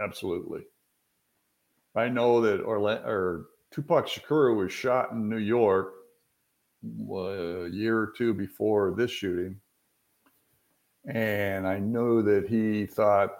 [0.01, 0.61] Absolutely.
[1.95, 5.93] I know that Orla- or Tupac Shakur was shot in New York
[6.83, 9.59] a year or two before this shooting.
[11.07, 13.31] And I know that he thought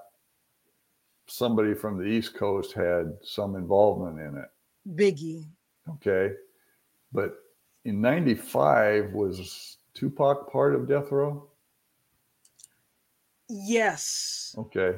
[1.28, 4.50] somebody from the East Coast had some involvement in it.
[4.96, 5.46] Biggie.
[5.90, 6.34] Okay.
[7.12, 7.36] But
[7.86, 11.48] in 95, was Tupac part of Death Row?
[13.50, 14.56] Yes.
[14.58, 14.98] Okay.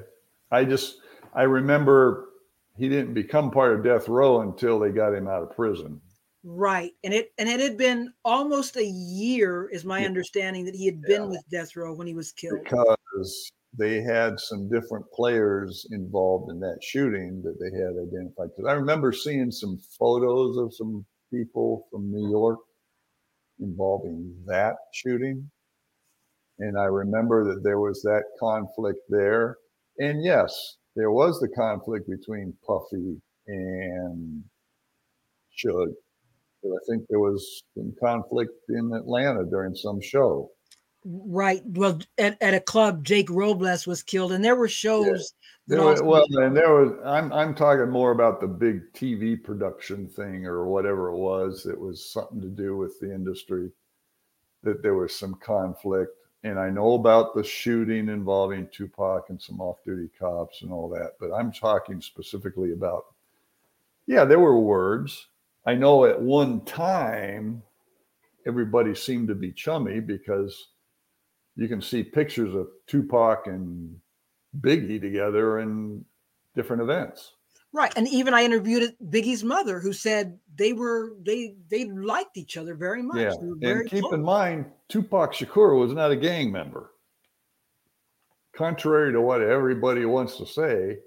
[0.52, 0.98] I just,
[1.34, 2.30] I remember
[2.78, 6.02] he didn't become part of Death Row until they got him out of prison.
[6.44, 6.94] Right.
[7.04, 10.06] And it and it had been almost a year, is my yeah.
[10.06, 11.28] understanding, that he had been yeah.
[11.28, 12.64] with Death Row when he was killed.
[12.64, 18.50] Because they had some different players involved in that shooting that they had identified.
[18.56, 22.60] Because I remember seeing some photos of some people from New York
[23.60, 25.50] involving that shooting.
[26.60, 29.58] And I remember that there was that conflict there.
[30.00, 34.44] And yes, there was the conflict between Puffy and
[35.64, 35.94] Suge.
[36.66, 40.50] I think there was some conflict in Atlanta during some show.
[41.12, 41.64] Right.
[41.66, 45.34] Well, at, at a club, Jake Robles was killed, and there were shows.
[45.66, 46.94] There was, well, and there was.
[47.04, 51.66] I'm I'm talking more about the big TV production thing or whatever it was.
[51.66, 53.72] It was something to do with the industry.
[54.62, 59.62] That there was some conflict, and I know about the shooting involving Tupac and some
[59.62, 61.14] off-duty cops and all that.
[61.20, 63.06] But I'm talking specifically about.
[64.06, 65.28] Yeah, there were words.
[65.66, 67.64] I know at one time,
[68.46, 70.68] everybody seemed to be chummy because
[71.56, 73.96] you can see pictures of Tupac and
[74.62, 76.04] Biggie together in
[76.56, 77.34] different events.
[77.72, 82.58] Right, and even I interviewed Biggie's mother, who said they were they they liked each
[82.58, 83.18] other very much.
[83.18, 84.14] Yeah, and keep close.
[84.14, 86.92] in mind, Tupac Shakur was not a gang member.
[88.56, 90.98] Contrary to what everybody wants to say,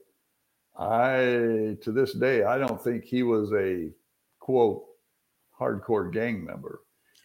[0.78, 3.90] I to this day I don't think he was a
[4.38, 4.84] quote
[5.58, 6.82] hardcore gang member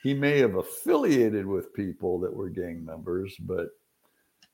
[0.07, 3.67] he may have affiliated with people that were gang members, but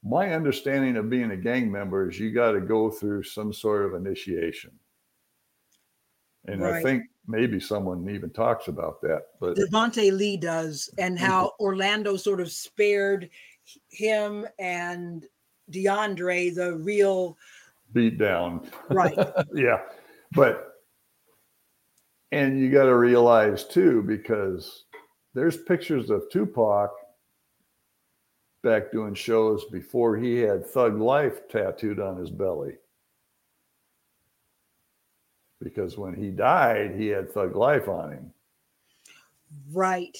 [0.03, 3.85] my understanding of being a gang member is you got to go through some sort
[3.85, 4.71] of initiation.
[6.47, 6.73] And right.
[6.73, 9.25] I think maybe someone even talks about that.
[9.39, 13.29] But Denvonta Lee does, and how Orlando sort of spared
[13.89, 15.23] him and
[15.69, 17.37] DeAndre the real
[17.91, 18.71] beat down.
[18.89, 19.15] Right.
[19.53, 19.81] yeah.
[20.31, 20.71] But
[22.31, 24.85] and you got to realize too, because
[25.33, 26.91] there's pictures of Tupac
[28.61, 32.75] back doing shows before he had Thug Life tattooed on his belly.
[35.61, 38.33] Because when he died, he had Thug Life on him.
[39.71, 40.17] Right.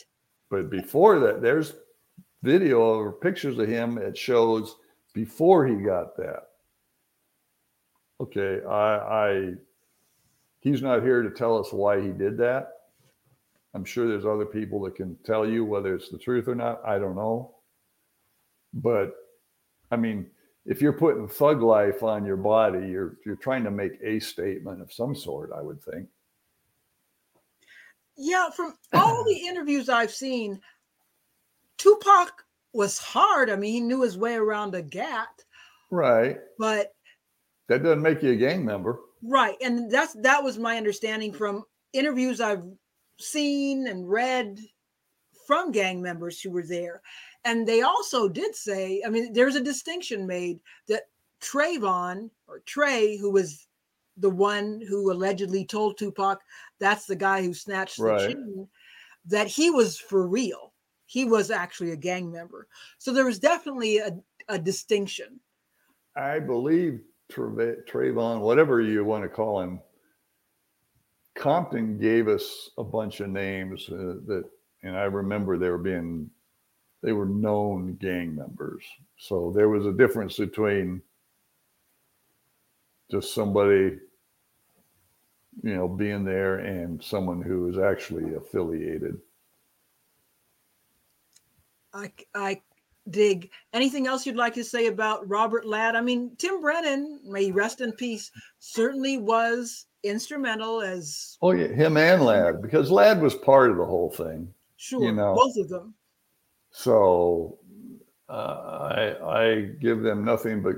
[0.49, 1.73] But before that, there's
[2.43, 4.75] video or pictures of him at shows
[5.13, 6.49] before he got that.
[8.19, 9.53] Okay, I, I
[10.61, 12.69] he's not here to tell us why he did that.
[13.73, 16.81] I'm sure there's other people that can tell you whether it's the truth or not.
[16.85, 17.55] I don't know.
[18.73, 19.13] But
[19.91, 20.27] I mean,
[20.65, 24.81] if you're putting thug life on your body, you're you're trying to make a statement
[24.81, 26.07] of some sort, I would think.
[28.15, 30.61] Yeah, from all the interviews I've seen,
[31.77, 33.49] Tupac was hard.
[33.49, 35.43] I mean, he knew his way around a gat.
[35.91, 36.37] Right.
[36.57, 36.93] But
[37.69, 38.99] that doesn't make you a gang member.
[39.21, 39.55] Right.
[39.61, 41.63] And that's that was my understanding from
[41.93, 42.63] interviews I've
[43.19, 44.59] seen and read
[45.45, 47.01] from gang members who were there.
[47.45, 51.03] And they also did say, I mean, there's a distinction made that
[51.41, 53.67] Trayvon or Trey, who was
[54.17, 56.39] the one who allegedly told Tupac
[56.79, 58.21] that's the guy who snatched right.
[58.21, 58.67] the chain,
[59.25, 60.73] that he was for real.
[61.05, 62.67] He was actually a gang member.
[62.97, 64.17] So there was definitely a,
[64.47, 65.39] a distinction.
[66.15, 69.79] I believe Trayvon, whatever you want to call him,
[71.35, 74.43] Compton gave us a bunch of names uh, that,
[74.83, 76.29] and I remember they were being,
[77.01, 78.83] they were known gang members.
[79.17, 81.01] So there was a difference between
[83.09, 83.97] just somebody,
[85.63, 89.17] you know, being there and someone who was actually affiliated.
[91.93, 92.61] I, I
[93.09, 93.51] dig.
[93.73, 95.95] Anything else you'd like to say about Robert Ladd?
[95.95, 101.97] I mean, Tim Brennan, may rest in peace, certainly was instrumental as oh yeah him
[101.97, 105.33] and Ladd because Ladd was part of the whole thing sure you know.
[105.35, 105.93] both of them.
[106.71, 107.59] So
[108.29, 110.75] uh, I I give them nothing but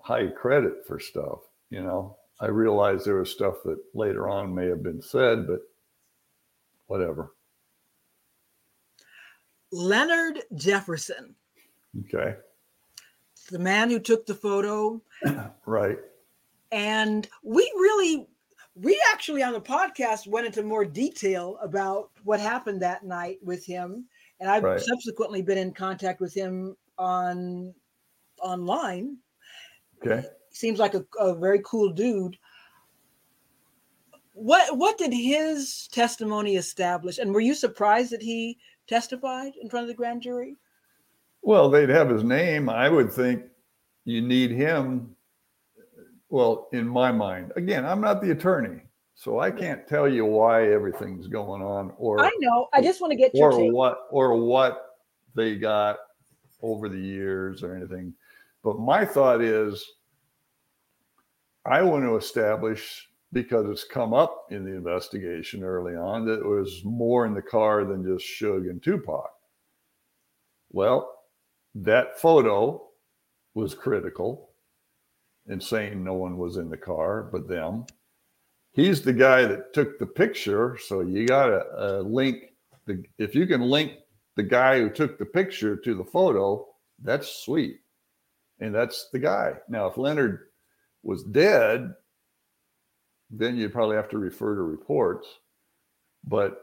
[0.00, 1.40] high credit for stuff
[1.70, 2.16] you know.
[2.40, 5.60] I realize there was stuff that later on may have been said but
[6.86, 7.34] whatever.
[9.72, 11.34] Leonard Jefferson.
[12.06, 12.34] Okay.
[13.50, 15.00] The man who took the photo.
[15.66, 15.98] Right.
[16.72, 18.28] And we really
[18.74, 23.64] we actually on the podcast went into more detail about what happened that night with
[23.64, 24.04] him
[24.38, 24.80] and i've right.
[24.80, 27.74] subsequently been in contact with him on
[28.40, 29.16] online.
[30.04, 30.26] Okay.
[30.50, 32.36] Seems like a, a very cool dude.
[34.32, 39.84] What what did his testimony establish and were you surprised that he testified in front
[39.84, 40.56] of the grand jury?
[41.42, 42.68] Well they'd have his name.
[42.68, 43.42] I would think
[44.04, 45.14] you need him
[46.30, 48.80] well, in my mind, again, I'm not the attorney,
[49.14, 52.68] so I can't tell you why everything's going on, or I know.
[52.72, 53.72] I just want to get your or take.
[53.72, 54.96] what or what
[55.34, 55.98] they got
[56.62, 58.14] over the years or anything.
[58.62, 59.84] But my thought is,
[61.66, 66.46] I want to establish because it's come up in the investigation early on that it
[66.46, 69.30] was more in the car than just Suge and Tupac.
[70.70, 71.24] Well,
[71.74, 72.82] that photo
[73.54, 74.49] was critical
[75.48, 77.84] and saying no one was in the car but them.
[78.72, 80.78] He's the guy that took the picture.
[80.86, 82.44] So you got to uh, link
[82.86, 83.94] the, if you can link
[84.36, 86.66] the guy who took the picture to the photo,
[87.02, 87.80] that's sweet.
[88.60, 89.54] And that's the guy.
[89.68, 90.48] Now, if Leonard
[91.02, 91.94] was dead,
[93.30, 95.26] then you'd probably have to refer to reports.
[96.24, 96.60] But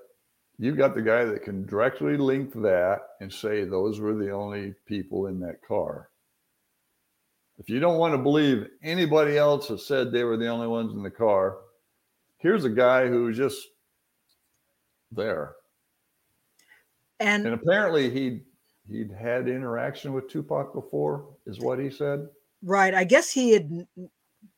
[0.60, 4.76] you've got the guy that can directly link that and say those were the only
[4.86, 6.10] people in that car.
[7.60, 10.94] If you don't want to believe anybody else has said they were the only ones
[10.94, 11.58] in the car,
[12.38, 13.68] here's a guy who was just
[15.12, 15.56] there.
[17.20, 18.42] And, and apparently he
[18.90, 22.28] he'd had interaction with Tupac before, is what he said.
[22.64, 22.94] Right.
[22.94, 23.88] I guess he had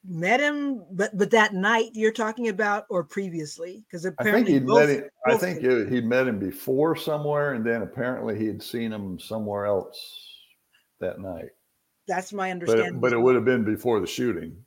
[0.06, 4.68] met him, but but that night you're talking about, or previously, because apparently I think
[4.68, 5.10] he'd met him.
[5.26, 9.66] I think he'd met him before somewhere, and then apparently he had seen him somewhere
[9.66, 9.98] else
[11.00, 11.52] that night.
[12.10, 12.95] That's my understanding.
[12.95, 14.57] But, but it would have been before the shooting.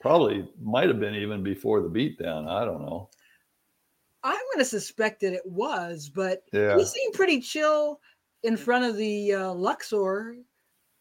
[0.00, 2.46] Probably might have been even before the beatdown.
[2.46, 3.08] I don't know.
[4.22, 6.76] I'm going to suspect that it was, but yeah.
[6.76, 8.00] he seemed pretty chill
[8.42, 10.36] in front of the uh, Luxor,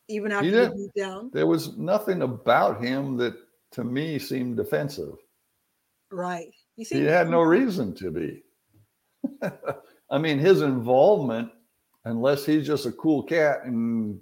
[0.07, 1.33] even after the beatdown.
[1.33, 3.35] There was nothing about him that
[3.73, 5.15] to me seemed defensive.
[6.11, 6.53] Right.
[6.77, 8.43] He, he had no reason to be.
[10.09, 11.49] I mean, his involvement,
[12.05, 14.19] unless he's just a cool cat and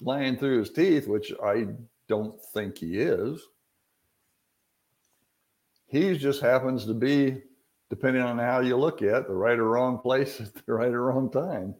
[0.00, 1.66] lying through his teeth, which I
[2.08, 3.40] don't think he is,
[5.86, 7.42] he just happens to be,
[7.88, 11.04] depending on how you look at the right or wrong place at the right or
[11.04, 11.74] wrong time.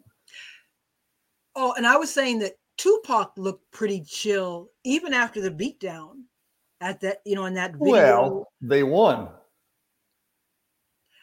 [1.56, 6.22] Oh, and I was saying that Tupac looked pretty chill even after the beatdown
[6.80, 7.92] at that, you know, in that video.
[7.92, 9.28] Well, they won.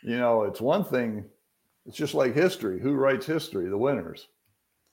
[0.03, 1.26] You know, it's one thing,
[1.86, 2.80] it's just like history.
[2.80, 3.69] Who writes history?
[3.69, 4.28] The winners.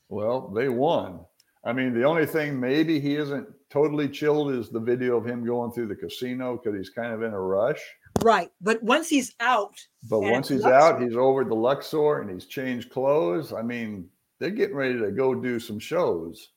[0.09, 1.21] Well, they won.
[1.67, 5.47] I mean, the only thing maybe he isn't totally chilled is the video of him
[5.47, 7.81] going through the casino because he's kind of in a rush.
[8.21, 8.51] Right.
[8.61, 9.75] But once he's out.
[10.09, 13.53] But once he's Luxor, out, he's over the Luxor and he's changed clothes.
[13.53, 14.09] I mean,
[14.39, 16.51] they're getting ready to go do some shows.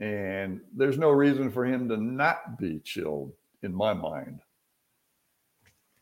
[0.00, 3.32] And there's no reason for him to not be chilled
[3.62, 4.40] in my mind.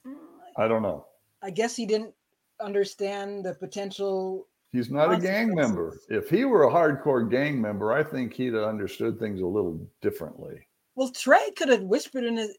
[0.07, 0.15] Mm,
[0.57, 1.07] I don't know.
[1.43, 2.15] I guess he didn't
[2.61, 4.47] understand the potential.
[4.73, 6.01] He's not a gang member.
[6.09, 9.87] If he were a hardcore gang member, I think he'd have understood things a little
[10.01, 10.67] differently.
[10.95, 12.57] Well, Trey could have whispered in his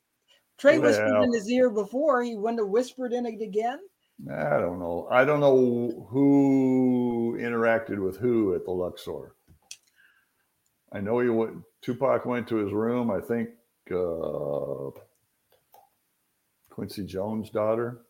[0.59, 2.23] Trey well, whispered in his ear before.
[2.23, 3.79] He wouldn't have whispered in it again.
[4.31, 5.07] I don't know.
[5.11, 9.35] I don't know who interacted with who at the Luxor.
[10.91, 11.57] I know he went.
[11.81, 13.09] Tupac went to his room.
[13.09, 13.49] I think
[13.91, 14.91] uh,
[16.69, 18.05] Quincy Jones' daughter.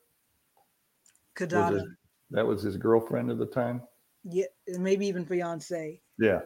[1.35, 1.71] Kidada.
[1.71, 1.83] Was
[2.31, 3.81] that was his girlfriend at the time.
[4.23, 6.01] Yeah, maybe even fiance.
[6.19, 6.41] Yeah,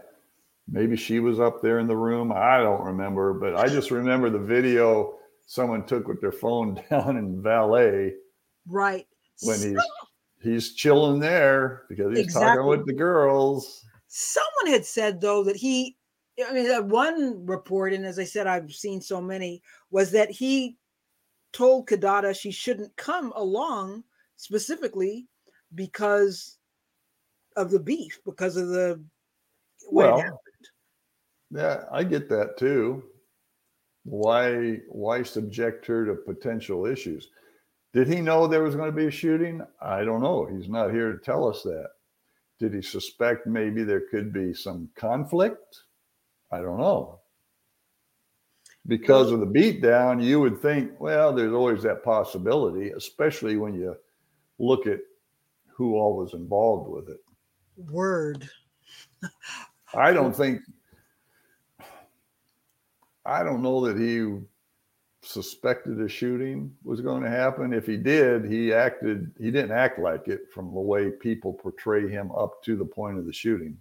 [0.68, 2.32] maybe she was up there in the room.
[2.32, 7.18] I don't remember, but I just remember the video someone took with their phone down
[7.18, 8.14] in valet.
[8.68, 9.08] Right.
[9.42, 9.80] When he's
[10.42, 12.48] he's chilling there because he's exactly.
[12.48, 13.86] talking with the girls.
[14.08, 15.98] Someone had said though that he
[16.46, 20.30] I mean, that one report, and as I said, I've seen so many, was that
[20.30, 20.78] he
[21.52, 24.04] told Kidada she shouldn't come along
[24.36, 25.28] specifically
[25.74, 26.57] because
[27.58, 29.04] of the beef, because of the
[29.92, 30.24] well,
[31.52, 33.04] yeah, I get that too.
[34.04, 37.30] Why why subject her to potential issues?
[37.94, 39.62] Did he know there was going to be a shooting?
[39.82, 40.46] I don't know.
[40.46, 41.90] He's not here to tell us that.
[42.60, 45.82] Did he suspect maybe there could be some conflict?
[46.52, 47.20] I don't know.
[48.88, 53.96] Because of the beatdown, you would think, well, there's always that possibility, especially when you
[54.60, 55.00] look at
[55.68, 57.20] who all was involved with it.
[57.78, 58.50] Word.
[59.94, 60.62] I don't think,
[63.26, 64.40] I don't know that he
[65.22, 67.74] suspected a shooting was going to happen.
[67.74, 72.10] If he did, he acted, he didn't act like it from the way people portray
[72.10, 73.78] him up to the point of the shooting.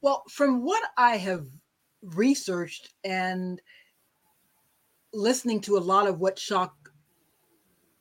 [0.00, 1.46] Well, from what I have
[2.02, 3.60] researched and
[5.12, 6.74] listening to a lot of what Shock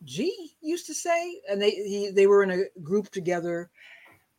[0.04, 3.72] G used to say, and they he, they were in a group together,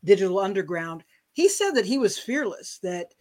[0.05, 1.05] Digital Underground.
[1.33, 3.15] He said that he was fearless, that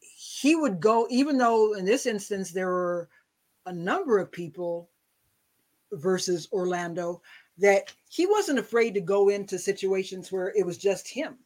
[0.00, 3.08] he would go, even though in this instance there were
[3.66, 4.90] a number of people
[5.92, 7.22] versus Orlando,
[7.58, 11.36] that he wasn't afraid to go into situations where it was just him.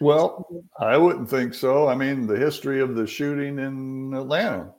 [0.00, 0.46] Well,
[0.80, 1.86] I wouldn't think so.
[1.86, 4.72] I mean, the history of the shooting in Atlanta.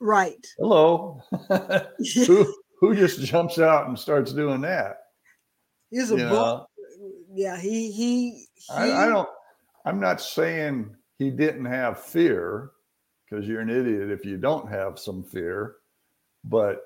[0.00, 0.46] Right.
[0.58, 1.20] Hello.
[2.26, 4.98] who who just jumps out and starts doing that?
[5.90, 6.68] He's a book.
[7.36, 8.30] Yeah, he he.
[8.54, 9.28] he I, I don't.
[9.84, 12.70] I'm not saying he didn't have fear.
[13.28, 15.76] because you're an idiot if you don't have some fear.
[16.44, 16.80] But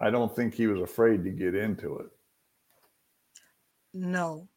[0.00, 2.06] I don't think he was afraid to get into it.
[3.94, 4.48] No.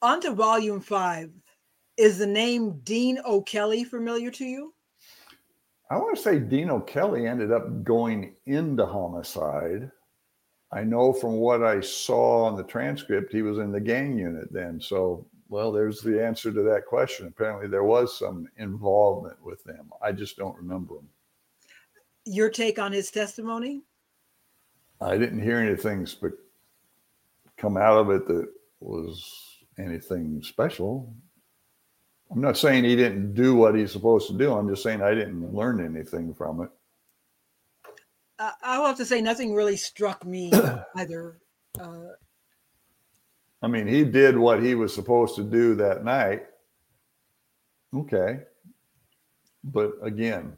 [0.00, 1.30] On to volume five.
[1.98, 4.72] Is the name Dean O'Kelly familiar to you?
[5.90, 9.90] I want to say Dean O'Kelly ended up going into homicide.
[10.72, 14.50] I know from what I saw on the transcript, he was in the gang unit
[14.50, 14.80] then.
[14.80, 17.26] So, well, there's the answer to that question.
[17.26, 19.90] Apparently, there was some involvement with them.
[20.00, 21.08] I just don't remember them.
[22.24, 23.82] Your take on his testimony?
[25.00, 26.32] I didn't hear anything but
[27.58, 28.48] come out of it that
[28.80, 31.12] was anything special.
[32.30, 34.54] I'm not saying he didn't do what he's supposed to do.
[34.54, 36.70] I'm just saying I didn't learn anything from it.
[38.42, 40.50] Uh, I'll have to say nothing really struck me
[40.96, 41.38] either.
[41.80, 42.08] Uh,
[43.62, 46.46] I mean, he did what he was supposed to do that night.
[47.94, 48.40] Okay.
[49.62, 50.56] But again,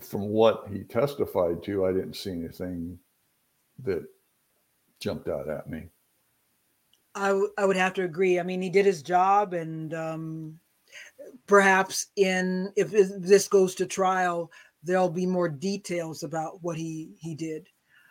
[0.00, 2.98] from what he testified to, I didn't see anything
[3.84, 4.04] that
[4.98, 5.84] jumped out at me.
[7.14, 8.40] I, w- I would have to agree.
[8.40, 10.58] I mean, he did his job, and um,
[11.46, 14.50] perhaps in if this goes to trial,
[14.82, 17.68] there'll be more details about what he he did.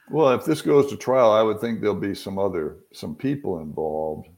[0.10, 3.60] Well, if this goes to trial, I would think there'll be some other some people
[3.60, 4.30] involved,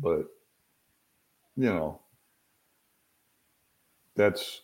[0.00, 0.26] but
[1.56, 2.00] you know,
[4.16, 4.62] that's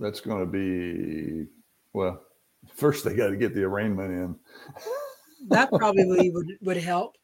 [0.00, 1.46] that's going to be
[1.92, 2.22] well.
[2.74, 4.36] First, they got to get the arraignment in.
[5.48, 7.16] that probably would would help.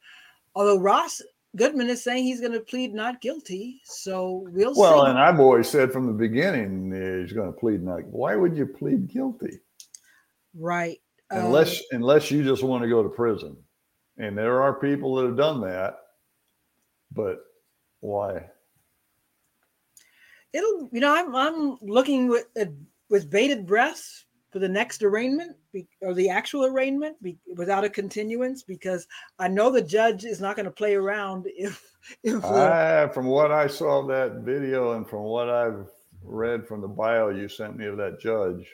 [0.55, 1.21] Although Ross
[1.57, 4.81] Goodman is saying he's going to plead not guilty, so we'll, see.
[4.81, 5.11] well, see.
[5.11, 8.05] and I've always said from the beginning he's going to plead not.
[8.07, 9.61] Why would you plead guilty?
[10.57, 10.99] Right.
[11.31, 13.57] Unless um, unless you just want to go to prison,
[14.19, 15.99] and there are people that have done that,
[17.13, 17.39] but
[18.01, 18.47] why?
[20.53, 22.67] It'll you know I'm I'm looking with uh,
[23.09, 24.25] with bated breath
[24.55, 29.49] for the next arraignment be, or the actual arraignment be, without a continuance because I
[29.49, 31.83] know the judge is not going to play around if
[32.23, 35.89] if I, from what I saw that video and from what I've
[36.23, 38.65] read from the bio you sent me of that judge,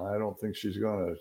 [0.00, 1.20] I don't think she's going to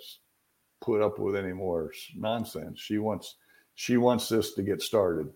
[0.80, 2.80] put up with any more nonsense.
[2.80, 3.36] She wants
[3.76, 5.28] she wants this to get started.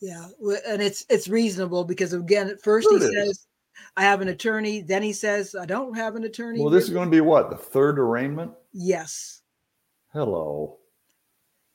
[0.00, 0.28] Yeah,
[0.68, 3.48] and it's it's reasonable because again, at first sure he says.
[3.96, 4.80] I have an attorney.
[4.80, 6.60] Then he says, I don't have an attorney.
[6.60, 7.50] Well, this is going to be what?
[7.50, 8.52] The third arraignment?
[8.72, 9.42] Yes.
[10.12, 10.78] Hello.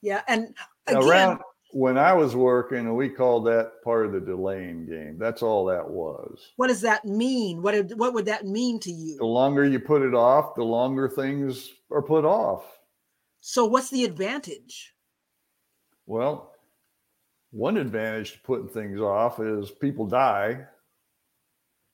[0.01, 0.21] Yeah.
[0.27, 0.53] And
[0.87, 1.39] again, around
[1.71, 5.17] when I was working, we called that part of the delaying game.
[5.19, 6.51] That's all that was.
[6.55, 7.61] What does that mean?
[7.61, 9.17] What, what would that mean to you?
[9.17, 12.79] The longer you put it off, the longer things are put off.
[13.41, 14.93] So, what's the advantage?
[16.05, 16.53] Well,
[17.51, 20.65] one advantage to putting things off is people die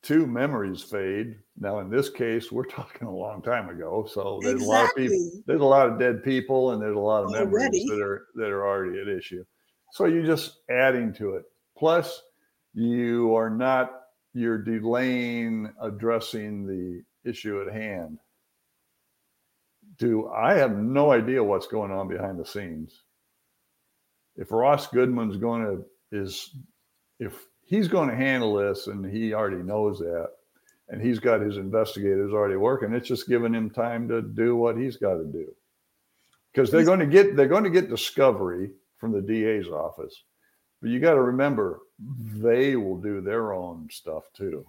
[0.03, 1.37] two memories fade.
[1.59, 4.65] Now, in this case, we're talking a long time ago, so there's exactly.
[4.65, 5.43] a lot of people.
[5.45, 8.49] There's a lot of dead people, and there's a lot of memories that are that
[8.49, 9.43] are already at issue.
[9.91, 11.43] So you're just adding to it.
[11.77, 12.21] Plus,
[12.73, 13.91] you are not
[14.33, 18.17] you're delaying addressing the issue at hand.
[19.97, 23.03] Do I have no idea what's going on behind the scenes?
[24.37, 25.85] If Ross Goodman's going to
[26.17, 26.55] is
[27.19, 30.27] if he's going to handle this and he already knows that
[30.89, 32.93] and he's got his investigators already working.
[32.93, 35.47] It's just giving him time to do what he's got to do.
[36.53, 40.23] Because they're going to get they're going to get discovery from the DA's office
[40.81, 44.65] but you got to remember they will do their own stuff too.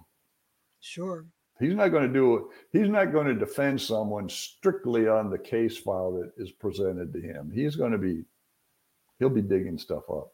[0.80, 1.24] Sure.
[1.58, 2.42] He's not going to do it
[2.72, 7.20] he's not going to defend someone strictly on the case file that is presented to
[7.20, 7.50] him.
[7.52, 8.22] He's going to be
[9.18, 10.32] he'll be digging stuff up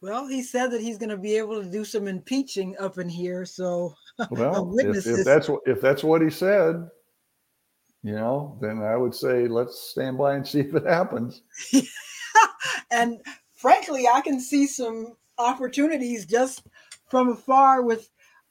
[0.00, 3.08] well, he said that he's going to be able to do some impeaching up in
[3.08, 3.44] here.
[3.44, 3.94] So,
[4.30, 6.88] well, if, if that's what if that's what he said,
[8.02, 11.42] you know, then I would say let's stand by and see if it happens.
[12.90, 13.20] and
[13.54, 16.62] frankly, I can see some opportunities just
[17.08, 18.08] from afar with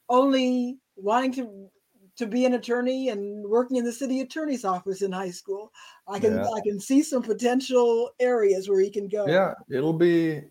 [0.08, 1.68] only wanting to
[2.16, 5.70] to be an attorney and working in the city attorney's office in high school.
[6.08, 6.48] I can yeah.
[6.48, 9.26] I can see some potential areas where he can go.
[9.26, 10.42] Yeah, it'll be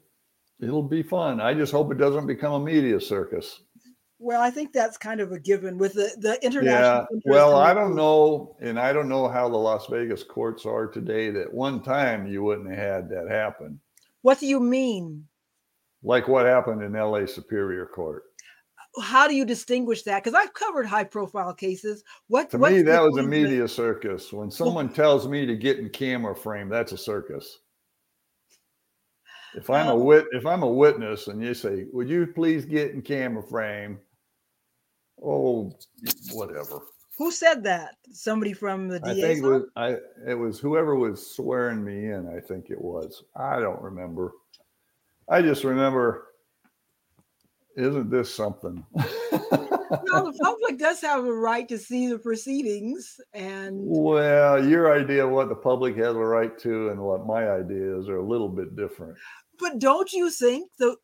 [0.65, 1.39] It'll be fun.
[1.39, 3.61] I just hope it doesn't become a media circus.
[4.17, 7.05] Well, I think that's kind of a given with the, the international.
[7.11, 7.19] Yeah.
[7.25, 11.29] Well, I don't know, and I don't know how the Las Vegas courts are today.
[11.29, 13.79] That one time you wouldn't have had that happen.
[14.21, 15.27] What do you mean?
[16.01, 18.23] Like what happened in LA Superior Court.
[19.01, 20.23] How do you distinguish that?
[20.23, 22.03] Because I've covered high profile cases.
[22.27, 24.31] What to me that was a media circus.
[24.31, 27.59] When someone tells me to get in camera frame, that's a circus.
[29.55, 29.97] If I'm a oh.
[29.97, 33.99] wit, if I'm a witness, and you say, "Would you please get in camera frame?"
[35.23, 35.73] Oh,
[36.33, 36.79] whatever.
[37.17, 37.95] Who said that?
[38.11, 39.63] Somebody from the I DA's think it was?
[39.75, 43.23] I it was whoever was swearing me in, I think it was.
[43.35, 44.33] I don't remember.
[45.29, 46.27] I just remember
[47.75, 48.85] isn't this something?
[50.11, 55.25] Well, the public does have a right to see the proceedings, and well, your idea
[55.25, 58.25] of what the public has a right to and what my idea is are a
[58.25, 59.15] little bit different.
[59.59, 60.95] But don't you think the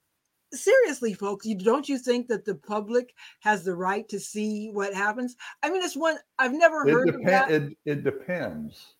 [0.53, 4.93] seriously, folks, you don't you think that the public has the right to see what
[4.93, 5.35] happens?
[5.63, 7.51] I mean, it's one I've never It heard of that.
[7.51, 8.93] It, it depends.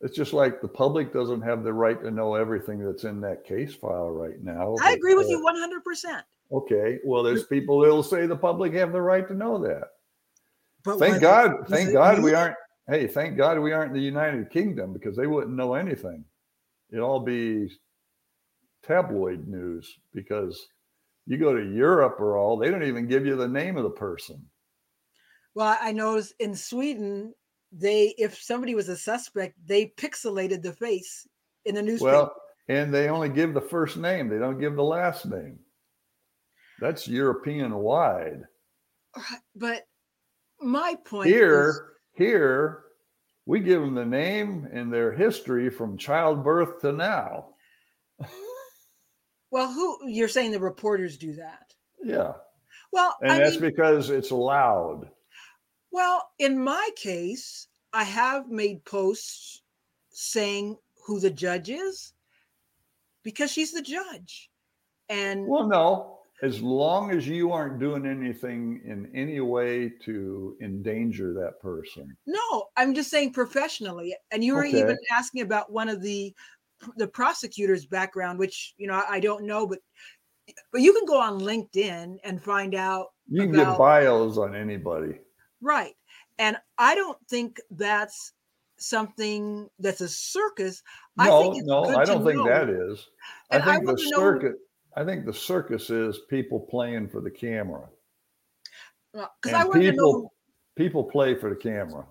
[0.00, 3.44] It's just like the public doesn't have the right to know everything that's in that
[3.44, 4.76] case file right now.
[4.82, 6.24] I agree with uh, you one hundred percent.
[6.52, 9.88] Okay, well, there's people that'll say the public have the right to know that.
[10.84, 12.56] But Thank was it- God, thank God we aren't.
[12.86, 16.22] Hey, thank God we aren't in the United Kingdom because they wouldn't know anything.
[16.90, 17.72] It'd all be
[18.86, 20.68] tabloid news because
[21.26, 23.90] you go to Europe or all, they don't even give you the name of the
[23.90, 24.44] person.
[25.54, 27.32] Well, I noticed in Sweden,
[27.72, 31.26] they if somebody was a suspect, they pixelated the face
[31.64, 32.12] in the newspaper.
[32.12, 32.34] Well,
[32.68, 35.58] and they only give the first name, they don't give the last name.
[36.80, 38.42] That's European wide.
[39.56, 39.82] but
[40.60, 42.84] my point is, Here, here,
[43.46, 47.50] we give them the name and their history from childbirth to now.
[49.54, 51.72] well, who you're saying the reporters do that?
[52.02, 52.32] Yeah.
[52.90, 55.08] Well, And I that's mean, because it's allowed.
[55.92, 59.62] well, in my case, I have made posts
[60.10, 60.76] saying
[61.06, 62.14] who the judge is
[63.22, 64.50] because she's the judge,
[65.08, 71.32] and Well, no, as long as you aren't doing anything in any way to endanger
[71.34, 72.16] that person.
[72.26, 74.16] No, I'm just saying professionally.
[74.32, 74.80] And you were Okay.
[74.80, 76.34] even asking about one of the
[76.96, 79.78] the prosecutor's background, which you know I don't know, but
[80.72, 84.54] but you can go on LinkedIn and find out You can About- get bios on
[84.54, 85.18] anybody.
[85.60, 85.94] right.
[86.38, 88.32] And I don't think that's
[88.76, 90.82] something that's a circus.
[91.16, 92.48] I No, think it's no, I don't think know.
[92.48, 93.06] that is.
[93.50, 94.54] I And I think the want to know- circus.
[94.96, 97.88] I think the circus is people playing for the camera.
[99.12, 100.12] because I wanted to know.
[100.12, 100.34] people
[100.76, 102.04] people play for the camera.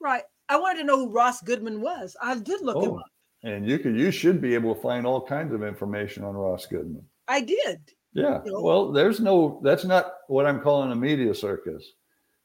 [0.00, 0.24] Right.
[0.48, 2.16] I wanted to know who Ross Goodman was.
[2.22, 3.06] I did look him Oh, up.
[3.42, 6.66] And you could you should be able to find all kinds of information on Ross
[6.66, 7.04] Goodman.
[7.28, 7.80] I did.
[8.12, 8.40] Yeah.
[8.44, 8.60] You know?
[8.62, 11.92] Well, there's no, that's not what I'm calling a media circus.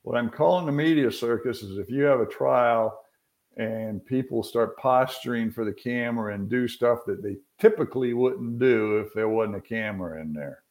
[0.04, 3.00] What I'm calling a media circus is if you have a trial
[3.56, 8.98] and people start posturing for the camera and do stuff that they typically wouldn't do
[8.98, 10.64] if there wasn't a camera in there.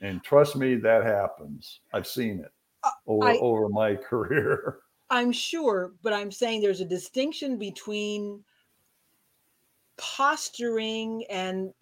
[0.00, 1.80] And trust me, that happens.
[1.92, 2.52] I've seen it
[2.84, 4.78] Uh, over, I- over my career.
[5.10, 8.42] I'm sure, but I'm saying there's a distinction between
[9.96, 11.72] posturing and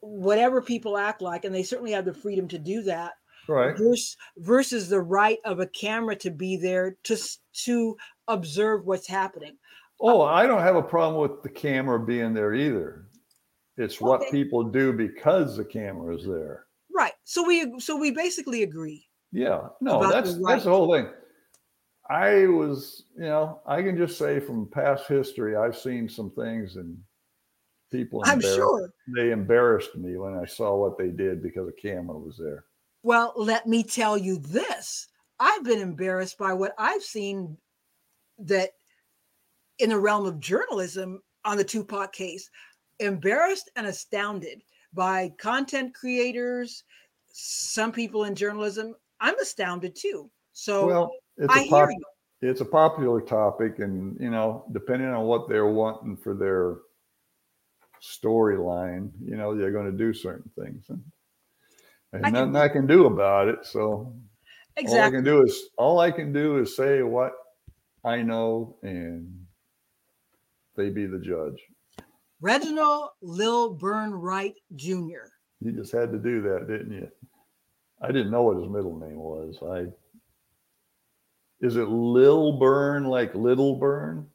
[0.00, 3.12] whatever people act like, and they certainly have the freedom to do that,
[3.48, 3.76] Right.
[3.76, 7.18] versus, versus the right of a camera to be there to
[7.64, 7.96] to
[8.28, 9.56] observe what's happening.
[10.00, 13.06] Uh, oh, I don't have a problem with the camera being there either.
[13.76, 16.66] It's what people do because the camera is there.
[16.94, 17.12] Right.
[17.24, 19.06] So we so we basically agree.
[19.32, 21.08] Yeah, no, about the that's that's the whole thing.
[22.08, 26.76] I was, you know, I can just say from past history, I've seen some things
[26.76, 26.96] and
[27.94, 28.90] people I'm sure.
[29.16, 32.64] they embarrassed me when I saw what they did because a camera was there.
[33.02, 35.08] Well, let me tell you this.
[35.38, 37.56] I've been embarrassed by what I've seen
[38.38, 38.70] that
[39.78, 42.50] in the realm of journalism on the Tupac case,
[43.00, 44.62] embarrassed and astounded
[44.92, 46.84] by content creators,
[47.32, 48.94] some people in journalism.
[49.20, 50.30] I'm astounded too.
[50.52, 52.00] So well, it's I a hear you.
[52.42, 56.76] it's a popular topic, and you know, depending on what they're wanting for their
[58.04, 60.86] storyline, you know, they're going to do certain things.
[60.88, 61.02] And
[62.12, 63.64] there's I can- nothing I can do about it.
[63.64, 64.14] So
[64.86, 67.32] all I can do is all I can do is say what
[68.04, 69.46] I know, and
[70.76, 71.60] they be the judge.
[72.40, 75.30] Reginald Lil Burn Wright Jr.
[75.60, 77.08] You just had to do that, didn't you?
[78.02, 79.56] I didn't know what his middle name was.
[79.62, 79.86] I
[81.64, 84.28] is it Lil Burn like Little Burn?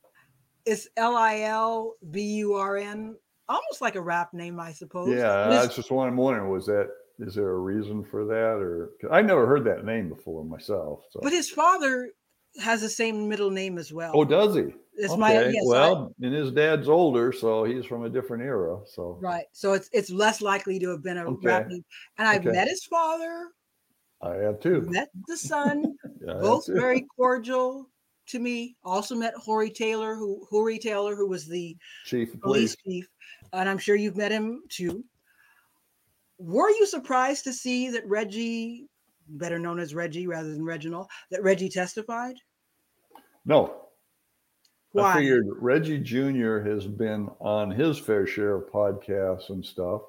[0.66, 3.16] It's L I L B U R N,
[3.50, 5.10] almost like a rap name, I suppose.
[5.10, 6.50] Yeah, that's just what I'm wondering.
[6.50, 6.90] Was that
[7.20, 11.04] is there a reason for that, or I never heard that name before myself?
[11.12, 11.20] So.
[11.22, 12.12] But his father
[12.62, 14.12] has the same middle name as well.
[14.16, 14.66] oh, does he?
[14.96, 18.44] it's my Okay, yes, I- well, and his dad's older, so he's from a different
[18.44, 18.80] era.
[18.86, 19.46] So right.
[19.52, 21.84] So it's it's less likely to have been a Okay, rap name.
[22.18, 22.52] And I've okay.
[22.52, 23.50] met his father,
[24.22, 24.82] I have too.
[24.82, 25.96] met the son,
[26.26, 27.90] Yeah, I both very cordial
[28.28, 28.76] to me.
[28.84, 33.00] Also met Hourie Taylor, who Hourie Taylor, who was the chief of police police.
[33.02, 33.08] chief,
[33.54, 35.04] and I'm sure you've met him too.
[36.38, 38.88] Were you surprised to see that Reggie
[39.28, 42.36] better known as Reggie rather than Reginald, that Reggie testified?
[43.46, 43.82] No.
[44.92, 45.14] Why?
[45.14, 46.60] I figured Reggie Jr.
[46.60, 50.02] has been on his fair share of podcasts and stuff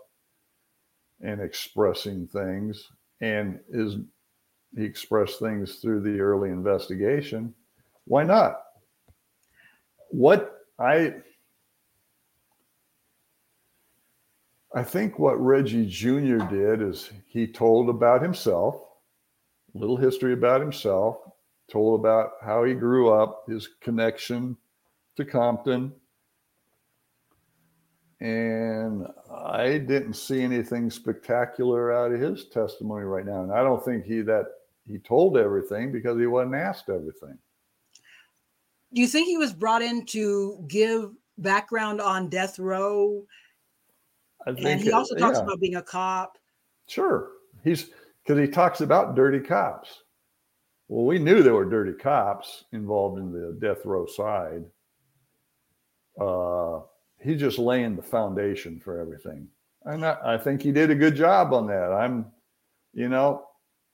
[1.20, 2.88] and expressing things
[3.20, 3.96] and is
[4.76, 7.52] he expressed things through the early investigation.
[8.04, 8.62] Why not?
[10.10, 11.16] What I
[14.72, 16.38] I think what Reggie Jr.
[16.48, 18.80] did is he told about himself,
[19.74, 21.18] little history about himself,
[21.70, 24.56] told about how he grew up, his connection
[25.16, 25.92] to Compton.
[28.20, 33.42] And I didn't see anything spectacular out of his testimony right now.
[33.42, 34.46] And I don't think he that
[34.86, 37.38] he told everything because he wasn't asked everything.
[38.92, 43.24] Do you think he was brought in to give background on death row?
[44.46, 45.44] I And he also talks yeah.
[45.44, 46.38] about being a cop.
[46.86, 47.28] Sure.
[47.62, 47.90] He's
[48.22, 50.02] because he talks about dirty cops.
[50.88, 54.64] Well, we knew there were dirty cops involved in the death row side.
[56.20, 56.80] Uh,
[57.22, 59.46] he's just laying the foundation for everything.
[59.84, 61.92] And I, I think he did a good job on that.
[61.92, 62.26] I'm,
[62.92, 63.46] you know,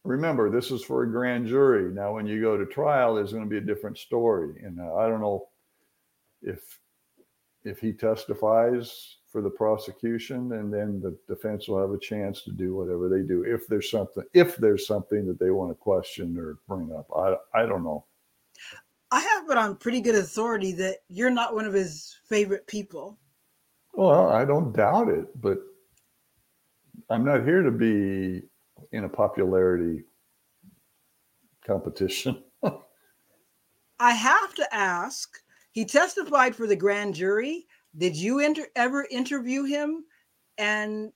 [0.04, 1.92] remember, this is for a grand jury.
[1.92, 4.62] Now, when you go to trial, there's going to be a different story.
[4.64, 5.48] And uh, I don't know
[6.42, 6.80] if
[7.64, 12.52] if he testifies for the prosecution and then the defense will have a chance to
[12.52, 16.36] do whatever they do if there's something if there's something that they want to question
[16.38, 18.04] or bring up i i don't know
[19.12, 23.18] I have it on pretty good authority that you're not one of his favorite people.
[23.94, 25.58] well i don't doubt it but
[27.10, 28.42] i'm not here to be
[28.92, 30.04] in a popularity
[31.66, 32.42] competition
[33.98, 35.38] I have to ask.
[35.72, 37.66] He testified for the grand jury.
[37.96, 40.04] Did you inter- ever interview him?
[40.58, 41.12] And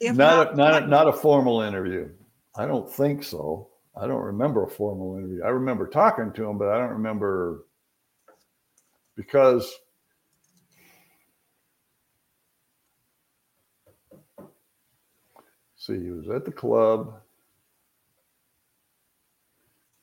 [0.00, 2.08] if not not, a, not a, not a formal interview.
[2.56, 3.68] I don't think so.
[4.00, 5.42] I don't remember a formal interview.
[5.44, 7.64] I remember talking to him but i don't remember
[9.16, 9.74] because
[15.76, 17.20] see he was at the club.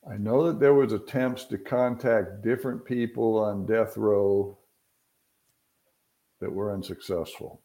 [0.10, 4.58] I know that there was attempts to contact different people on death row
[6.40, 7.62] that were unsuccessful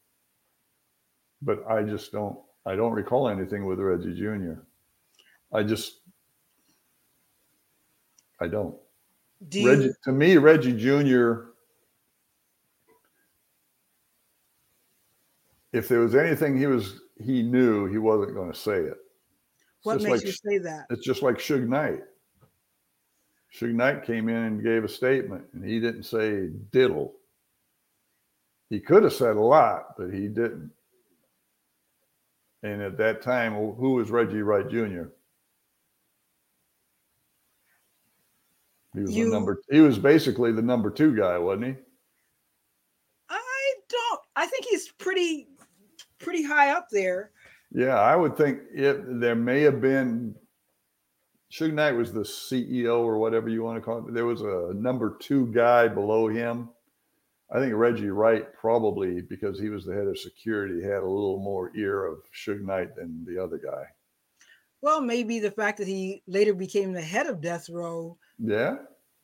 [1.42, 4.60] but I just don't I don't recall anything with Reggie Jr.
[5.52, 6.00] I just
[8.40, 8.74] I don't.
[9.48, 11.50] do you, Reggie to me, Reggie Jr.
[15.72, 18.96] If there was anything he was he knew he wasn't going to say it.
[18.96, 20.86] It's what makes like you say that?
[20.90, 22.00] it's just like Suge Knight.
[23.58, 27.14] Suge Knight came in and gave a statement, and he didn't say diddle.
[28.70, 30.70] He could have said a lot, but he didn't.
[32.62, 35.04] And at that time, who was Reggie Wright Jr.?
[38.94, 39.60] He was You- the number.
[39.70, 41.74] He was basically the number two guy, wasn't he?
[43.28, 44.20] I don't.
[44.36, 45.48] I think he's pretty,
[46.18, 47.30] pretty high up there.
[47.72, 49.20] Yeah, I would think it.
[49.20, 50.34] There may have been.
[51.52, 54.14] Suge Knight was the CEO or whatever you want to call it.
[54.14, 56.68] There was a number two guy below him.
[57.52, 61.40] I think Reggie Wright probably because he was the head of security had a little
[61.40, 63.84] more ear of Suge Knight than the other guy.
[64.82, 68.76] Well, maybe the fact that he later became the head of death row Yeah,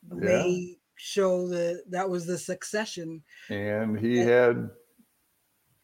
[0.09, 3.23] may show that that was the succession.
[3.49, 4.69] and he had.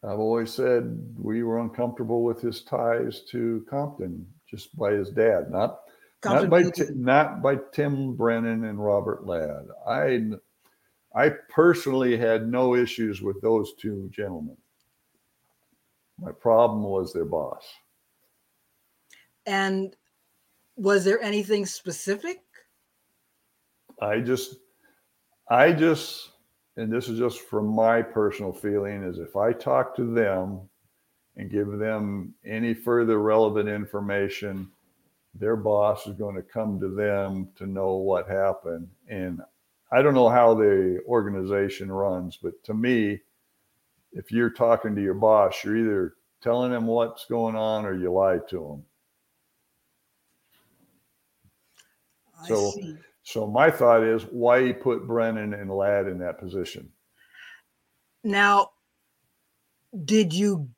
[0.04, 5.48] I've always said we were uncomfortable with his ties to Compton just by his dad,
[5.48, 5.78] not
[6.24, 9.68] not by Compton- Ti- not by Tim Brennan and Robert Ladd.
[9.86, 10.28] I
[11.14, 14.56] I personally had no issues with those two gentlemen.
[16.18, 17.66] My problem was their boss.
[19.46, 19.94] And
[20.76, 22.40] was there anything specific?
[24.00, 24.56] I just
[25.50, 26.30] I just
[26.76, 30.60] and this is just from my personal feeling is if I talk to them
[31.36, 34.70] and give them any further relevant information,
[35.34, 38.88] their boss is going to come to them to know what happened.
[39.08, 39.40] And
[39.92, 43.20] I don't know how the organization runs, but to me,
[44.12, 48.10] if you're talking to your boss, you're either telling him what's going on or you
[48.10, 48.84] lie to him.
[52.42, 52.96] I So- see.
[53.24, 56.92] So my thought is why he put Brennan and Ladd in that position.
[58.24, 58.72] Now,
[60.04, 60.70] did you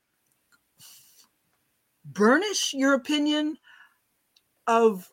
[2.05, 3.57] burnish your opinion
[4.67, 5.11] of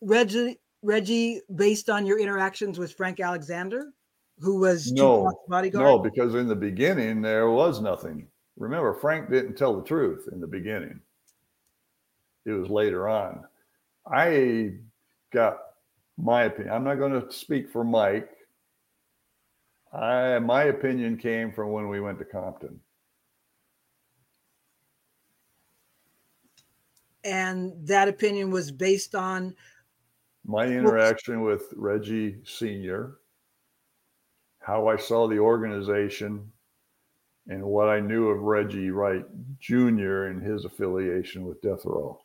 [0.00, 3.92] Reggie Reggie based on your interactions with Frank Alexander,
[4.38, 5.84] who was No, bodyguard?
[5.84, 8.28] No, because in the beginning there was nothing.
[8.56, 11.00] Remember, Frank didn't tell the truth in the beginning.
[12.44, 13.44] It was later on.
[14.10, 14.74] I
[15.32, 15.58] got
[16.16, 16.74] my opinion.
[16.74, 18.30] I'm not going to speak for Mike.
[19.92, 22.80] I my opinion came from when we went to Compton.
[27.24, 29.54] And that opinion was based on
[30.48, 33.18] my interaction with Reggie Sr.,
[34.60, 36.50] how I saw the organization,
[37.48, 39.24] and what I knew of Reggie Wright
[39.60, 40.24] Jr.
[40.24, 42.18] and his affiliation with Death Row.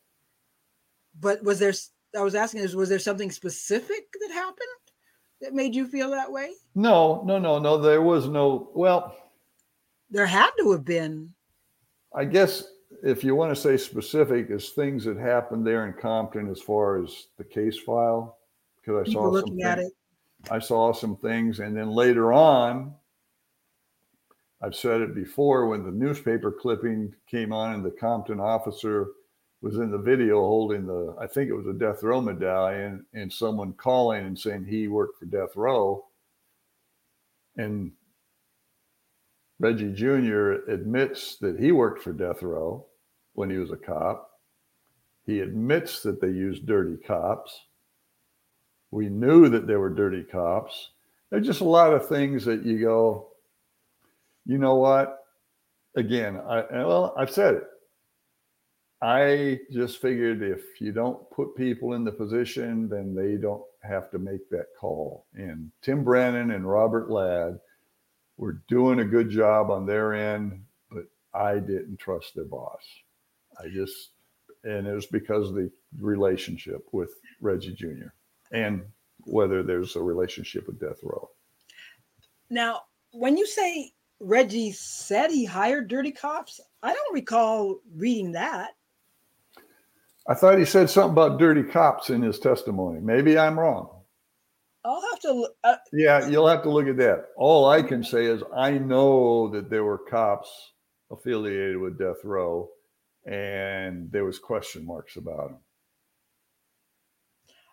[1.20, 1.74] But was there,
[2.18, 4.68] I was asking, was there something specific that happened
[5.42, 6.54] that made you feel that way?
[6.76, 7.78] No, no, no, no.
[7.78, 9.18] There was no, well,
[10.10, 11.34] there had to have been.
[12.16, 12.64] I guess
[13.04, 17.04] if you want to say specific, is things that happened there in Compton as far
[17.04, 18.38] as the case file,
[18.80, 19.92] because I People saw looking some at things,
[20.46, 20.52] it.
[20.52, 22.94] I saw some things, and then later on,
[24.62, 29.08] I've said it before when the newspaper clipping came on and the Compton officer
[29.62, 33.32] was in the video holding the, I think it was a death row medallion, and
[33.32, 36.06] someone calling and saying he worked for death row.
[37.58, 37.92] And
[39.60, 40.70] Reggie Jr.
[40.70, 42.86] admits that he worked for death row
[43.34, 44.32] when he was a cop.
[45.26, 47.62] He admits that they used dirty cops.
[48.92, 50.90] We knew that they were dirty cops.
[51.30, 53.30] There's just a lot of things that you go,
[54.46, 55.26] you know what?
[55.96, 57.64] Again, I well, I've said it.
[59.02, 64.10] I just figured if you don't put people in the position, then they don't have
[64.12, 65.26] to make that call.
[65.34, 67.60] And Tim Brennan and Robert Ladd
[68.38, 72.82] were doing a good job on their end, but I didn't trust their boss.
[73.60, 74.12] I just,
[74.64, 75.70] and it was because of the
[76.00, 77.12] relationship with
[77.42, 78.12] Reggie Jr.
[78.52, 78.84] and
[79.26, 81.30] whether there's a relationship with Death Row.
[82.50, 82.82] Now,
[83.12, 83.94] when you say
[84.24, 86.60] Reggie said he hired dirty cops.
[86.82, 88.72] I don't recall reading that.
[90.28, 93.02] I thought he said something about dirty cops in his testimony.
[93.02, 93.90] Maybe I'm wrong.
[94.86, 95.48] I'll have to.
[95.64, 97.28] Uh, yeah, you'll have to look at that.
[97.36, 100.50] All I can say is I know that there were cops
[101.12, 102.70] affiliated with Death Row,
[103.26, 105.58] and there was question marks about him.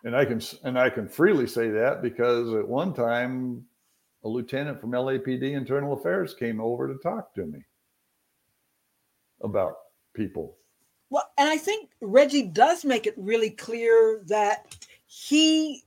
[0.03, 3.65] And I can and I can freely say that because at one time
[4.23, 7.59] a lieutenant from LAPD Internal Affairs came over to talk to me
[9.43, 9.73] about
[10.13, 10.57] people.
[11.09, 14.75] Well, and I think Reggie does make it really clear that
[15.07, 15.83] he,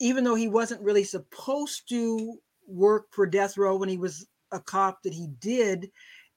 [0.00, 4.60] even though he wasn't really supposed to work for death row when he was a
[4.60, 5.90] cop, that he did,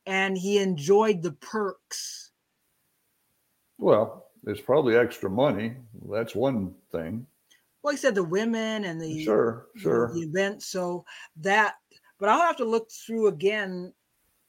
[0.06, 2.23] and he enjoyed the perks.
[3.84, 5.76] Well, there's probably extra money.
[6.10, 7.28] That's one thing
[7.84, 10.64] well, he said the women and the sure, sure the, the event.
[10.64, 11.06] So
[11.42, 11.76] that,
[12.18, 13.94] but I'll have to look through again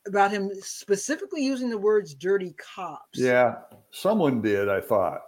[0.07, 3.57] about him specifically using the words "dirty cops." Yeah,
[3.91, 4.69] someone did.
[4.69, 5.23] I thought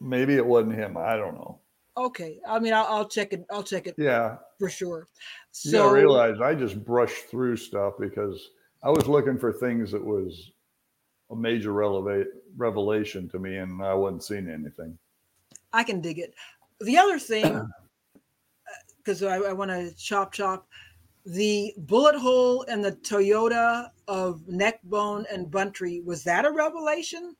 [0.00, 0.96] maybe it wasn't him.
[0.96, 1.60] I don't know.
[1.96, 3.46] Okay, I mean, I'll, I'll check it.
[3.50, 3.94] I'll check it.
[3.96, 5.08] Yeah, for sure.
[5.52, 8.50] So I realize I just brushed through stuff because
[8.82, 10.50] I was looking for things that was
[11.30, 12.26] a major releva-
[12.56, 14.98] revelation to me, and I wasn't seeing anything.
[15.72, 16.34] I can dig it
[16.80, 17.66] the other thing, uh,
[18.98, 20.68] because I, I want to chop chop,
[21.24, 27.34] the bullet hole in the Toyota of Neckbone and Buntry was that a revelation,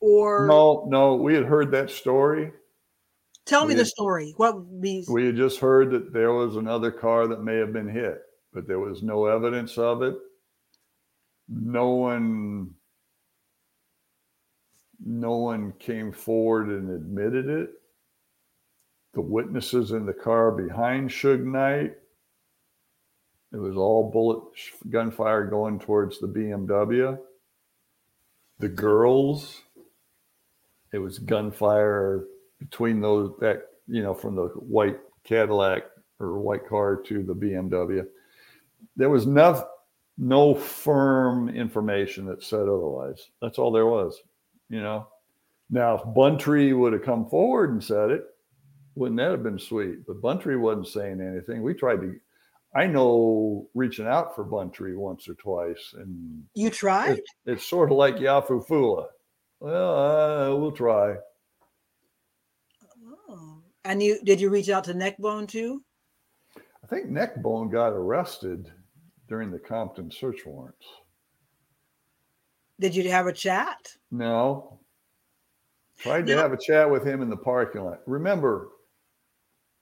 [0.00, 0.86] or no?
[0.88, 2.52] No, we had heard that story.
[3.46, 4.34] Tell me the story.
[4.36, 7.88] What means we had just heard that there was another car that may have been
[7.88, 8.20] hit,
[8.52, 10.14] but there was no evidence of it.
[11.48, 12.70] No one,
[15.04, 17.70] no one came forward and admitted it
[19.14, 21.96] the witnesses in the car behind Suge Knight.
[23.52, 24.44] It was all bullet
[24.88, 27.18] gunfire going towards the BMW.
[28.60, 29.62] The girls,
[30.92, 32.24] it was gunfire
[32.58, 35.84] between those that you know from the white Cadillac
[36.20, 38.06] or white car to the BMW.
[38.94, 39.66] There was no
[40.16, 43.30] no firm information that said otherwise.
[43.42, 44.20] That's all there was,
[44.70, 45.08] you know.
[45.68, 48.24] Now, if Buntry would have come forward and said it,
[48.94, 50.06] wouldn't that have been sweet?
[50.06, 51.62] But Buntry wasn't saying anything.
[51.62, 52.16] We tried to.
[52.74, 57.18] I know reaching out for Buntry once or twice, and you tried.
[57.18, 59.06] It, it's sort of like Yafeu Fula.
[59.58, 61.16] Well, uh, we'll try.
[63.28, 63.58] Oh.
[63.84, 65.82] And you did you reach out to Neckbone too?
[66.56, 68.70] I think Neckbone got arrested
[69.28, 70.86] during the Compton search warrants.
[72.80, 73.94] Did you have a chat?
[74.10, 74.80] No.
[75.98, 78.00] Tried to have a chat with him in the parking lot.
[78.06, 78.70] Remember,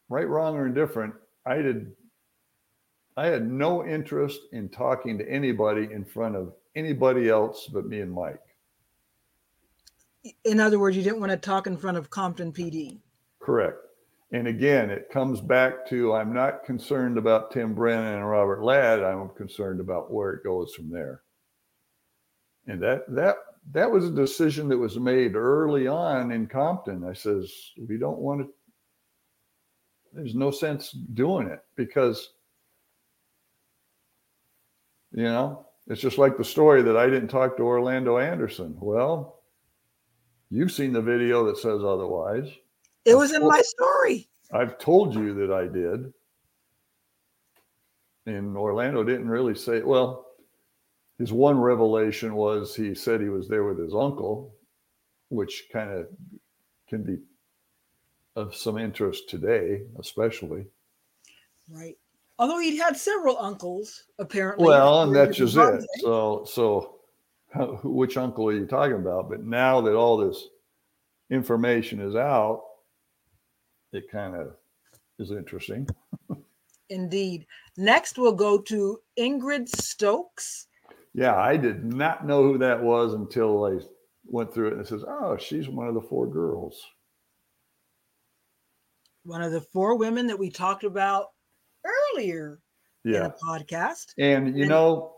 [0.09, 1.15] right, wrong, or indifferent,
[1.47, 1.93] I did.
[3.17, 8.01] I had no interest in talking to anybody in front of anybody else but me
[8.01, 8.41] and Mike.
[10.45, 12.99] In other words, you didn't want to talk in front of Compton PD.
[13.41, 13.79] Correct.
[14.33, 19.05] And again, it comes back to I'm not concerned about Tim Brennan and Robert Ladd.
[19.05, 21.23] I'm concerned about where it goes from there.
[22.69, 23.37] And that that
[23.73, 27.05] that was a decision that was made early on in Compton.
[27.05, 27.53] I says
[27.89, 28.49] we don't want to.
[30.13, 32.31] There's no sense doing it because
[35.13, 38.77] you know it's just like the story that I didn't talk to Orlando Anderson.
[38.79, 39.41] Well,
[40.51, 42.51] you've seen the video that says otherwise.
[43.07, 44.29] It was in my story.
[44.53, 46.13] I've told you that I did.
[48.27, 50.28] And Orlando didn't really say, well,
[51.19, 54.55] his one revelation was he said he was there with his uncle,
[55.31, 56.07] which kind of
[56.89, 57.19] can be
[58.37, 60.65] of some interest today, especially.
[61.71, 61.97] Right.
[62.39, 64.65] Although he'd had several uncles, apparently.
[64.65, 65.85] Well, and that's just it.
[66.01, 66.99] So, so
[67.83, 69.29] which uncle are you talking about?
[69.29, 70.45] But now that all this
[71.31, 72.63] information is out,
[73.93, 74.55] it kind of
[75.19, 75.89] is interesting.
[76.91, 77.47] Indeed.
[77.77, 80.69] Next, we'll go to Ingrid Stokes.
[81.15, 83.79] Yeah, I did not know who that was until I
[84.25, 86.81] went through it and it says, oh, she's one of the four girls.
[89.25, 91.29] One of the four women that we talked about
[91.85, 92.61] earlier
[93.05, 93.19] yeah.
[93.19, 94.15] in a podcast.
[94.19, 95.15] And, you and, know,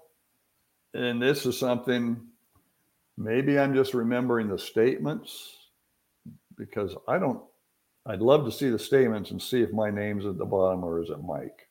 [0.94, 2.20] and this is something
[3.16, 5.56] maybe I'm just remembering the statements
[6.56, 7.42] because I don't
[8.06, 11.02] I'd love to see the statements and see if my name's at the bottom or
[11.02, 11.68] is it Mike?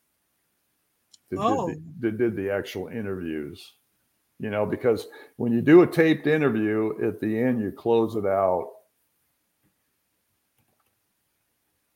[1.32, 1.70] That, oh.
[1.70, 2.12] did, the, oh.
[2.12, 3.74] that did the actual interviews.
[4.40, 8.26] You know, because when you do a taped interview, at the end you close it
[8.26, 8.72] out.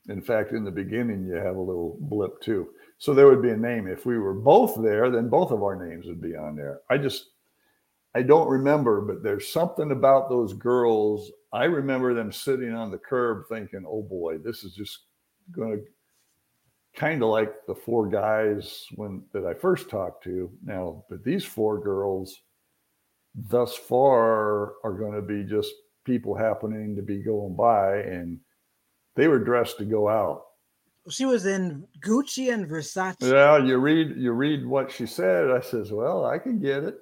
[0.10, 2.70] In fact, in the beginning you have a little blip too.
[2.98, 3.88] So there would be a name.
[3.88, 6.82] If we were both there, then both of our names would be on there.
[6.90, 7.30] I just
[8.16, 11.32] I don't remember, but there's something about those girls.
[11.52, 15.00] I remember them sitting on the curb thinking, oh boy, this is just
[15.52, 15.84] going to
[16.96, 21.44] kind of like the four guys when that I first talked to now, but these
[21.44, 22.42] four girls
[23.36, 25.74] thus far are going to be just
[26.06, 28.40] people happening to be going by and
[29.16, 30.44] they were dressed to go out.
[31.10, 33.16] She was in Gucci and Versace.
[33.22, 35.52] Yeah, you read you read what she said.
[35.52, 36.98] I says, well, I can get it.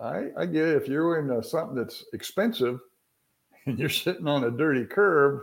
[0.00, 0.82] I, I get it.
[0.82, 2.78] If you're in a, something that's expensive
[3.66, 5.40] and you're sitting on a dirty curb,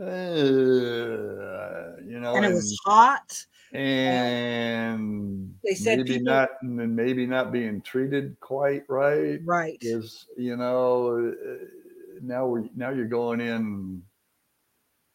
[0.00, 7.26] uh, you know, and it was hot, and they said maybe people, not, and maybe
[7.26, 9.40] not being treated quite right.
[9.44, 11.64] Right is you know uh,
[12.22, 14.02] now we now you're going in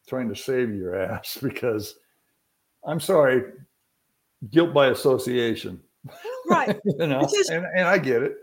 [0.08, 1.96] trying to save your ass because
[2.86, 3.44] I'm sorry,
[4.52, 5.82] guilt by association.
[6.50, 6.78] Right.
[6.86, 8.36] you know, and, and I get it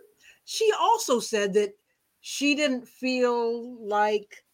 [0.50, 1.74] she also said that
[2.22, 4.44] she didn't feel like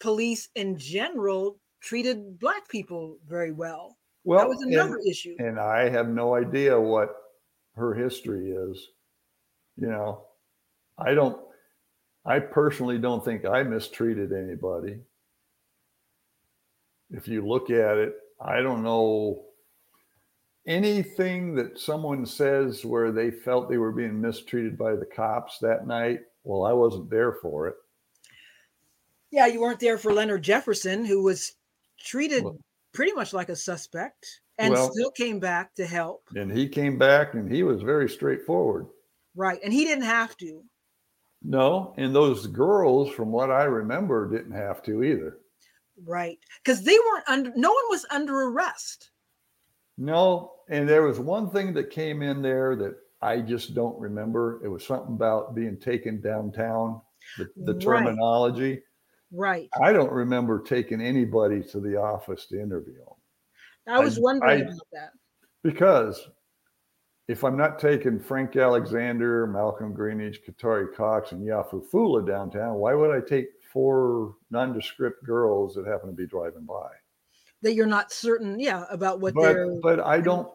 [0.00, 3.96] police in general treated black people very well.
[4.24, 5.34] Well, that was another and, issue.
[5.38, 7.14] And I have no idea what
[7.76, 8.88] her history is.
[9.76, 10.24] You know,
[10.98, 11.40] I don't,
[12.26, 14.98] I personally don't think I mistreated anybody.
[17.10, 19.42] If you look at it, I don't know
[20.66, 25.86] anything that someone says where they felt they were being mistreated by the cops that
[25.86, 27.74] night, well, I wasn't there for it.
[29.30, 31.52] Yeah, you weren't there for Leonard Jefferson, who was
[31.98, 32.58] treated well,
[32.92, 36.22] pretty much like a suspect and well, still came back to help.
[36.34, 38.86] And he came back and he was very straightforward.
[39.34, 39.60] Right.
[39.64, 40.62] And he didn't have to.
[41.42, 41.94] No.
[41.96, 45.38] And those girls, from what I remember, didn't have to either.
[46.04, 46.38] Right.
[46.62, 49.10] Because they weren't under, no one was under arrest.
[49.96, 54.60] No, and there was one thing that came in there that I just don't remember.
[54.64, 57.02] It was something about being taken downtown,
[57.36, 57.82] the, the right.
[57.82, 58.82] terminology.
[59.32, 59.68] Right.
[59.80, 63.14] I don't remember taking anybody to the office to interview them.
[63.88, 65.10] I was I, wondering I, about that.
[65.62, 66.28] Because
[67.28, 72.94] if I'm not taking Frank Alexander, Malcolm Greenidge, Katari Cox, and Yafeu Fula downtown, why
[72.94, 76.90] would I take four nondescript girls that happen to be driving by?
[77.62, 79.80] that you're not certain, yeah, about what but, their.
[79.80, 80.48] But I don't.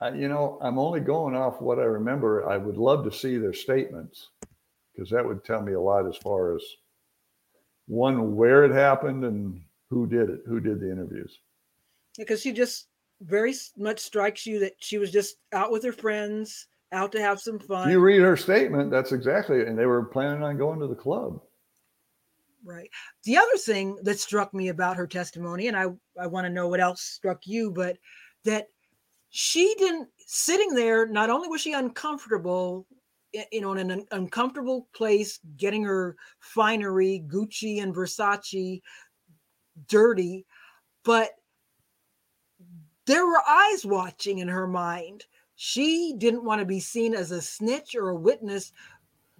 [0.00, 2.48] I, you know, I'm only going off what I remember.
[2.48, 4.28] I would love to see their statements
[4.94, 6.62] because that would tell me a lot as far as
[7.86, 9.60] one where it happened and
[9.90, 11.38] who did it, who did the interviews.
[12.18, 12.88] Because she just
[13.20, 17.40] very much strikes you that she was just out with her friends, out to have
[17.40, 17.90] some fun.
[17.90, 19.68] You read her statement, that's exactly it.
[19.68, 21.40] And they were planning on going to the club.
[22.64, 22.90] Right.
[23.24, 25.86] The other thing that struck me about her testimony, and I,
[26.20, 27.96] I want to know what else struck you, but
[28.44, 28.66] that
[29.30, 32.86] she didn't sitting there, not only was she uncomfortable,
[33.52, 38.80] you know, in an uncomfortable place, getting her finery, Gucci and Versace
[39.88, 40.46] dirty,
[41.04, 41.30] but
[43.06, 45.24] there were eyes watching in her mind.
[45.54, 48.72] She didn't want to be seen as a snitch or a witness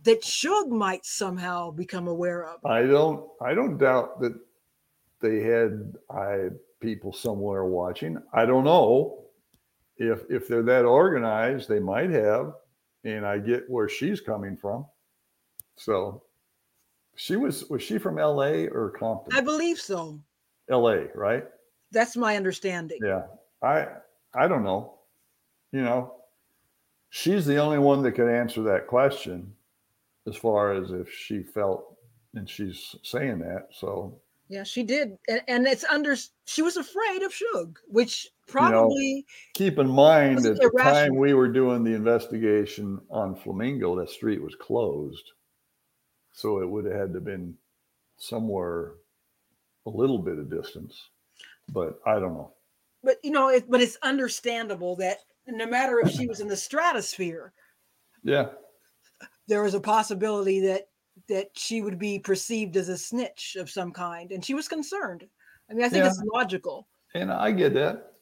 [0.04, 2.64] that Suge might somehow become aware of.
[2.64, 4.38] I don't I don't doubt that
[5.20, 6.48] they had I
[6.80, 8.16] people somewhere watching.
[8.32, 9.24] I don't know
[9.96, 12.52] if if they're that organized, they might have,
[13.06, 14.84] and I get where she's coming from.
[15.76, 16.22] So
[17.14, 18.66] she was was she from L.A.
[18.68, 19.32] or Compton?
[19.34, 20.20] I believe so.
[20.68, 21.06] L.A.
[21.14, 21.44] Right?
[21.92, 22.98] That's my understanding.
[23.02, 23.22] Yeah,
[23.62, 23.86] I
[24.34, 24.94] I don't know.
[25.72, 26.14] You know,
[27.10, 29.52] she's the only one that could answer that question,
[30.26, 31.96] as far as if she felt,
[32.34, 33.68] and she's saying that.
[33.72, 34.18] So
[34.48, 36.16] yeah, she did, and, and it's under.
[36.46, 39.04] She was afraid of Suge, which probably.
[39.04, 39.22] You know,
[39.54, 44.42] keep in mind at the time we were doing the investigation on Flamingo, that street
[44.42, 45.32] was closed,
[46.32, 47.54] so it would have had to have been
[48.18, 48.92] somewhere
[49.86, 51.10] a little bit of distance,
[51.68, 52.52] but I don't know.
[53.02, 56.56] But you know, it, but it's understandable that no matter if she was in the
[56.56, 57.52] stratosphere,
[58.22, 58.48] yeah,
[59.46, 60.88] there was a possibility that
[61.28, 65.24] that she would be perceived as a snitch of some kind, and she was concerned.
[65.70, 66.10] I mean, I think yeah.
[66.10, 66.88] it's logical.
[67.14, 68.12] And I get that,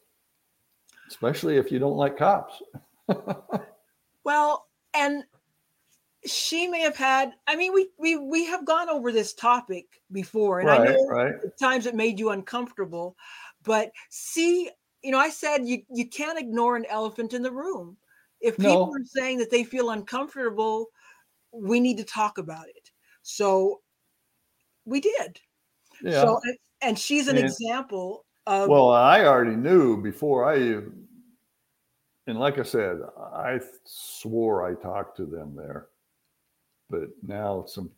[1.08, 2.62] especially if you don't like cops.
[4.24, 5.24] well, and
[6.26, 7.32] she may have had.
[7.46, 11.06] I mean, we we we have gone over this topic before, and right, I know
[11.08, 11.34] right.
[11.44, 13.16] at times it made you uncomfortable.
[13.62, 14.70] But see,
[15.02, 17.96] you know, I said you you can't ignore an elephant in the room.
[18.40, 18.92] If people no.
[18.92, 20.88] are saying that they feel uncomfortable,
[21.52, 22.90] we need to talk about it.
[23.22, 23.80] So
[24.84, 25.40] we did.
[26.02, 26.22] Yeah.
[26.22, 26.40] So
[26.82, 30.82] and she's an example of Well, I already knew before I
[32.26, 33.00] and like I said,
[33.34, 35.88] I swore I talked to them there.
[36.90, 37.90] But now some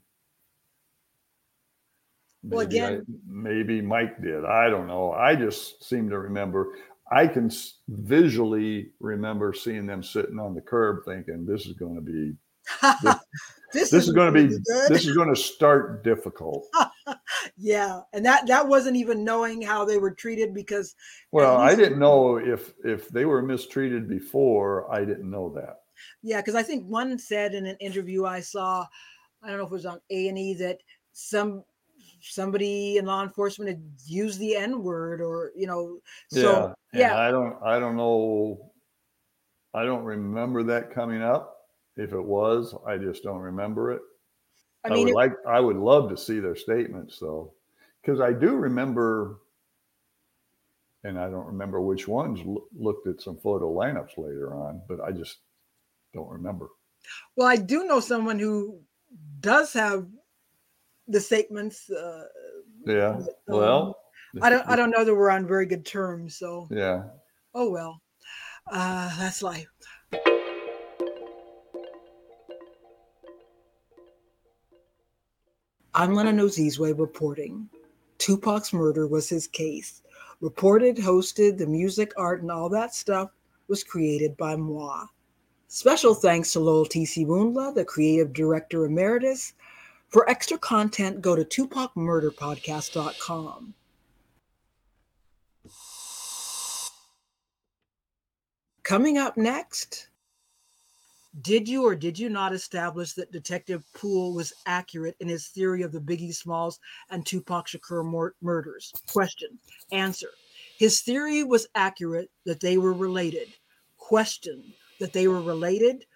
[2.42, 4.44] well, again, I, maybe Mike did.
[4.44, 5.12] I don't know.
[5.12, 6.74] I just seem to remember.
[7.10, 7.50] I can
[7.88, 12.34] visually remember seeing them sitting on the curb, thinking, "This is going to be
[13.02, 13.14] this,
[13.72, 14.88] this, this is, is going to be good.
[14.88, 16.66] this is going to start difficult.
[17.56, 20.94] yeah, and that that wasn't even knowing how they were treated because.
[21.32, 24.92] Well, I didn't know if if they were mistreated before.
[24.92, 25.80] I didn't know that.
[26.22, 28.86] Yeah, because I think one said in an interview I saw,
[29.42, 30.78] I don't know if it was on A and E that
[31.12, 31.64] some
[32.20, 36.00] somebody in law enforcement had used the N word or you know.
[36.28, 37.18] So yeah, yeah.
[37.18, 38.72] I don't I don't know.
[39.72, 41.56] I don't remember that coming up
[41.96, 44.02] if it was, I just don't remember it.
[44.86, 47.52] I, mean, I would it, like, I would love to see their statements though,
[48.02, 49.40] because I do remember,
[51.04, 55.00] and I don't remember which ones l- looked at some photo lineups later on, but
[55.00, 55.38] I just
[56.14, 56.68] don't remember.
[57.36, 58.80] Well, I do know someone who
[59.40, 60.06] does have
[61.08, 61.90] the statements.
[61.90, 62.24] Uh,
[62.86, 63.10] yeah.
[63.10, 63.98] um, well,
[64.42, 64.66] I don't.
[64.68, 66.36] I don't know that we're on very good terms.
[66.36, 66.68] So.
[66.70, 67.04] Yeah.
[67.54, 68.02] Oh well,
[68.70, 69.68] uh, that's life.
[75.98, 77.70] I'm Lena Nozizwe reporting.
[78.18, 80.02] Tupac's murder was his case.
[80.42, 83.30] Reported, hosted, the music, art, and all that stuff
[83.68, 85.06] was created by moi.
[85.68, 87.24] Special thanks to Lowell T.C.
[87.24, 89.54] Moonla, the creative director emeritus.
[90.08, 93.74] For extra content, go to tupacmurderpodcast.com.
[98.82, 100.08] Coming up next,
[101.42, 105.82] did you or did you not establish that Detective Poole was accurate in his theory
[105.82, 106.78] of the Biggie Smalls
[107.10, 108.92] and Tupac Shakur mur- murders?
[109.08, 109.58] Question.
[109.92, 110.30] Answer.
[110.78, 113.48] His theory was accurate that they were related.
[113.98, 114.72] Question.
[115.00, 116.06] That they were related?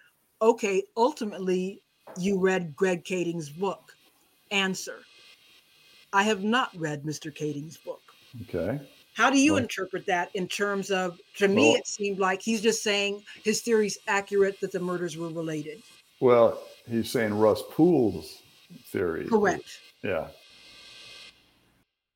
[0.41, 1.83] Okay, ultimately,
[2.17, 3.95] you read Greg Kading's book.
[4.49, 4.99] Answer.
[6.13, 7.33] I have not read Mr.
[7.33, 8.01] Kading's book.
[8.41, 8.79] Okay.
[9.13, 12.81] How do you interpret that in terms of, to me, it seemed like he's just
[12.81, 15.81] saying his theory's accurate that the murders were related.
[16.21, 18.41] Well, he's saying Russ Poole's
[18.85, 19.25] theory.
[19.25, 19.79] Correct.
[20.01, 20.27] Yeah.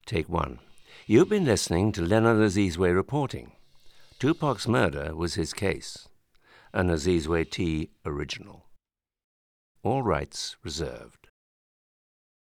[0.05, 0.59] Take one.
[1.05, 3.51] You've been listening to Lena Nozizwe reporting.
[4.19, 6.07] Tupac's murder was his case.
[6.73, 8.65] An Azizwe T original.
[9.83, 11.24] All rights reserved.